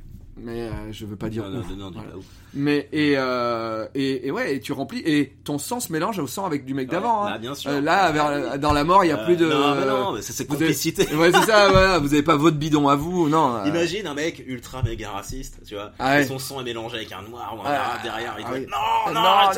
Mais 0.43 0.61
euh, 0.61 0.71
je 0.91 1.05
veux 1.05 1.15
pas 1.15 1.29
dire 1.29 1.43
Non, 1.45 1.49
non, 1.51 1.59
ouf. 1.59 1.69
non, 1.69 1.75
non, 1.77 1.91
Voilà. 1.93 2.09
pas 2.11 2.17
ouf. 2.17 2.25
Mais 2.53 2.89
et, 2.91 3.13
euh, 3.17 3.87
et 3.93 4.27
et 4.27 4.31
ouais, 4.31 4.55
et 4.55 4.59
tu 4.59 4.73
remplis 4.73 4.99
et 5.05 5.35
ton 5.43 5.57
sang 5.59 5.79
se 5.79 5.91
mélange 5.91 6.17
au 6.19 6.25
sang 6.27 6.45
avec 6.45 6.65
du 6.65 6.73
mec 6.73 6.89
d'avant. 6.89 7.23
Ouais, 7.25 7.29
hein. 7.29 7.33
bah, 7.33 7.37
bien 7.37 7.53
sûr. 7.55 7.69
Euh, 7.71 7.81
là, 7.81 8.11
vers- 8.11 8.57
dans 8.59 8.73
la 8.73 8.83
mort, 8.83 9.03
il 9.05 9.09
y 9.09 9.11
a 9.11 9.19
Euh, 9.19 9.25
plus 9.25 9.35
de. 9.37 9.45
Non, 9.47 9.75
mais 9.75 9.85
non, 9.85 10.13
mais 10.13 10.21
c'est 10.21 10.47
vous 10.47 10.55
avez- 10.55 10.65
complicité. 10.65 11.03
Ouais, 11.15 11.31
c'est 11.31 11.45
ça. 11.45 11.69
Voilà, 11.69 11.99
vous 11.99 12.13
avez 12.13 12.23
pas 12.23 12.35
votre 12.37 12.57
bidon 12.57 12.87
à 12.87 12.95
vous, 12.95 13.29
non. 13.29 13.63
Imagine 13.65 14.07
un 14.07 14.13
mec 14.15 14.43
ultra 14.47 14.81
méga 14.83 15.11
raciste, 15.11 15.59
tu 15.67 15.75
vois. 15.75 15.91
Ah 15.99 16.15
ouais. 16.15 16.23
et 16.23 16.25
son 16.25 16.39
sang 16.39 16.59
est 16.61 16.63
mélangé 16.63 16.97
avec 16.97 17.11
un 17.11 17.21
noir 17.21 17.53
ou 17.57 17.61
un 17.61 17.65
Ah, 17.65 17.85
arabe 17.85 18.03
derrière. 18.03 18.35
Il 18.39 18.45
ah 18.47 18.57
être, 18.57 18.69
non, 18.69 19.13
non, 19.13 19.19
arrête, 19.27 19.57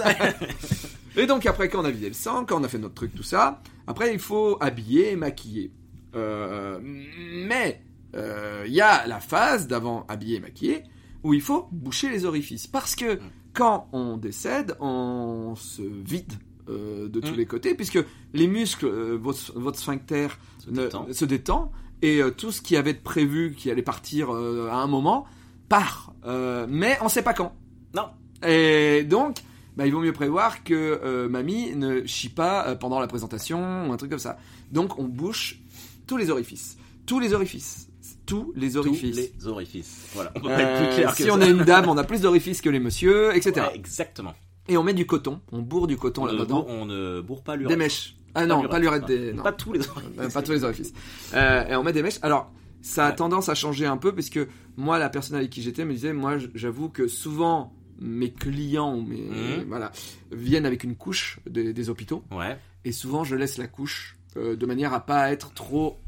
arrête. 0.00 0.36
Et 1.16 1.26
donc 1.26 1.44
après, 1.46 1.68
quand 1.68 1.80
on 1.80 1.84
a 1.84 1.90
vidé 1.90 2.06
le 2.08 2.14
sang, 2.14 2.44
quand 2.44 2.60
on 2.60 2.64
a 2.64 2.68
fait 2.68 2.78
notre 2.78 2.94
truc, 2.94 3.12
tout 3.16 3.24
ça, 3.24 3.60
après 3.88 4.12
il 4.12 4.20
faut 4.20 4.56
habiller, 4.60 5.10
et 5.12 5.16
maquiller. 5.16 5.72
Euh, 6.14 6.78
mais 8.12 8.18
euh, 8.18 8.64
il 8.66 8.72
y 8.72 8.80
a 8.80 9.06
la 9.06 9.20
phase 9.20 9.66
d'avant 9.66 10.04
habiller 10.08 10.36
et 10.36 10.40
maquiller 10.40 10.82
où 11.24 11.34
il 11.34 11.40
faut 11.40 11.68
boucher 11.72 12.08
les 12.10 12.24
orifices. 12.24 12.66
Parce 12.66 12.94
que 12.94 13.14
Mm. 13.16 13.20
quand 13.52 13.88
on 13.92 14.16
décède, 14.16 14.76
on 14.80 15.54
se 15.56 15.82
vide 15.82 16.32
euh, 16.68 17.08
de 17.08 17.20
tous 17.20 17.32
Mm. 17.32 17.36
les 17.36 17.46
côtés, 17.46 17.74
puisque 17.74 17.98
les 18.34 18.46
muscles, 18.46 18.86
euh, 18.86 19.18
votre, 19.20 19.58
votre 19.58 19.78
sphincter 19.78 20.28
Se 20.64 20.70
ne- 20.70 20.82
détend. 20.84 21.06
se 21.12 21.24
détend, 21.24 21.72
et 22.02 22.20
tout 22.36 22.52
ce 22.52 22.60
qui 22.62 22.76
avait 22.76 22.92
de 22.92 22.98
prévu, 23.00 23.54
qui 23.56 23.70
allait 23.70 23.82
partir 23.82 24.30
à 24.30 24.82
un 24.82 24.86
moment, 24.86 25.26
part. 25.68 26.12
Mais 26.68 26.96
on 27.02 27.08
sait 27.08 27.22
pas 27.22 27.32
quand. 27.34 27.54
Non. 27.94 28.04
Et 28.46 29.02
donc, 29.04 29.38
bah, 29.76 29.86
il 29.86 29.92
vaut 29.92 30.00
mieux 30.00 30.12
prévoir 30.12 30.62
que 30.62 31.26
mamie 31.26 31.74
ne 31.74 32.04
chie 32.06 32.28
pas 32.28 32.76
pendant 32.76 33.00
la 33.00 33.06
présentation 33.08 33.88
ou 33.88 33.92
un 33.92 33.96
truc 33.96 34.10
comme 34.10 34.18
ça. 34.20 34.38
Donc, 34.70 34.98
on 34.98 35.04
bouche 35.04 35.58
tous 36.06 36.16
les 36.18 36.30
orifices. 36.30 36.76
Tous 37.06 37.18
les 37.18 37.32
orifices. 37.32 37.87
Tous 38.28 38.52
les 38.54 38.70
Tous 38.72 38.76
orifices. 38.78 39.16
les 39.16 39.46
orifices. 39.48 40.06
Voilà, 40.14 40.30
on 40.36 40.40
peut 40.40 40.50
Euh, 40.50 40.54
pas 40.56 40.62
être 40.62 40.86
plus 40.86 40.94
clair 40.96 41.10
que 41.10 41.16
si 41.16 41.22
ça. 41.24 41.34
on 41.34 41.40
est 41.40 41.50
une 41.50 41.64
dame, 41.64 41.88
on 41.88 41.96
a 41.96 42.04
plus 42.04 42.20
d'orifices 42.20 42.60
que 42.60 42.68
les 42.70 42.78
messieurs, 42.78 43.34
etc. 43.34 43.52
Ouais, 43.68 43.74
exactement. 43.76 44.34
Et 44.68 44.76
on 44.76 44.82
met 44.84 44.92
du 44.94 45.06
coton. 45.06 45.40
On 45.50 45.62
bourre 45.62 45.86
du 45.86 45.96
coton 45.96 46.26
là-dedans. 46.26 46.64
on 46.68 46.84
ne 46.84 47.20
bourre 47.22 47.42
pas 47.42 47.56
Des 47.56 47.62
l'urètre. 47.62 47.78
mèches. 47.78 48.16
Ah 48.34 48.44
non, 48.46 48.68
pas 48.68 48.78
l'urètre 48.78 49.06
des... 49.06 49.32
non. 49.32 49.42
Pas 49.42 49.52
tous 49.52 49.72
les 49.72 49.88
orifices. 49.88 50.10
Euh, 50.20 50.28
pas 50.30 50.42
tous 50.42 50.52
les 50.52 50.62
orifices. 50.64 50.92
Euh, 51.34 51.66
et 51.68 51.74
on 51.76 51.82
met 51.82 51.92
des 51.94 52.02
mèches. 52.02 52.18
Alors, 52.22 52.52
ça 52.82 53.06
a 53.06 53.10
Ouais. 53.10 53.16
tendance 53.16 53.48
à 53.48 53.54
changer 53.54 53.86
un 53.86 53.96
peu 53.96 54.14
parce 54.14 54.28
que 54.30 54.46
moi, 54.76 54.98
la 54.98 55.08
personne 55.08 55.36
avec 55.36 55.48
qui 55.50 55.62
j'étais 55.62 55.84
me 55.86 55.92
disait, 55.94 56.12
moi, 56.12 56.36
j'avoue 56.54 56.90
que 56.90 57.08
souvent 57.08 57.72
mes 58.00 58.30
clients 58.32 59.00
mes 59.00 59.16
Mhm. 59.22 59.64
voilà 59.68 59.90
viennent 60.30 60.66
avec 60.66 60.84
une 60.84 60.94
couche 60.94 61.40
des, 61.50 61.72
des 61.72 61.90
hôpitaux 61.90 62.22
Ouais. 62.30 62.56
et 62.84 62.92
souvent 62.92 63.24
je 63.24 63.34
laisse 63.34 63.58
la 63.58 63.66
couche 63.66 64.16
euh, 64.36 64.54
de 64.54 64.66
manière 64.66 64.92
à 64.92 65.00
pas 65.04 65.32
être 65.32 65.52
trop 65.52 65.98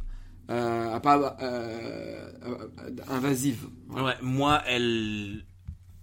euh, 0.51 0.95
à 0.95 1.01
pas 1.01 1.37
euh, 1.41 2.31
euh, 2.45 2.91
invasive. 3.09 3.69
Voilà. 3.89 4.09
Ouais, 4.09 4.15
moi, 4.23 4.63
elle. 4.67 5.45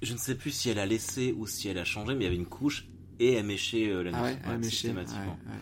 Je 0.02 0.14
ne 0.14 0.18
sais 0.18 0.36
plus 0.36 0.52
si 0.52 0.70
elle 0.70 0.80
a 0.80 0.86
laissé 0.86 1.34
ou 1.38 1.48
si 1.48 1.68
elle 1.68 1.80
a 1.80 1.86
changé, 1.86 2.14
mais 2.14 2.22
il 2.22 2.24
y 2.24 2.28
avait 2.28 2.36
une 2.36 2.46
couche 2.46 2.88
et 3.20 3.34
elle 3.34 3.46
méchait 3.46 3.90
euh, 3.90 4.04
la 4.04 4.12
nuit. 4.12 4.38
Ah 4.46 4.52
ouais, 4.56 4.64
systématiquement. 4.64 5.40
ouais. 5.48 5.58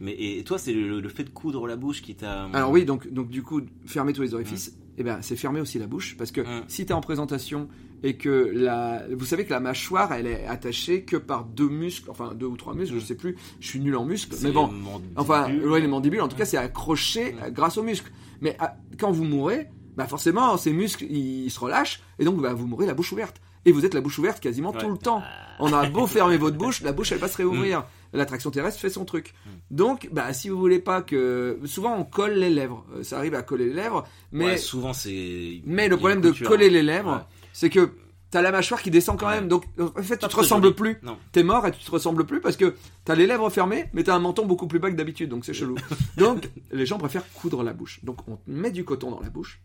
Mais 0.00 0.12
et, 0.12 0.42
toi, 0.44 0.58
c'est 0.58 0.72
le, 0.72 1.00
le 1.00 1.08
fait 1.08 1.24
de 1.24 1.30
coudre 1.30 1.66
la 1.66 1.76
bouche 1.76 2.00
qui 2.00 2.14
t'a. 2.14 2.44
Alors 2.52 2.70
oui, 2.70 2.84
donc, 2.84 3.12
donc 3.12 3.28
du 3.28 3.42
coup, 3.42 3.60
fermer 3.84 4.12
tous 4.12 4.22
les 4.22 4.32
orifices, 4.34 4.74
et 5.00 5.02
ben 5.02 5.18
c'est 5.22 5.34
fermer 5.36 5.62
aussi 5.62 5.78
la 5.78 5.86
bouche, 5.86 6.14
parce 6.18 6.30
que 6.30 6.42
Mm. 6.42 6.64
si 6.68 6.84
tu 6.84 6.92
es 6.92 6.94
en 6.94 7.00
présentation 7.00 7.68
et 8.02 8.16
que 8.16 8.50
la... 8.54 9.02
Vous 9.10 9.24
savez 9.24 9.46
que 9.46 9.50
la 9.50 9.60
mâchoire, 9.60 10.12
elle 10.12 10.26
est 10.26 10.46
attachée 10.46 11.04
que 11.04 11.16
par 11.16 11.44
deux 11.44 11.68
muscles, 11.70 12.10
enfin 12.10 12.34
deux 12.34 12.46
ou 12.46 12.56
trois 12.56 12.74
muscles, 12.74 12.94
je 12.94 13.04
sais 13.04 13.14
plus, 13.14 13.36
je 13.60 13.66
suis 13.66 13.80
nul 13.80 13.96
en 13.96 14.04
muscles, 14.04 14.36
mais 14.42 14.52
bon, 14.52 14.70
enfin, 15.16 15.50
ouais, 15.54 15.80
les 15.80 15.86
mandibules, 15.86 16.20
en 16.20 16.28
tout 16.28 16.36
cas, 16.36 16.44
c'est 16.44 16.58
accroché 16.58 17.34
euh, 17.42 17.50
grâce 17.50 17.78
aux 17.78 17.82
muscles. 17.82 18.12
Mais 18.42 18.56
ah, 18.58 18.76
quand 18.98 19.10
vous 19.10 19.24
mourrez, 19.24 19.68
bah 19.96 20.06
forcément, 20.06 20.56
ces 20.58 20.72
muscles, 20.72 21.04
ils 21.04 21.50
se 21.50 21.60
relâchent, 21.60 22.02
et 22.18 22.24
donc 22.24 22.40
bah, 22.40 22.52
vous 22.52 22.66
mourrez 22.66 22.86
la 22.86 22.94
bouche 22.94 23.12
ouverte. 23.12 23.40
Et 23.66 23.72
vous 23.72 23.84
êtes 23.84 23.92
la 23.92 24.00
bouche 24.00 24.18
ouverte 24.18 24.40
quasiment 24.40 24.72
tout 24.72 24.88
le 24.88 24.96
temps. 24.96 25.22
On 25.58 25.72
a 25.72 25.86
beau 25.88 26.06
fermer 26.06 26.38
votre 26.38 26.56
bouche, 26.56 26.80
la 26.82 26.92
bouche 26.92 27.12
elle 27.12 27.18
va 27.18 27.28
se 27.28 27.36
réouvrir. 27.38 27.84
L'attraction 28.12 28.50
terrestre 28.50 28.80
fait 28.80 28.90
son 28.90 29.04
truc. 29.04 29.34
Donc, 29.70 30.08
bah, 30.12 30.32
si 30.32 30.48
vous 30.48 30.58
voulez 30.58 30.80
pas 30.80 31.00
que. 31.02 31.58
Souvent 31.64 31.96
on 31.96 32.04
colle 32.04 32.34
les 32.34 32.50
lèvres. 32.50 32.84
Euh, 32.96 33.02
Ça 33.02 33.18
arrive 33.18 33.34
à 33.34 33.42
coller 33.42 33.66
les 33.66 33.74
lèvres. 33.74 34.04
Mais, 34.32 34.44
Ouais, 34.44 34.56
souvent 34.56 34.92
c'est. 34.92 35.60
mais 35.64 35.88
le 35.88 35.96
problème 35.96 36.20
de 36.20 36.30
coller 36.46 36.70
les 36.70 36.82
lèvres, 36.82 37.12
Ouais. 37.12 37.36
c'est 37.52 37.70
que 37.70 37.90
t'as 38.30 38.42
la 38.42 38.52
mâchoire 38.52 38.80
qui 38.82 38.90
descend 38.90 39.18
quand 39.18 39.26
Ouais. 39.28 39.36
même. 39.36 39.48
Donc, 39.48 39.64
en 39.78 40.02
fait, 40.02 40.16
tu 40.18 40.28
te 40.28 40.36
ressembles 40.36 40.64
joli. 40.64 40.74
plus. 40.76 40.96
Non. 41.02 41.16
T'es 41.32 41.42
mort 41.42 41.66
et 41.66 41.72
tu 41.72 41.84
te 41.84 41.90
ressembles 41.90 42.24
plus 42.26 42.40
parce 42.40 42.56
que 42.56 42.74
t'as 43.04 43.14
les 43.14 43.26
lèvres 43.26 43.48
fermées, 43.50 43.86
mais 43.92 44.04
t'as 44.04 44.14
un 44.14 44.20
menton 44.20 44.46
beaucoup 44.46 44.66
plus 44.68 44.78
bas 44.78 44.90
que 44.90 44.96
d'habitude. 44.96 45.28
Donc, 45.30 45.44
c'est 45.44 45.54
chelou. 45.54 45.74
donc, 46.16 46.48
les 46.72 46.86
gens 46.86 46.98
préfèrent 46.98 47.30
coudre 47.32 47.62
la 47.62 47.72
bouche. 47.72 48.00
Donc, 48.04 48.18
on 48.28 48.38
met 48.46 48.70
du 48.70 48.84
coton 48.84 49.10
dans 49.10 49.20
la 49.20 49.30
bouche. 49.30 49.60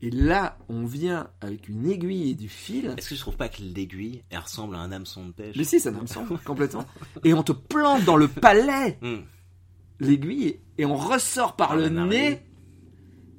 Et 0.00 0.10
là, 0.10 0.56
on 0.68 0.84
vient 0.84 1.28
avec 1.40 1.68
une 1.68 1.90
aiguille 1.90 2.30
et 2.30 2.34
du 2.34 2.48
fil. 2.48 2.94
Est-ce 2.96 3.08
que 3.08 3.14
je 3.16 3.20
trouve 3.20 3.36
pas 3.36 3.48
que 3.48 3.60
l'aiguille, 3.62 4.22
elle 4.30 4.38
ressemble 4.38 4.76
à 4.76 4.78
un 4.78 4.92
hameçon 4.92 5.26
de 5.26 5.32
pêche? 5.32 5.56
Mais 5.56 5.64
si, 5.64 5.80
ça 5.80 5.90
me 5.90 6.06
semble 6.06 6.38
complètement. 6.44 6.84
Et 7.24 7.34
on 7.34 7.42
te 7.42 7.50
plante 7.52 8.04
dans 8.04 8.16
le 8.16 8.28
palais 8.28 8.96
Hum. 9.02 9.24
l'aiguille 10.00 10.60
et 10.78 10.84
on 10.84 10.96
ressort 10.96 11.56
par 11.56 11.68
Par 11.68 11.76
le 11.76 11.88
nez 11.88 12.40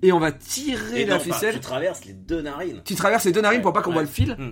et 0.01 0.11
on 0.11 0.19
va 0.19 0.31
tirer 0.33 1.01
Et 1.01 1.05
la 1.05 1.17
non, 1.17 1.23
ficelle. 1.23 1.55
Tu 1.55 1.59
traverses 1.61 2.03
les 2.05 2.13
deux 2.13 2.41
narines. 2.41 2.81
Tu 2.85 2.95
traverses 2.95 3.23
les 3.25 3.31
deux 3.31 3.41
narines 3.41 3.59
Ouais, 3.59 3.63
pour 3.63 3.73
pas 3.73 3.81
qu'on 3.81 3.89
ouais. 3.91 3.95
voit 3.95 4.03
le 4.03 4.07
fil 4.09 4.35
Hmm. 4.37 4.51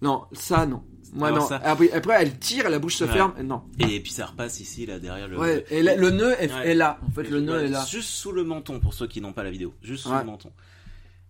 Non, 0.00 0.24
ça 0.32 0.66
non. 0.66 0.82
Moi 1.14 1.30
non. 1.30 1.46
ça- 1.46 1.60
Après, 1.62 1.92
après, 1.92 2.14
elle 2.18 2.38
tire, 2.38 2.70
la 2.70 2.78
bouche 2.78 2.96
se 2.96 3.04
Ouais. 3.04 3.12
ferme. 3.12 3.34
Non. 3.44 3.62
Et 3.78 4.00
puis 4.00 4.10
ça 4.12 4.24
repasse 4.26 4.58
ici, 4.60 4.86
là, 4.86 4.98
derrière 4.98 5.28
le. 5.28 5.38
Ouais. 5.38 5.64
Et 5.70 5.82
là, 5.82 5.94
le 5.96 6.10
nœud 6.10 6.34
est, 6.40 6.74
là. 6.74 6.98
En 7.06 7.10
fait, 7.10 7.24
le 7.24 7.40
nœud 7.40 7.62
est 7.64 7.68
là. 7.68 7.84
Juste 7.88 8.08
sous 8.08 8.32
le 8.32 8.42
menton, 8.44 8.80
pour 8.80 8.94
ceux 8.94 9.06
qui 9.06 9.20
n'ont 9.20 9.34
pas 9.34 9.42
la 9.44 9.50
vidéo. 9.50 9.74
Juste 9.82 10.04
sous 10.04 10.12
le 10.12 10.24
menton. 10.24 10.50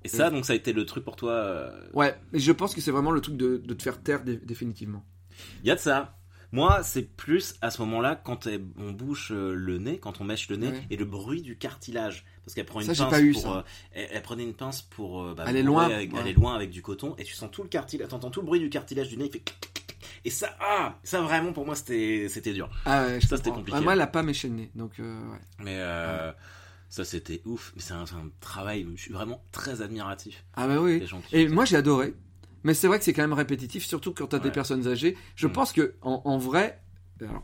Et 0.05 0.09
ça, 0.09 0.31
donc, 0.31 0.45
ça 0.45 0.53
a 0.53 0.57
été 0.57 0.73
le 0.73 0.85
truc 0.87 1.05
pour 1.05 1.17
toi. 1.17 1.33
euh, 1.33 1.71
Ouais. 1.93 2.15
Mais 2.33 2.39
je 2.39 2.53
pense 2.53 2.75
que 2.75 2.81
c'est 2.81 2.91
vraiment 2.91 3.11
le 3.13 3.21
truc 3.21 3.37
de, 3.37 3.57
de 3.59 3.75
te 3.75 3.83
faire 3.83 4.03
taire 4.03 4.25
dé- 4.25 4.37
définitivement. 4.37 5.05
Il 5.63 5.69
y 5.69 5.71
a 5.71 5.75
de 5.75 5.81
ça. 5.81 6.19
Moi, 6.55 6.83
c'est 6.83 7.03
plus 7.03 7.55
à 7.63 7.71
ce 7.71 7.81
moment-là 7.81 8.15
quand 8.15 8.47
elle- 8.47 8.67
on 8.77 8.93
bouche 8.93 9.33
euh, 9.33 9.55
le 9.55 9.79
nez, 9.79 9.99
quand 9.99 10.21
on 10.21 10.25
mèche 10.25 10.51
le 10.51 10.57
nez, 10.57 10.69
Ouais. 10.69 10.87
et 10.91 10.97
le 10.99 11.07
bruit 11.07 11.41
du 11.41 11.57
cartilage. 11.57 12.27
Parce 12.45 12.55
qu'elle 12.55 12.67
prend 12.67 12.81
une 12.81 12.87
Ça, 12.87 12.93
j'ai 12.93 13.05
pince 13.05 13.11
pas 13.13 13.21
eu, 13.23 13.33
pour. 13.33 13.43
ça. 13.43 13.57
euh, 13.59 13.63
elle, 13.93 14.09
elle 14.13 14.23
prenait 14.23 14.43
une 14.45 14.53
pince 14.55 14.83
pour. 14.83 15.23
euh, 15.23 15.35
bah, 15.35 15.45
Aller 15.45 15.63
bourrer 15.63 15.87
loin, 15.87 15.95
Avec, 15.97 16.13
ouais. 16.13 16.21
aller 16.21 16.33
loin 16.35 16.55
avec 16.55 16.69
du 16.71 16.83
coton, 16.83 17.15
et 17.17 17.25
tu 17.25 17.33
sens 17.35 17.51
tout 17.51 17.63
le 17.63 17.69
cartilage. 17.71 18.09
T'entends 18.09 18.31
tout 18.31 18.41
le 18.41 18.47
bruit 18.47 18.61
du 18.61 18.69
cartilage 18.69 19.09
du 19.09 19.17
nez, 19.17 19.27
il 19.27 19.33
fait. 19.33 19.39
clic, 19.41 19.59
clic, 19.61 19.87
clic. 19.87 19.97
Et 20.27 20.31
ça, 20.31 20.55
ah, 20.61 20.99
ça 21.05 21.23
vraiment 21.23 21.53
pour 21.55 21.65
moi 21.65 21.75
c'était 21.75 22.27
c'était 22.29 22.53
dur. 22.53 22.69
Ah 22.85 23.05
ouais, 23.07 23.21
je 23.21 23.27
Ça, 23.29 23.37
c'était 23.39 23.49
comprends. 23.49 23.61
compliqué. 23.61 23.79
Ah, 23.79 23.83
moi, 23.83 23.93
elle 23.95 24.01
a 24.03 24.07
pas 24.07 24.23
nez. 24.23 24.71
Donc, 24.75 25.01
euh, 25.01 25.21
ouais. 25.31 25.39
Mais 25.61 25.77
euh, 25.79 26.33
ça 26.93 27.05
c'était 27.07 27.41
ouf. 27.47 27.73
Mais 27.75 27.81
c'est 27.81 27.95
un, 27.95 28.05
travail. 28.41 28.87
Je 28.97 29.01
suis 29.01 29.13
vraiment 29.15 29.43
très 29.51 29.81
admiratif 29.81 30.45
Ah 30.55 30.69
bah 30.69 30.77
oui. 30.79 31.01
des. 31.01 31.23
Et 31.33 31.49
moi 31.49 31.65
j'ai 31.65 31.77
adoré, 31.77 32.13
mais 32.65 32.75
c'est 32.75 32.87
vrai 32.87 32.99
que 32.99 33.05
c'est 33.05 33.15
quand 33.15 33.23
même 33.23 33.33
répétitif, 33.33 33.85
surtout 33.87 34.13
quand 34.13 34.27
t'as 34.27 34.39
des 34.39 34.49
Ouais. 34.49 34.53
personnes 34.53 34.87
âgées. 34.87 35.17
Je 35.35 35.47
Mm. 35.47 35.53
pense 35.53 35.73
que 35.73 35.95
en, 36.03 36.21
en 36.27 36.37
vrai, 36.37 36.79
alors 37.21 37.43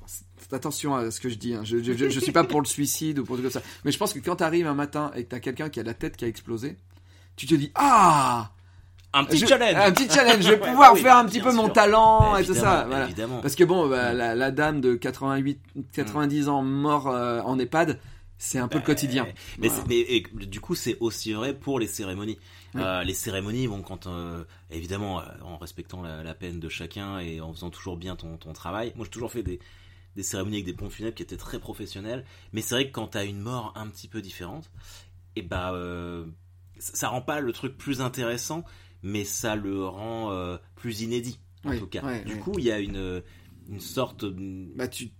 attention 0.53 0.95
à 0.97 1.11
ce 1.11 1.19
que 1.21 1.29
je 1.31 1.37
dis, 1.37 1.55
hein. 1.55 1.63
je, 1.65 1.79
je 1.83 2.21
suis 2.21 2.33
pas 2.33 2.45
pour 2.45 2.61
le 2.61 2.67
suicide 2.67 3.19
ou 3.21 3.25
pour 3.25 3.37
tout 3.37 3.43
comme 3.43 3.51
ça, 3.51 3.63
mais 3.85 3.91
je 3.93 3.97
pense 3.99 4.13
que 4.13 4.19
quand 4.19 4.37
t'arrives 4.37 4.67
un 4.67 4.75
matin 4.75 5.11
et 5.15 5.25
que 5.25 5.29
t'as 5.31 5.41
quelqu'un 5.41 5.69
qui 5.71 5.81
a 5.81 5.83
la 5.83 5.95
tête 5.95 6.17
qui 6.17 6.25
a 6.25 6.29
explosé, 6.29 6.77
tu 7.37 7.47
te 7.47 7.55
dis 7.55 7.71
ah 7.75 8.51
un 9.15 9.25
petit 9.25 9.39
je- 9.39 9.47
challenge. 9.47 9.75
un 9.77 9.91
petit 9.93 10.09
challenge, 10.11 10.43
je 10.45 10.51
vais 10.51 10.59
Ouais, 10.61 10.69
pouvoir 10.69 10.93
oui, 10.93 11.01
faire 11.01 11.17
un 11.17 11.25
petit 11.25 11.41
peu 11.41 11.53
mon 11.55 11.71
talent 11.71 12.37
et 12.37 12.45
tout 12.45 12.55
ça, 12.55 12.85
voilà. 12.87 13.07
Évidemment. 13.07 13.41
Parce 13.41 13.55
que 13.55 13.65
bon, 13.65 13.89
bah, 13.89 14.13
la, 14.13 14.35
la 14.35 14.51
dame 14.51 14.83
de 14.83 14.95
88, 14.97 15.59
90 15.95 16.49
ans 16.51 16.63
mort 16.63 17.09
euh, 17.09 17.41
en 17.41 17.59
EHPAD, 17.59 17.99
c'est 18.39 18.59
un 18.59 18.69
peu 18.69 18.79
le 18.79 18.85
quotidien. 18.85 19.27
Mais, 19.59 19.69
Voilà. 19.69 19.83
c'est- 19.83 19.89
mais 19.89 19.99
et, 20.01 20.21
du 20.47 20.61
coup, 20.61 20.75
c'est 20.75 20.97
aussi 21.01 21.33
vrai 21.33 21.55
pour 21.55 21.79
les 21.79 21.87
cérémonies. 21.87 22.39
Oui. 22.75 22.81
Euh, 22.83 23.03
les 23.03 23.15
cérémonies, 23.15 23.67
bon, 23.69 23.83
quand 23.83 24.07
euh, 24.07 24.45
évidemment, 24.71 25.21
euh, 25.21 25.25
en 25.43 25.57
respectant 25.59 26.03
la, 26.03 26.23
la 26.23 26.35
peine 26.35 26.61
de 26.61 26.69
chacun 26.69 27.19
et 27.19 27.41
en 27.41 27.53
faisant 27.53 27.71
toujours 27.71 27.97
bien 27.97 28.15
ton, 28.17 28.37
ton 28.37 28.53
travail. 28.53 28.93
Moi, 28.97 29.05
j'ai 29.07 29.11
toujours 29.11 29.33
fait 29.33 29.43
des, 29.43 29.59
des 30.17 30.23
cérémonies 30.23 30.57
avec 30.57 30.67
des 30.67 30.73
pompes 30.75 30.93
funèbres 30.93 31.15
qui 31.17 31.23
étaient 31.23 31.37
très 31.37 31.59
professionnelles. 31.59 32.25
Mais 32.53 32.61
c'est 32.61 32.75
vrai 32.75 32.87
que 32.89 32.93
quand 32.93 33.09
t'as 33.09 33.25
une 33.25 33.41
mort 33.41 33.73
un 33.77 33.89
petit 33.89 34.09
peu 34.09 34.21
différente, 34.23 34.71
et 35.37 35.43
bah, 35.43 35.73
euh, 35.73 36.25
ça, 36.79 37.09
rend 37.09 37.23
pas 37.23 37.41
le 37.41 37.53
truc 37.53 37.77
plus 37.77 38.01
intéressant, 38.01 38.65
mais 39.03 39.25
ça 39.25 39.57
le 39.57 39.85
rend 39.85 40.59
plus 40.77 41.01
inédit. 41.01 41.39
En 41.65 41.71
Oui, 41.71 41.79
tout 41.81 41.87
cas. 41.89 42.03
ouais, 42.05 42.23
du 42.25 42.35
ouais. 42.35 42.39
coup, 42.39 42.55
il 42.59 42.65
y 42.65 42.71
a 42.71 42.79
une 42.79 43.23
une 43.69 43.81
sorte 43.81 44.25
Bah 44.77 44.89
tu 44.89 45.11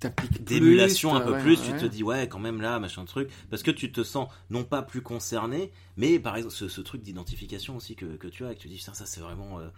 d'émulation 0.41 1.15
un 1.15 1.21
peu 1.21 1.33
ouais, 1.33 1.43
plus, 1.43 1.59
ouais. 1.61 1.67
tu 1.67 1.73
te 1.73 1.87
dis 1.87 2.03
ouais 2.03 2.29
quand 2.29 2.39
même 2.39 2.61
là 2.61 2.79
machin 2.81 3.05
truc, 3.05 3.29
parce 3.51 3.63
que 3.63 3.71
tu 3.71 3.93
te 3.93 4.03
sens 4.03 4.29
non 4.51 4.65
pas 4.65 4.83
plus 4.83 5.03
concerné, 5.03 5.71
mais 5.97 6.19
par 6.19 6.37
exemple 6.37 6.55
ce, 6.55 6.69
ce 6.69 6.81
truc 6.81 7.03
d'identification 7.03 7.77
aussi 7.77 7.95
que, 7.95 8.07
que 8.17 8.29
tu 8.29 8.45
as, 8.45 8.53
et 8.53 8.55
que 8.55 8.61
tu 8.61 8.69
dis 8.69 8.77
putain 8.77 8.95
ça 8.95 9.07
c'est 9.07 9.21
vraiment 9.21 9.59
euh, 9.61 9.69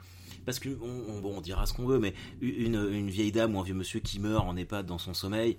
parce 0.47 0.59
que 0.59 0.69
on, 0.81 1.15
on- 1.15 1.21
bon, 1.21 1.39
on 1.39 1.41
dira 1.41 1.67
ce 1.67 1.73
qu'on 1.73 1.87
veut, 1.87 1.99
mais 1.99 2.15
une, 2.41 2.77
une 2.93 3.11
vieille 3.11 3.33
dame 3.33 3.57
ou 3.57 3.61
un 3.61 3.65
vieux 3.65 3.75
monsieur 3.75 4.01
qui 4.01 4.21
meurt 4.21 4.47
en 4.47 4.57
EHPAD 4.57 4.87
dans 4.87 4.99
son 4.99 5.15
sommeil, 5.15 5.59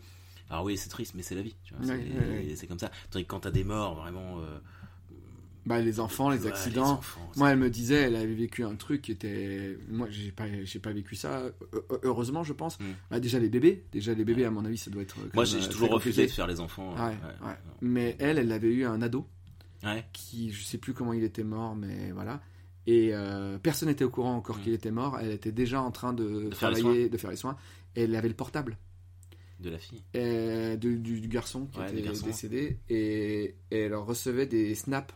alors 0.49 0.63
oui 0.63 0.77
c'est 0.77 0.89
triste 0.89 1.13
mais 1.15 1.21
c'est 1.23 1.35
la 1.35 1.41
vie, 1.41 1.55
ouais. 1.81 2.53
c'est 2.55 2.67
comme 2.67 2.79
ça. 2.79 2.91
Tandis 3.09 3.25
que 3.25 3.29
quand 3.29 3.41
t'as 3.41 3.51
des 3.51 3.63
morts 3.63 3.95
vraiment, 3.95 4.39
euh, 4.39 4.59
Bah 5.65 5.79
les 5.79 5.99
enfants, 5.99 6.29
les 6.31 6.39
ouais, 6.43 6.47
accidents. 6.47 6.93
enfants, 6.93 7.31
Moi, 7.37 7.51
elle 7.51 7.59
me 7.59 7.69
disait, 7.69 7.95
elle 8.01 8.15
avait 8.15 8.33
vécu 8.33 8.63
un 8.63 8.75
truc 8.75 9.03
qui 9.03 9.11
était. 9.11 9.77
Moi, 9.89 10.07
j'ai 10.09 10.31
pas, 10.31 10.45
j'ai 10.63 10.79
pas 10.79 10.91
vécu 10.91 11.15
ça. 11.15 11.39
euh, 11.39 11.51
euh, 11.91 11.97
Heureusement, 12.03 12.43
je 12.43 12.53
pense. 12.53 12.79
Mm. 12.79 12.83
Bah, 13.11 13.19
déjà 13.19 13.37
les 13.37 13.49
bébés, 13.49 13.83
déjà 13.91 14.13
les 14.15 14.25
bébés, 14.25 14.45
à 14.45 14.49
mon 14.51 14.65
avis, 14.65 14.77
ça 14.77 14.89
doit 14.89 15.03
être. 15.03 15.15
quand 15.15 15.35
moi 15.35 15.45
j'ai 15.45 15.57
euh, 15.59 15.67
toujours 15.69 15.89
refusé 15.91 16.25
de 16.25 16.31
faire 16.31 16.47
les 16.47 16.59
enfants. 16.59 16.95
Ouais, 16.95 17.13
euh. 17.23 17.53
Mais 17.81 18.15
elle, 18.19 18.39
elle 18.39 18.51
avait 18.51 18.71
eu 18.73 18.85
un 18.85 19.01
ado 19.03 19.27
qui, 20.13 20.51
je 20.51 20.63
sais 20.63 20.77
plus 20.77 20.93
comment 20.93 21.13
il 21.13 21.23
était 21.23 21.43
mort, 21.43 21.75
mais 21.75 22.11
voilà. 22.11 22.41
Et 22.87 23.09
euh, 23.13 23.57
personne 23.59 23.89
n'était 23.89 24.03
au 24.03 24.09
courant 24.09 24.35
encore 24.35 24.57
Mm. 24.57 24.61
qu'il 24.63 24.73
était 24.73 24.91
mort. 24.91 25.19
Elle 25.19 25.31
était 25.31 25.51
déjà 25.51 25.81
en 25.81 25.91
train 25.91 26.13
de, 26.13 26.49
travailler, 26.49 27.07
de 27.09 27.17
faire 27.17 27.29
les 27.29 27.35
soins. 27.37 27.55
Et 27.95 28.03
elle 28.03 28.15
avait 28.15 28.29
le 28.29 28.33
portable 28.33 28.77
De 29.59 29.69
la 29.69 29.77
fille. 29.77 30.01
euh, 30.15 30.75
de- 30.75 30.95
du, 30.95 31.21
du 31.21 31.27
garçon 31.27 31.67
qui 31.67 31.79
était 31.79 32.01
décédé. 32.25 32.79
Et, 32.89 33.55
et 33.69 33.77
elle 33.81 33.93
recevait 33.95 34.47
des 34.47 34.73
snaps 34.73 35.13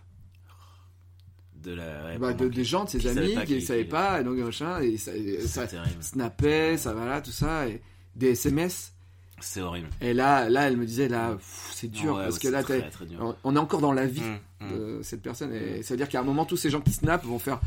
De 1.65 1.73
la. 1.73 2.05
ouais, 2.05 2.17
bah, 2.19 2.33
de, 2.33 2.47
des 2.47 2.63
gens 2.63 2.85
de 2.85 2.89
ses 2.89 2.99
Qui 2.99 3.07
savaient 3.07 3.21
amis 3.25 3.33
pas 3.33 3.41
qui 3.41 3.47
qu'il- 3.47 3.55
ne 3.57 3.61
savaient 3.61 3.83
pas. 3.85 4.21
Et 4.21 4.23
donc, 4.23 4.37
machin, 4.37 4.79
et 4.81 4.97
ça, 4.97 5.11
ça 5.47 5.61
C'est 5.63 5.67
terrible. 5.75 6.01
snappait, 6.03 6.77
ça 6.77 6.93
voilà, 6.93 7.21
tout 7.21 7.31
ça. 7.31 7.67
Et 7.67 7.81
des 8.15 8.29
SMS. 8.31 8.93
C'est 9.41 9.59
horrible. 9.61 9.89
Et 9.99 10.13
là, 10.13 10.47
là, 10.49 10.67
elle 10.67 10.77
me 10.77 10.85
disait, 10.85 11.09
là, 11.09 11.33
pff, 11.33 11.71
c'est 11.73 11.87
dur. 11.89 12.15
Ouais, 12.15 12.23
parce 12.23 12.35
ouais, 12.35 12.41
que 12.41 12.47
là, 12.47 12.63
très, 12.63 12.81
t'es- 12.81 12.89
très 12.89 13.05
dur. 13.05 13.35
on 13.43 13.55
est 13.55 13.59
encore 13.59 13.81
dans 13.81 13.91
la 13.93 14.05
vie. 14.05 14.21
Hum. 14.61 14.69
de 14.71 15.01
cette 15.03 15.21
personne 15.21 15.53
et 15.53 15.83
ça 15.83 15.93
veut 15.93 15.97
dire 15.97 16.07
qu'à 16.09 16.21
un 16.21 16.23
moment 16.23 16.43
tous 16.45 16.55
ces 16.57 16.69
gens 16.71 16.79
qui 16.81 16.91
snappent 16.93 17.25
vont 17.25 17.37
faire 17.37 17.59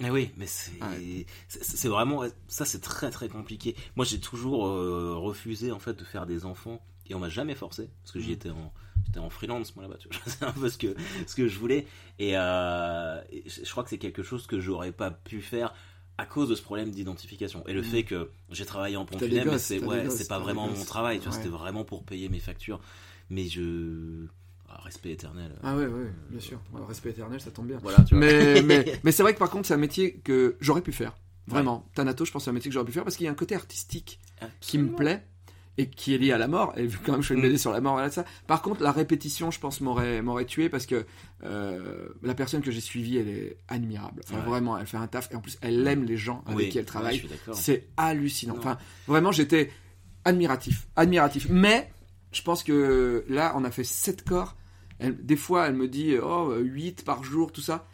Mais 0.00 0.08
oui, 0.10 0.30
mais 0.38 0.46
c'est 0.46 0.72
Ouais. 0.82 1.26
c'est- 1.48 1.86
vraiment 1.88 2.22
ça 2.48 2.64
c'est 2.64 2.80
très 2.80 3.10
très 3.10 3.28
compliqué. 3.28 3.76
Moi 3.94 4.06
j'ai 4.06 4.18
toujours 4.18 4.66
euh, 4.66 5.14
refusé 5.16 5.70
en 5.70 5.78
fait 5.78 5.92
de 5.92 6.02
faire 6.04 6.24
des 6.26 6.46
enfants 6.46 6.80
et 7.08 7.14
on 7.14 7.18
m'a 7.18 7.28
jamais 7.28 7.54
forcé 7.54 7.90
parce 8.02 8.12
que 8.12 8.18
j'y 8.20 8.30
Mm. 8.30 8.32
étais 8.32 8.50
en 8.50 8.72
j'étais 9.06 9.18
en 9.20 9.30
freelance 9.30 9.74
moi 9.76 9.84
là-bas, 9.84 9.96
tu 9.98 10.08
vois, 10.08 10.18
c'est 10.26 10.42
un 10.44 10.52
peu 10.52 10.68
ce 10.68 10.78
que 10.78 10.94
ce 11.26 11.34
que 11.34 11.48
je 11.48 11.58
voulais. 11.58 11.86
Et, 12.18 12.32
euh, 12.36 13.20
et 13.32 13.44
je 13.48 13.70
crois 13.70 13.82
que 13.84 13.90
c'est 13.90 13.98
quelque 13.98 14.22
chose 14.22 14.46
que 14.46 14.60
j'aurais 14.60 14.92
pas 14.92 15.10
pu 15.10 15.40
faire 15.42 15.74
à 16.18 16.26
cause 16.26 16.48
de 16.50 16.54
ce 16.54 16.62
problème 16.62 16.90
d'identification. 16.90 17.66
Et 17.66 17.72
le 17.72 17.80
Mm. 17.80 17.84
fait 17.84 18.02
que 18.04 18.30
j'ai 18.50 18.66
travaillé 18.66 18.96
en 18.96 19.06
pompe 19.06 19.22
funèbre 19.24 19.56
c'est 19.58 19.82
ouais, 19.82 20.10
c'est 20.10 20.28
pas 20.28 20.38
vraiment 20.38 20.68
mon 20.68 20.84
travail, 20.84 21.18
tu 21.18 21.24
vois, 21.24 21.32
Ouais. 21.32 21.42
c'était 21.42 21.48
vraiment 21.54 21.84
pour 21.84 22.04
payer 22.04 22.28
mes 22.28 22.40
factures. 22.40 22.80
Mais 23.30 23.46
je 23.48 24.26
ah, 24.68 24.80
respect 24.84 25.10
éternel. 25.12 25.56
ah 25.62 25.76
ouais 25.76 25.86
ouais 25.86 26.12
bien 26.30 26.40
sûr. 26.40 26.60
Ouais, 26.72 26.80
respect 26.86 27.10
éternel 27.10 27.40
ça 27.40 27.50
tombe 27.50 27.66
bien. 27.68 27.78
Voilà, 27.82 28.04
tu 28.04 28.14
vois. 28.14 28.24
mais, 28.24 28.62
mais, 28.62 29.00
mais 29.02 29.12
c'est 29.12 29.22
vrai 29.22 29.32
que 29.34 29.38
par 29.38 29.50
contre 29.50 29.66
c'est 29.66 29.74
un 29.74 29.78
métier 29.78 30.14
que 30.18 30.56
j'aurais 30.60 30.82
pu 30.82 30.92
faire. 30.92 31.16
Vraiment. 31.46 31.88
Thanato 31.94 32.24
je 32.24 32.30
pense 32.30 32.42
que 32.42 32.44
c'est 32.44 32.50
un 32.50 32.54
métier 32.54 32.68
que 32.70 32.74
j'aurais 32.74 32.86
pu 32.86 32.92
faire 32.92 33.02
parce 33.02 33.16
qu'il 33.16 33.24
y 33.24 33.28
a 33.28 33.32
un 33.32 33.34
côté 33.34 33.54
artistique 33.56 34.20
qui 34.60 34.78
me 34.78 34.94
plaît 34.94 35.26
et 35.80 35.88
qui 35.88 36.14
est 36.14 36.18
lié 36.18 36.32
à 36.32 36.38
la 36.38 36.48
mort 36.48 36.72
et 36.76 36.86
vu 36.86 36.98
quand 37.04 37.12
même 37.12 37.22
je 37.22 37.28
fais 37.28 37.34
une 37.34 37.40
Mm. 37.40 37.44
BD 37.44 37.58
sur 37.58 37.72
la 37.72 37.80
mort 37.80 37.94
voilà, 37.94 38.10
ça 38.10 38.24
par 38.46 38.60
contre 38.62 38.82
la 38.82 38.92
répétition 38.92 39.50
je 39.50 39.58
pense 39.60 39.80
m'aurait 39.80 40.20
m'aurait 40.22 40.44
tué 40.44 40.68
parce 40.68 40.86
que 40.86 41.06
euh, 41.44 42.08
la 42.22 42.34
personne 42.34 42.60
que 42.60 42.70
j'ai 42.70 42.80
suivie 42.80 43.16
elle 43.18 43.28
est 43.28 43.56
admirable 43.68 44.20
enfin, 44.24 44.38
Ouais. 44.40 44.44
vraiment 44.48 44.76
elle 44.78 44.86
fait 44.86 44.96
un 44.98 45.06
taf 45.06 45.30
et 45.32 45.36
en 45.36 45.40
plus 45.40 45.58
elle 45.62 45.86
aime 45.86 46.04
les 46.04 46.16
gens 46.16 46.42
avec 46.46 46.56
Oui, 46.58 46.68
qui 46.68 46.78
elle 46.78 46.84
travaille. 46.84 47.22
C'est 47.54 47.88
hallucinant. 47.96 48.54
Non. 48.54 48.60
Enfin, 48.60 48.78
vraiment, 49.06 49.32
j'étais 49.32 49.70
admiratif, 50.24 50.86
admiratif. 50.96 51.46
Mais 51.50 51.90
je 52.32 52.42
pense 52.42 52.62
que 52.62 53.24
là, 53.28 53.54
on 53.56 53.64
a 53.64 53.70
fait 53.70 53.84
7 53.84 54.22
corps. 54.22 54.56
Elle- 54.98 55.16
des 55.24 55.36
fois, 55.36 55.66
elle 55.66 55.74
me 55.74 55.88
dit 55.88 56.14
oh 56.22 56.52
8 56.60 57.04
par 57.04 57.24
jour, 57.24 57.52
tout 57.52 57.62
ça. 57.62 57.86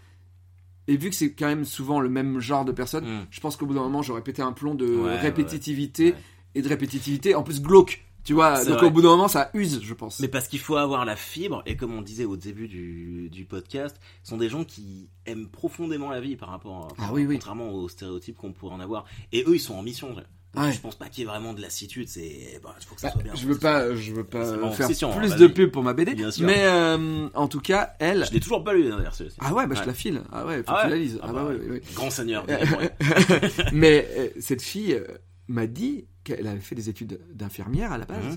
Et 0.88 0.96
vu 0.96 1.10
que 1.10 1.16
c'est 1.16 1.32
quand 1.32 1.46
même 1.46 1.64
souvent 1.64 2.00
le 2.00 2.08
même 2.08 2.38
genre 2.40 2.64
de 2.64 2.72
personne, 2.72 3.04
Mm. 3.04 3.26
je 3.30 3.40
pense 3.40 3.56
qu'au 3.56 3.66
bout 3.66 3.74
d'un 3.74 3.80
moment, 3.82 4.02
j'aurais 4.02 4.22
pété 4.22 4.42
un 4.42 4.52
plomb 4.52 4.74
de 4.74 4.86
Ouais, 4.86 5.18
répétitivité. 5.18 6.14
Et 6.56 6.62
de 6.62 6.68
répétitivité, 6.68 7.34
en 7.36 7.42
plus 7.44 7.62
glauque. 7.62 8.02
Tu 8.24 8.32
vois, 8.32 8.64
donc 8.64 8.78
vrai. 8.78 8.86
au 8.88 8.90
bout 8.90 9.02
d'un 9.02 9.10
moment, 9.10 9.28
ça 9.28 9.50
use, 9.54 9.80
je 9.84 9.94
pense. 9.94 10.18
Mais 10.18 10.26
parce 10.26 10.48
qu'il 10.48 10.58
faut 10.58 10.74
avoir 10.74 11.04
la 11.04 11.14
fibre, 11.14 11.62
et 11.64 11.76
comme 11.76 11.94
on 11.94 12.02
disait 12.02 12.24
au 12.24 12.36
début 12.36 12.66
du, 12.66 13.28
du 13.30 13.44
podcast, 13.44 13.96
ce 14.24 14.30
sont 14.30 14.36
des 14.36 14.48
gens 14.48 14.64
qui 14.64 15.08
aiment 15.26 15.46
profondément 15.46 16.10
la 16.10 16.20
vie 16.20 16.34
par 16.34 16.48
rapport, 16.48 16.88
Ah 16.98 17.10
oui, 17.12 17.24
oui. 17.24 17.36
contrairement 17.36 17.70
aux 17.70 17.88
stéréotypes 17.88 18.36
qu'on 18.36 18.52
pourrait 18.52 18.74
en 18.74 18.80
avoir. 18.80 19.04
Et 19.30 19.44
eux, 19.46 19.54
ils 19.54 19.60
sont 19.60 19.74
en 19.76 19.82
mission. 19.82 20.12
Ouais. 20.56 20.72
Je 20.72 20.80
pense 20.80 20.96
pas 20.96 21.08
qu'il 21.08 21.22
y 21.22 21.26
ait 21.26 21.30
vraiment 21.30 21.52
de 21.52 21.60
lassitude. 21.60 22.08
C'est, 22.08 22.58
bah, 22.64 22.74
faut 22.84 22.96
que 22.96 23.00
ça 23.00 23.08
Bah, 23.08 23.12
soit 23.12 23.22
bien. 23.22 23.34
je 23.36 23.46
veux 23.46 23.58
pas, 23.58 23.94
je 23.94 24.12
veux 24.12 24.24
pas 24.24 24.56
mon 24.56 24.72
faire 24.72 24.88
hein, 24.88 25.12
plus 25.18 25.28
vas-y. 25.28 25.38
de 25.38 25.46
pub 25.48 25.70
pour 25.70 25.84
ma 25.84 25.92
BD, 25.92 26.14
Bien 26.14 26.30
sûr. 26.32 26.46
mais 26.46 26.64
euh, 26.64 27.28
en 27.34 27.46
tout 27.46 27.60
cas, 27.60 27.94
elle. 28.00 28.24
Je 28.26 28.32
l'ai 28.32 28.40
toujours 28.40 28.64
pas 28.64 28.72
lu 28.72 28.88
d'ailleurs. 28.88 29.14
celui-ci. 29.14 29.36
Ah 29.40 29.52
ouais, 29.54 29.66
bah 29.68 29.74
je 29.74 29.80
Ouais. 29.80 29.84
te 29.84 29.90
la 29.90 29.94
file. 29.94 30.22
Ah 30.32 30.46
ouais, 30.46 30.56
faut 30.58 30.64
Ah 30.68 30.74
que 30.74 30.80
tu 30.80 30.84
ouais 30.86 30.90
la 30.90 30.96
lises. 30.96 31.18
Ah 31.22 31.26
Ah 31.28 31.32
bah 31.32 31.44
ouais. 31.44 31.82
Grand 31.94 32.10
seigneur. 32.10 32.44
Mais 33.72 34.08
euh, 34.16 34.28
cette 34.40 34.62
fille 34.62 34.94
euh, 34.94 35.06
m'a 35.48 35.66
dit 35.66 36.06
qu'elle 36.24 36.46
avait 36.46 36.60
fait 36.60 36.74
des 36.74 36.88
études 36.88 37.20
d'infirmière 37.32 37.92
à 37.92 37.98
la 37.98 38.04
base 38.04 38.24
Mhm. 38.24 38.36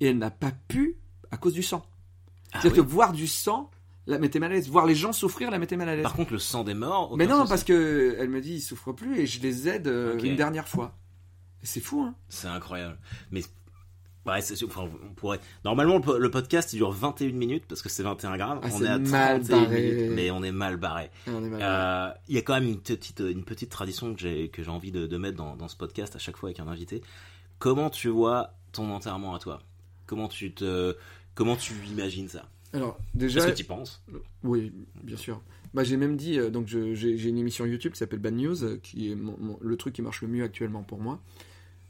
et 0.00 0.06
elle 0.06 0.18
n'a 0.18 0.30
pas 0.30 0.52
pu 0.68 0.96
à 1.30 1.36
cause 1.36 1.52
du 1.54 1.62
sang. 1.62 1.84
Ah 2.52 2.60
C'est-à-dire 2.62 2.82
oui. 2.82 2.86
que 2.88 2.92
voir 2.92 3.12
du 3.12 3.26
sang 3.26 3.70
la 4.06 4.18
mettait 4.18 4.38
mal 4.38 4.50
à 4.52 4.54
l'aise, 4.54 4.68
voir 4.70 4.86
les 4.86 4.94
gens 4.94 5.12
souffrir 5.12 5.50
la 5.50 5.58
mettait 5.58 5.76
mal 5.76 5.88
à 5.90 5.94
l'aise. 5.94 6.02
Par 6.02 6.14
contre, 6.14 6.32
le 6.32 6.38
sang 6.38 6.64
des 6.64 6.72
morts. 6.72 7.14
Mais 7.18 7.26
non, 7.26 7.46
parce 7.46 7.62
que 7.64 8.16
elle 8.18 8.30
me 8.30 8.40
dit 8.40 8.54
ils 8.54 8.60
souffrent 8.62 8.92
plus 8.94 9.18
et 9.18 9.26
je 9.26 9.40
les 9.42 9.68
aide 9.68 9.86
euh, 9.88 10.18
une 10.20 10.36
dernière 10.36 10.66
fois. 10.68 10.96
C'est 11.62 11.80
fou, 11.80 12.00
hein 12.02 12.14
C'est 12.30 12.46
incroyable. 12.48 12.98
Mais 13.30 13.42
ouais, 14.32 14.62
enfin, 14.66 14.88
on 15.08 15.14
pourrait. 15.14 15.40
Normalement, 15.64 15.96
le 15.96 16.00
po- 16.00 16.18
le 16.18 16.30
podcast 16.30 16.72
il 16.72 16.76
dure 16.76 16.90
21 16.90 17.32
minutes 17.32 17.64
parce 17.68 17.82
que 17.82 17.88
c'est 17.88 18.02
21 18.02 18.36
grammes. 18.36 18.60
Ah, 18.62 18.68
on 18.72 18.78
c'est 18.78 18.84
est 18.84 18.88
à 18.88 18.98
mal 18.98 19.40
31 19.42 19.62
barré. 19.62 19.82
minutes, 19.82 20.10
mais 20.14 20.30
on 20.30 20.42
est 20.42 20.52
mal 20.52 20.76
barré. 20.76 21.10
Est. 21.26 21.30
Euh, 21.30 22.10
Il 22.28 22.34
y 22.34 22.38
a 22.38 22.42
quand 22.42 22.54
même 22.54 22.68
une 22.68 22.80
petite, 22.80 23.20
une 23.20 23.44
petite 23.44 23.70
tradition 23.70 24.14
que 24.14 24.20
j'ai 24.20 24.48
que 24.48 24.62
j'ai 24.62 24.70
envie 24.70 24.92
de, 24.92 25.06
de 25.06 25.16
mettre 25.18 25.36
dans, 25.36 25.56
dans 25.56 25.68
ce 25.68 25.76
podcast 25.76 26.14
à 26.16 26.18
chaque 26.18 26.36
fois 26.36 26.48
avec 26.48 26.60
un 26.60 26.68
invité. 26.68 27.02
Comment 27.58 27.90
tu 27.90 28.08
vois 28.08 28.54
ton 28.72 28.90
enterrement 28.92 29.34
à 29.34 29.38
toi? 29.38 29.60
Comment 30.06 30.28
tu 30.28 30.52
te, 30.52 30.96
comment 31.34 31.56
tu 31.56 31.74
imagines 31.90 32.28
ça? 32.28 32.48
Alors 32.72 32.98
déjà, 33.14 33.40
Est-ce 33.40 33.48
que 33.48 33.56
tu 33.56 33.64
penses? 33.64 34.02
oui, 34.44 34.72
bien 35.02 35.16
sûr. 35.16 35.40
Bah, 35.74 35.84
j'ai 35.84 35.96
même 35.98 36.16
dit, 36.16 36.38
euh, 36.38 36.48
donc 36.50 36.66
j'ai 36.66 37.28
une 37.28 37.36
émission 37.38 37.66
YouTube 37.66 37.92
qui 37.92 37.98
s'appelle 37.98 38.20
Bad 38.20 38.34
News, 38.34 38.64
euh, 38.64 38.78
qui 38.82 39.10
est 39.10 39.14
mon- 39.14 39.36
mon- 39.38 39.58
le 39.60 39.76
truc 39.76 39.94
qui 39.94 40.00
marche 40.02 40.22
le 40.22 40.28
mieux 40.28 40.42
actuellement 40.44 40.82
pour 40.82 40.98
moi. 40.98 41.20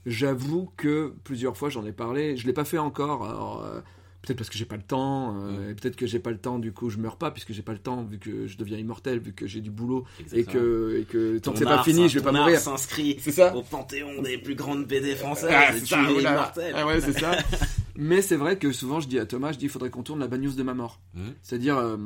J'avoue 0.08 0.70
que 0.76 1.12
plusieurs 1.24 1.56
fois 1.56 1.68
j'en 1.68 1.84
ai 1.84 1.92
parlé, 1.92 2.36
je 2.36 2.46
l'ai 2.46 2.52
pas 2.52 2.64
fait 2.64 2.78
encore. 2.78 3.24
alors, 3.26 3.62
euh, 3.64 3.80
peut-être 4.22 4.38
parce 4.38 4.50
que 4.50 4.56
j'ai 4.58 4.64
pas 4.64 4.76
le 4.76 4.82
temps, 4.82 5.36
euh, 5.40 5.70
et 5.70 5.74
peut-être 5.74 5.94
que 5.96 6.06
j'ai 6.06 6.18
pas 6.18 6.30
le 6.30 6.38
temps, 6.38 6.58
du 6.58 6.72
coup 6.72 6.90
je 6.90 6.98
meurs 6.98 7.16
pas 7.16 7.30
puisque 7.30 7.52
j'ai 7.52 7.62
pas 7.62 7.72
le 7.72 7.78
temps 7.78 8.02
vu 8.02 8.18
que 8.18 8.46
je 8.46 8.56
deviens 8.56 8.76
immortel, 8.78 9.18
vu 9.20 9.32
que 9.32 9.46
j'ai 9.46 9.60
du 9.60 9.70
boulot 9.70 10.04
et 10.32 10.44
que 10.44 10.98
et 11.00 11.04
que 11.04 11.38
tant 11.38 11.50
Ton 11.50 11.52
que 11.52 11.58
c'est 11.58 11.64
pas 11.64 11.82
fini, 11.84 12.02
ça- 12.02 12.08
je 12.08 12.18
vais 12.18 12.24
pas 12.24 12.32
mourir. 12.32 12.58
s'inscrit 12.58 13.16
C'est 13.20 13.32
ça 13.32 13.54
au 13.54 13.62
panthéon 13.62 14.22
des 14.22 14.38
plus 14.38 14.54
grandes 14.54 14.86
BD 14.86 15.14
françaises. 15.14 15.50
Ah, 15.52 15.74
et 15.76 15.80
tu 15.80 15.86
ça, 15.86 16.02
es 16.10 16.20
immortel. 16.22 16.74
Ah 16.76 16.86
ouais, 16.86 17.00
c'est 17.00 17.18
ça. 17.18 17.32
Mais 17.96 18.22
c'est 18.22 18.36
vrai 18.36 18.58
que 18.58 18.70
souvent 18.72 19.00
je 19.00 19.08
dis 19.08 19.18
à 19.18 19.26
Thomas, 19.26 19.52
je 19.52 19.58
dis 19.58 19.66
il 19.66 19.70
faudrait 19.70 19.90
qu'on 19.90 20.02
tourne 20.02 20.20
la 20.20 20.26
bad 20.28 20.40
news 20.40 20.52
de 20.52 20.62
ma 20.62 20.74
mort. 20.74 21.00
Mhm. 21.14 21.34
C'est-à-dire 21.42 21.76
euh, 21.78 21.96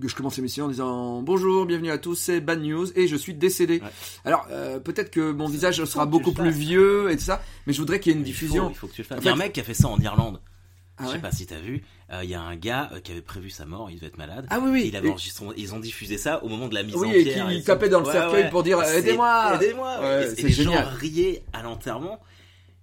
que 0.00 0.08
je 0.08 0.14
commence 0.14 0.36
l'émission 0.36 0.66
en 0.66 0.68
disant 0.68 1.22
bonjour, 1.22 1.64
bienvenue 1.66 1.90
à 1.90 1.98
tous, 1.98 2.16
c'est 2.16 2.40
Bad 2.40 2.60
News 2.60 2.86
et 2.96 3.06
je 3.08 3.16
suis 3.16 3.32
décédé. 3.34 3.80
Ouais. 3.80 3.88
Alors 4.24 4.46
euh, 4.50 4.78
peut-être 4.78 5.10
que 5.10 5.32
mon 5.32 5.46
visage 5.48 5.82
sera 5.84 6.04
beaucoup 6.06 6.32
plus 6.32 6.50
vieux 6.50 7.10
et 7.10 7.16
tout 7.16 7.24
ça, 7.24 7.42
mais 7.66 7.72
je 7.72 7.78
voudrais 7.78 7.98
qu'il 8.00 8.12
y 8.12 8.14
ait 8.14 8.18
une 8.18 8.26
Il 8.26 8.32
faut- 8.34 8.40
diffusion. 8.44 8.70
Il 8.70 8.76
faut, 8.76 8.86
que 8.88 8.92
tu 8.92 9.02
le 9.02 9.06
fasses. 9.06 9.18
En 9.18 9.22
Il 9.22 9.26
y 9.26 9.28
a 9.28 9.32
un 9.32 9.36
mec 9.36 9.52
qui 9.54 9.60
a 9.60 9.64
fait 9.64 9.74
ça 9.74 9.88
en 9.88 9.98
Irlande. 9.98 10.40
Ah 10.98 11.02
Je 11.04 11.08
sais 11.08 11.14
ouais 11.16 11.20
pas 11.20 11.30
si 11.30 11.46
t'as 11.46 11.60
vu. 11.60 11.82
Euh, 12.10 12.20
Il 12.24 12.30
y 12.30 12.34
a 12.34 12.40
un 12.40 12.56
gars 12.56 12.90
euh, 12.94 13.00
qui 13.00 13.12
avait 13.12 13.20
prévu 13.20 13.50
sa 13.50 13.66
mort. 13.66 13.90
Il 13.90 13.96
devait 13.96 14.06
être 14.06 14.16
malade. 14.16 14.46
Ah 14.50 14.58
oui 14.62 14.70
oui. 14.70 14.84
il 14.88 14.96
avait 14.96 15.08
Et- 15.10 15.14
ils 15.58 15.74
ont 15.74 15.78
diffusé 15.78 16.16
ça 16.18 16.42
au 16.42 16.48
moment 16.48 16.68
de 16.68 16.74
la 16.74 16.82
mise 16.82 16.94
Oui, 16.96 17.08
en 17.08 17.10
et 17.12 17.22
pierre. 17.22 17.48
qu'il 17.48 17.58
tout. 17.60 17.66
tapait 17.66 17.88
dans 17.90 18.00
le 18.00 18.06
Ouais, 18.06 18.12
cercueil 18.12 18.48
pour 18.50 18.62
dire, 18.62 18.82
aidez-moi 18.82 19.54
Aidez-moi 19.56 19.98
Et- 20.36 20.40
Et 20.40 20.42
les 20.44 20.52
génial. 20.52 20.84
gens 20.84 20.90
riaient 20.98 21.42
à 21.52 21.62
l'enterrement. 21.62 22.20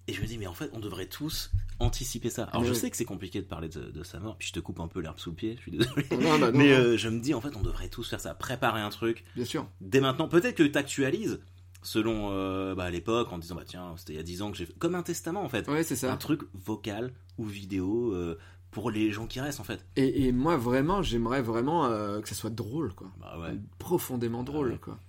Et 0.07 0.13
je 0.13 0.21
me 0.21 0.25
dis, 0.27 0.37
mais 0.37 0.47
en 0.47 0.53
fait, 0.53 0.69
on 0.73 0.79
devrait 0.79 1.05
tous 1.07 1.51
anticiper 1.79 2.29
ça. 2.29 2.43
Alors, 2.45 2.63
je 2.65 2.73
sais 2.73 2.89
que 2.89 2.97
c'est 2.97 3.05
compliqué 3.05 3.41
de 3.41 3.45
parler 3.47 3.69
de, 3.69 3.89
de 3.91 4.03
sa 4.03 4.19
mort. 4.19 4.35
Puis 4.37 4.49
je 4.49 4.53
te 4.53 4.59
coupe 4.59 4.79
un 4.79 4.87
peu 4.87 4.99
l'herbe 4.99 5.17
sous 5.19 5.29
le 5.29 5.35
pied. 5.35 5.55
Je 5.57 5.61
suis 5.61 5.71
désolé. 5.71 6.05
Non, 6.11 6.39
bah, 6.39 6.51
non, 6.51 6.57
mais 6.57 6.71
euh, 6.73 6.97
je 6.97 7.07
me 7.09 7.19
dis, 7.19 7.33
en 7.33 7.41
fait, 7.41 7.55
on 7.55 7.61
devrait 7.61 7.87
tous 7.89 8.09
faire 8.09 8.19
ça. 8.19 8.33
Préparer 8.33 8.81
un 8.81 8.89
truc 8.89 9.23
bien 9.35 9.45
sûr. 9.45 9.65
dès 9.81 10.01
maintenant. 10.01 10.27
Peut-être 10.27 10.55
que 10.55 10.63
tu 10.63 10.77
actualises 10.77 11.39
selon 11.81 12.29
euh, 12.31 12.75
bah, 12.75 12.89
l'époque 12.89 13.31
en 13.33 13.37
disant, 13.37 13.55
bah 13.55 13.63
tiens, 13.65 13.93
c'était 13.97 14.13
il 14.13 14.15
y 14.17 14.19
a 14.19 14.23
10 14.23 14.41
ans 14.41 14.51
que 14.51 14.57
j'ai 14.57 14.65
fait. 14.65 14.73
Comme 14.79 14.95
un 14.95 15.03
testament, 15.03 15.43
en 15.43 15.49
fait. 15.49 15.67
Ouais, 15.69 15.83
c'est 15.83 15.95
Un 16.05 16.11
ça. 16.11 16.17
truc 16.17 16.41
vocal 16.53 17.11
ou 17.37 17.45
vidéo 17.45 18.13
euh, 18.13 18.37
pour 18.71 18.89
les 18.91 19.11
gens 19.11 19.27
qui 19.27 19.39
restent, 19.41 19.59
en 19.59 19.65
fait. 19.65 19.85
Et, 19.95 20.25
et 20.27 20.31
moi 20.31 20.55
vraiment, 20.57 21.01
j'aimerais 21.01 21.41
vraiment 21.41 21.85
euh, 21.85 22.21
que 22.21 22.29
ça 22.29 22.35
soit 22.35 22.49
drôle 22.49 22.93
quoi. 22.93 23.11
Bah 23.19 23.37
ouais. 23.39 23.57
profondément 23.79 24.43
drôle 24.43 24.71
ouais. 24.71 24.77
quoi 24.77 24.99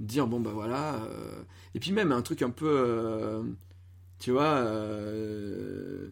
dire 0.00 0.28
bon 0.28 0.38
bah 0.38 0.52
voilà 0.54 1.00
et 1.74 1.80
puis 1.80 1.90
même 1.90 2.12
un 2.12 2.22
truc 2.22 2.42
un 2.42 2.50
peu 2.50 3.42
tu 4.18 4.32
vois 4.32 4.56
euh, 4.56 6.08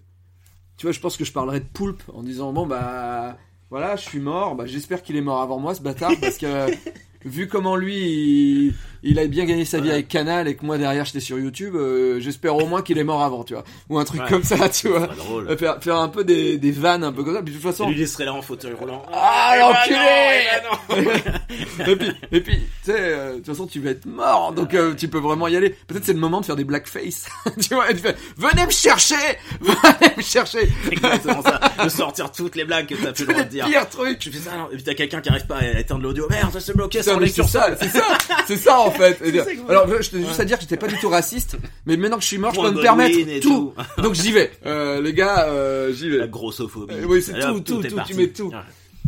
tu 0.77 0.87
vois 0.87 0.92
je 0.92 1.01
pense 1.01 1.16
que 1.16 1.25
je 1.25 1.33
parlerais 1.33 1.61
de 1.61 1.66
poulpe 1.66 2.03
en 2.12 2.23
disant 2.23 2.53
bon 2.53 2.66
bah 2.66 3.37
voilà 3.71 3.97
je 3.97 4.03
suis 4.03 4.21
mort 4.21 4.55
bah 4.55 4.66
j'espère 4.66 5.03
qu'il 5.03 5.16
est 5.16 5.23
mort 5.23 5.40
avant 5.40 5.59
moi 5.59 5.75
ce 5.75 5.83
bâtard 5.83 6.12
parce 6.21 6.38
que 6.38 6.66
vu 7.25 7.49
comment 7.49 7.77
lui 7.77 7.97
il, 7.97 8.75
il 9.03 9.19
a 9.19 9.27
bien 9.27 9.45
gagné 9.45 9.65
sa 9.65 9.79
vie 9.81 9.89
Ouais. 9.89 9.95
avec 9.95 10.09
Canal 10.09 10.49
et 10.49 10.57
que 10.57 10.65
moi 10.65 10.79
derrière 10.79 11.05
j'étais 11.05 11.21
sur 11.21 11.39
YouTube 11.39 11.75
euh, 11.77 12.19
j'espère 12.21 12.57
au 12.57 12.67
moins 12.67 12.83
qu'il 12.83 12.99
est 12.99 13.05
mort 13.05 13.23
avant 13.23 13.45
tu 13.45 13.55
vois 13.55 13.65
ou 13.89 13.99
un 13.99 14.05
truc 14.05 14.21
Ouais. 14.23 14.29
comme 14.31 14.43
ça 14.43 14.69
tu 14.69 14.89
vois 14.89 15.07
drôle. 15.09 15.57
Faire, 15.59 15.77
faire 15.83 15.97
un 15.97 16.09
peu 16.09 16.25
des, 16.25 16.59
des 16.59 16.71
vannes 16.73 17.05
un 17.05 17.13
peu 17.13 17.23
comme 17.23 17.35
ça 17.37 17.43
puis 17.43 17.53
de 17.55 17.59
toute 17.59 17.67
Et 17.69 17.73
façon 17.73 17.89
lui, 17.91 18.01
il 18.01 18.09
serait 18.09 18.25
là 18.25 18.35
en 18.35 18.43
fauteuil 18.43 18.73
roulant. 18.73 19.03
Ah, 19.13 19.55
ben 19.55 19.97
l'enculé 19.97 20.47
ben 20.89 21.87
et 21.87 21.97
puis, 21.97 22.13
et 22.33 22.41
puis, 22.41 22.57
tu 22.85 22.91
sais, 22.91 22.97
euh, 22.99 23.31
de 23.33 23.37
toute 23.37 23.47
façon, 23.47 23.67
tu 23.67 23.81
vas 23.81 23.91
être 23.91 24.07
mort, 24.07 24.53
donc 24.53 24.75
euh, 24.75 24.95
tu 24.95 25.09
peux 25.09 25.19
vraiment 25.19 25.49
y 25.49 25.57
aller. 25.57 25.71
Peut-être 25.87 26.05
c'est 26.05 26.13
le 26.13 26.19
moment 26.19 26.41
de 26.41 26.47
faire 26.47 26.57
des 26.57 26.65
blackface. 26.65 27.27
tu 27.61 27.75
vois, 27.75 27.91
et 27.91 27.95
tu 27.95 28.01
fais, 28.01 28.17
venez 28.37 28.67
me 28.67 28.71
chercher, 28.71 29.15
venez 29.61 30.13
me 30.17 30.23
chercher. 30.23 30.69
Exactement 30.91 31.43
ça. 31.43 31.61
De 31.85 31.89
sortir 31.89 32.31
toutes 32.33 32.57
les 32.57 32.65
blagues 32.65 32.87
que 32.87 32.95
t'as 32.95 33.13
plus 33.13 33.25
le 33.27 33.33
droit 33.33 33.45
de 33.45 33.49
dire. 33.51 33.67
pires 33.67 33.89
trucs. 33.89 34.19
Tu 34.19 34.31
fais 34.31 34.39
ça, 34.39 34.57
non, 34.57 34.69
et 34.73 34.77
puis 34.77 34.85
t'as 34.85 34.95
quelqu'un 34.95 35.21
qui 35.21 35.29
arrive 35.29 35.47
pas 35.47 35.57
à 35.59 35.79
éteindre 35.79 36.03
l'audio. 36.03 36.27
Merde, 36.31 36.53
ça 36.53 36.61
s'est 36.61 36.73
bloqué 36.75 37.03
Ça, 37.03 37.13
mais 37.15 37.27
c'est 37.29 37.43
lecture 37.43 37.49
ça, 37.49 37.69
c'est 37.81 37.89
ça, 37.89 38.05
c'est 38.47 38.57
ça 38.57 38.79
en 38.87 38.91
fait. 38.91 39.21
Alors, 39.69 39.87
je 40.03 40.11
tenais 40.11 40.27
juste 40.27 40.41
à 40.41 40.45
dire 40.45 40.57
que 40.57 40.63
j'étais 40.63 40.77
pas 40.77 40.87
du 40.89 40.97
tout 40.99 41.09
raciste, 41.09 41.57
mais 41.85 41.97
maintenant 41.97 42.17
que 42.17 42.23
je 42.23 42.29
suis 42.29 42.39
mort, 42.39 42.55
je 42.55 42.61
peux 42.61 42.71
me 42.71 42.81
permettre 42.83 43.19
et 43.19 43.41
tout. 43.41 43.75
Donc 44.03 44.15
j'y 44.15 44.33
vais, 44.33 44.51
euh, 44.65 45.01
les 45.01 45.13
gars, 45.15 45.47
euh, 45.49 45.93
j'y 45.93 46.09
La 46.11 46.25
vais. 46.25 46.29
grossophobie. 46.31 46.95
Euh, 46.95 47.05
oui, 47.07 47.23
c'est 47.23 47.39
tout, 47.39 47.61
tout, 47.61 47.83
tout, 47.83 48.01
tu 48.07 48.15
mets 48.15 48.29
tout. 48.29 48.53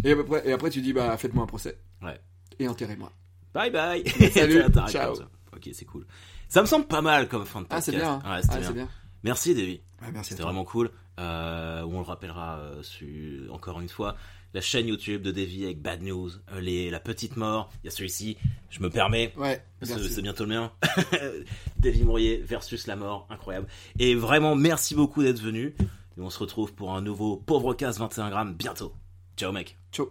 Et 0.04 0.12
après, 0.12 0.42
et 0.48 0.52
après 0.52 0.70
tu 0.70 0.80
dis, 0.80 0.92
bah, 0.92 1.16
faites-moi 1.16 1.44
un 1.44 1.46
procès 1.48 1.78
Ouais. 2.02 2.18
et 2.58 2.68
enterrez-moi. 2.68 3.10
Bye 3.54 3.70
bye. 3.70 4.04
Salut, 4.32 4.62
ciao. 4.88 5.14
Ok, 5.56 5.68
c'est 5.72 5.84
cool. 5.86 6.06
Ça 6.48 6.60
me 6.62 6.66
semble 6.66 6.86
pas 6.86 7.02
mal 7.02 7.28
comme 7.28 7.44
fin 7.44 7.60
de 7.60 7.66
Ah, 7.70 7.76
podcast. 7.76 7.86
c'est 7.90 7.96
bien. 7.96 8.14
Ouais, 8.24 8.42
c'était 8.42 8.54
Ah, 8.54 8.58
bien. 8.58 8.68
c'est 8.68 8.74
bien. 8.74 8.88
Merci, 9.24 9.54
Davy. 9.54 9.80
Ouais, 10.00 10.08
merci 10.12 10.30
C'était 10.30 10.44
vraiment 10.44 10.64
cool. 10.64 10.90
Euh, 11.18 11.82
on 11.82 11.98
le 11.98 12.04
rappellera 12.06 12.58
euh, 12.58 12.82
su- 12.82 13.42
encore 13.50 13.80
une 13.80 13.88
fois. 13.88 14.14
La 14.54 14.60
chaîne 14.60 14.86
YouTube 14.88 15.22
de 15.22 15.30
Davy 15.30 15.64
avec 15.64 15.82
Bad 15.82 16.02
News, 16.02 16.30
euh, 16.52 16.60
les, 16.60 16.90
la 16.90 17.00
petite 17.00 17.36
mort. 17.36 17.70
Il 17.82 17.86
y 17.86 17.88
a 17.88 17.90
celui-ci. 17.90 18.36
Je 18.70 18.80
me 18.80 18.90
permets. 18.90 19.32
Ouais, 19.36 19.62
Parce 19.80 19.92
que 19.92 20.08
c'est 20.08 20.22
bientôt 20.22 20.44
le 20.44 20.50
mien. 20.50 20.72
Davy 21.78 22.02
Mourier 22.02 22.38
versus 22.38 22.86
la 22.86 22.96
mort, 22.96 23.26
incroyable. 23.30 23.66
Et 23.98 24.14
vraiment, 24.14 24.54
merci 24.54 24.94
beaucoup 24.94 25.22
d'être 25.22 25.40
venu. 25.40 25.74
Et 26.18 26.20
on 26.20 26.30
se 26.30 26.38
retrouve 26.38 26.74
pour 26.74 26.94
un 26.94 27.02
nouveau 27.02 27.36
Pauvre 27.36 27.74
Casse 27.74 27.98
21 27.98 28.30
grammes 28.30 28.54
bientôt. 28.54 28.92
Ciao 29.36 29.52
mec. 29.52 29.76
Ciao. 29.92 30.10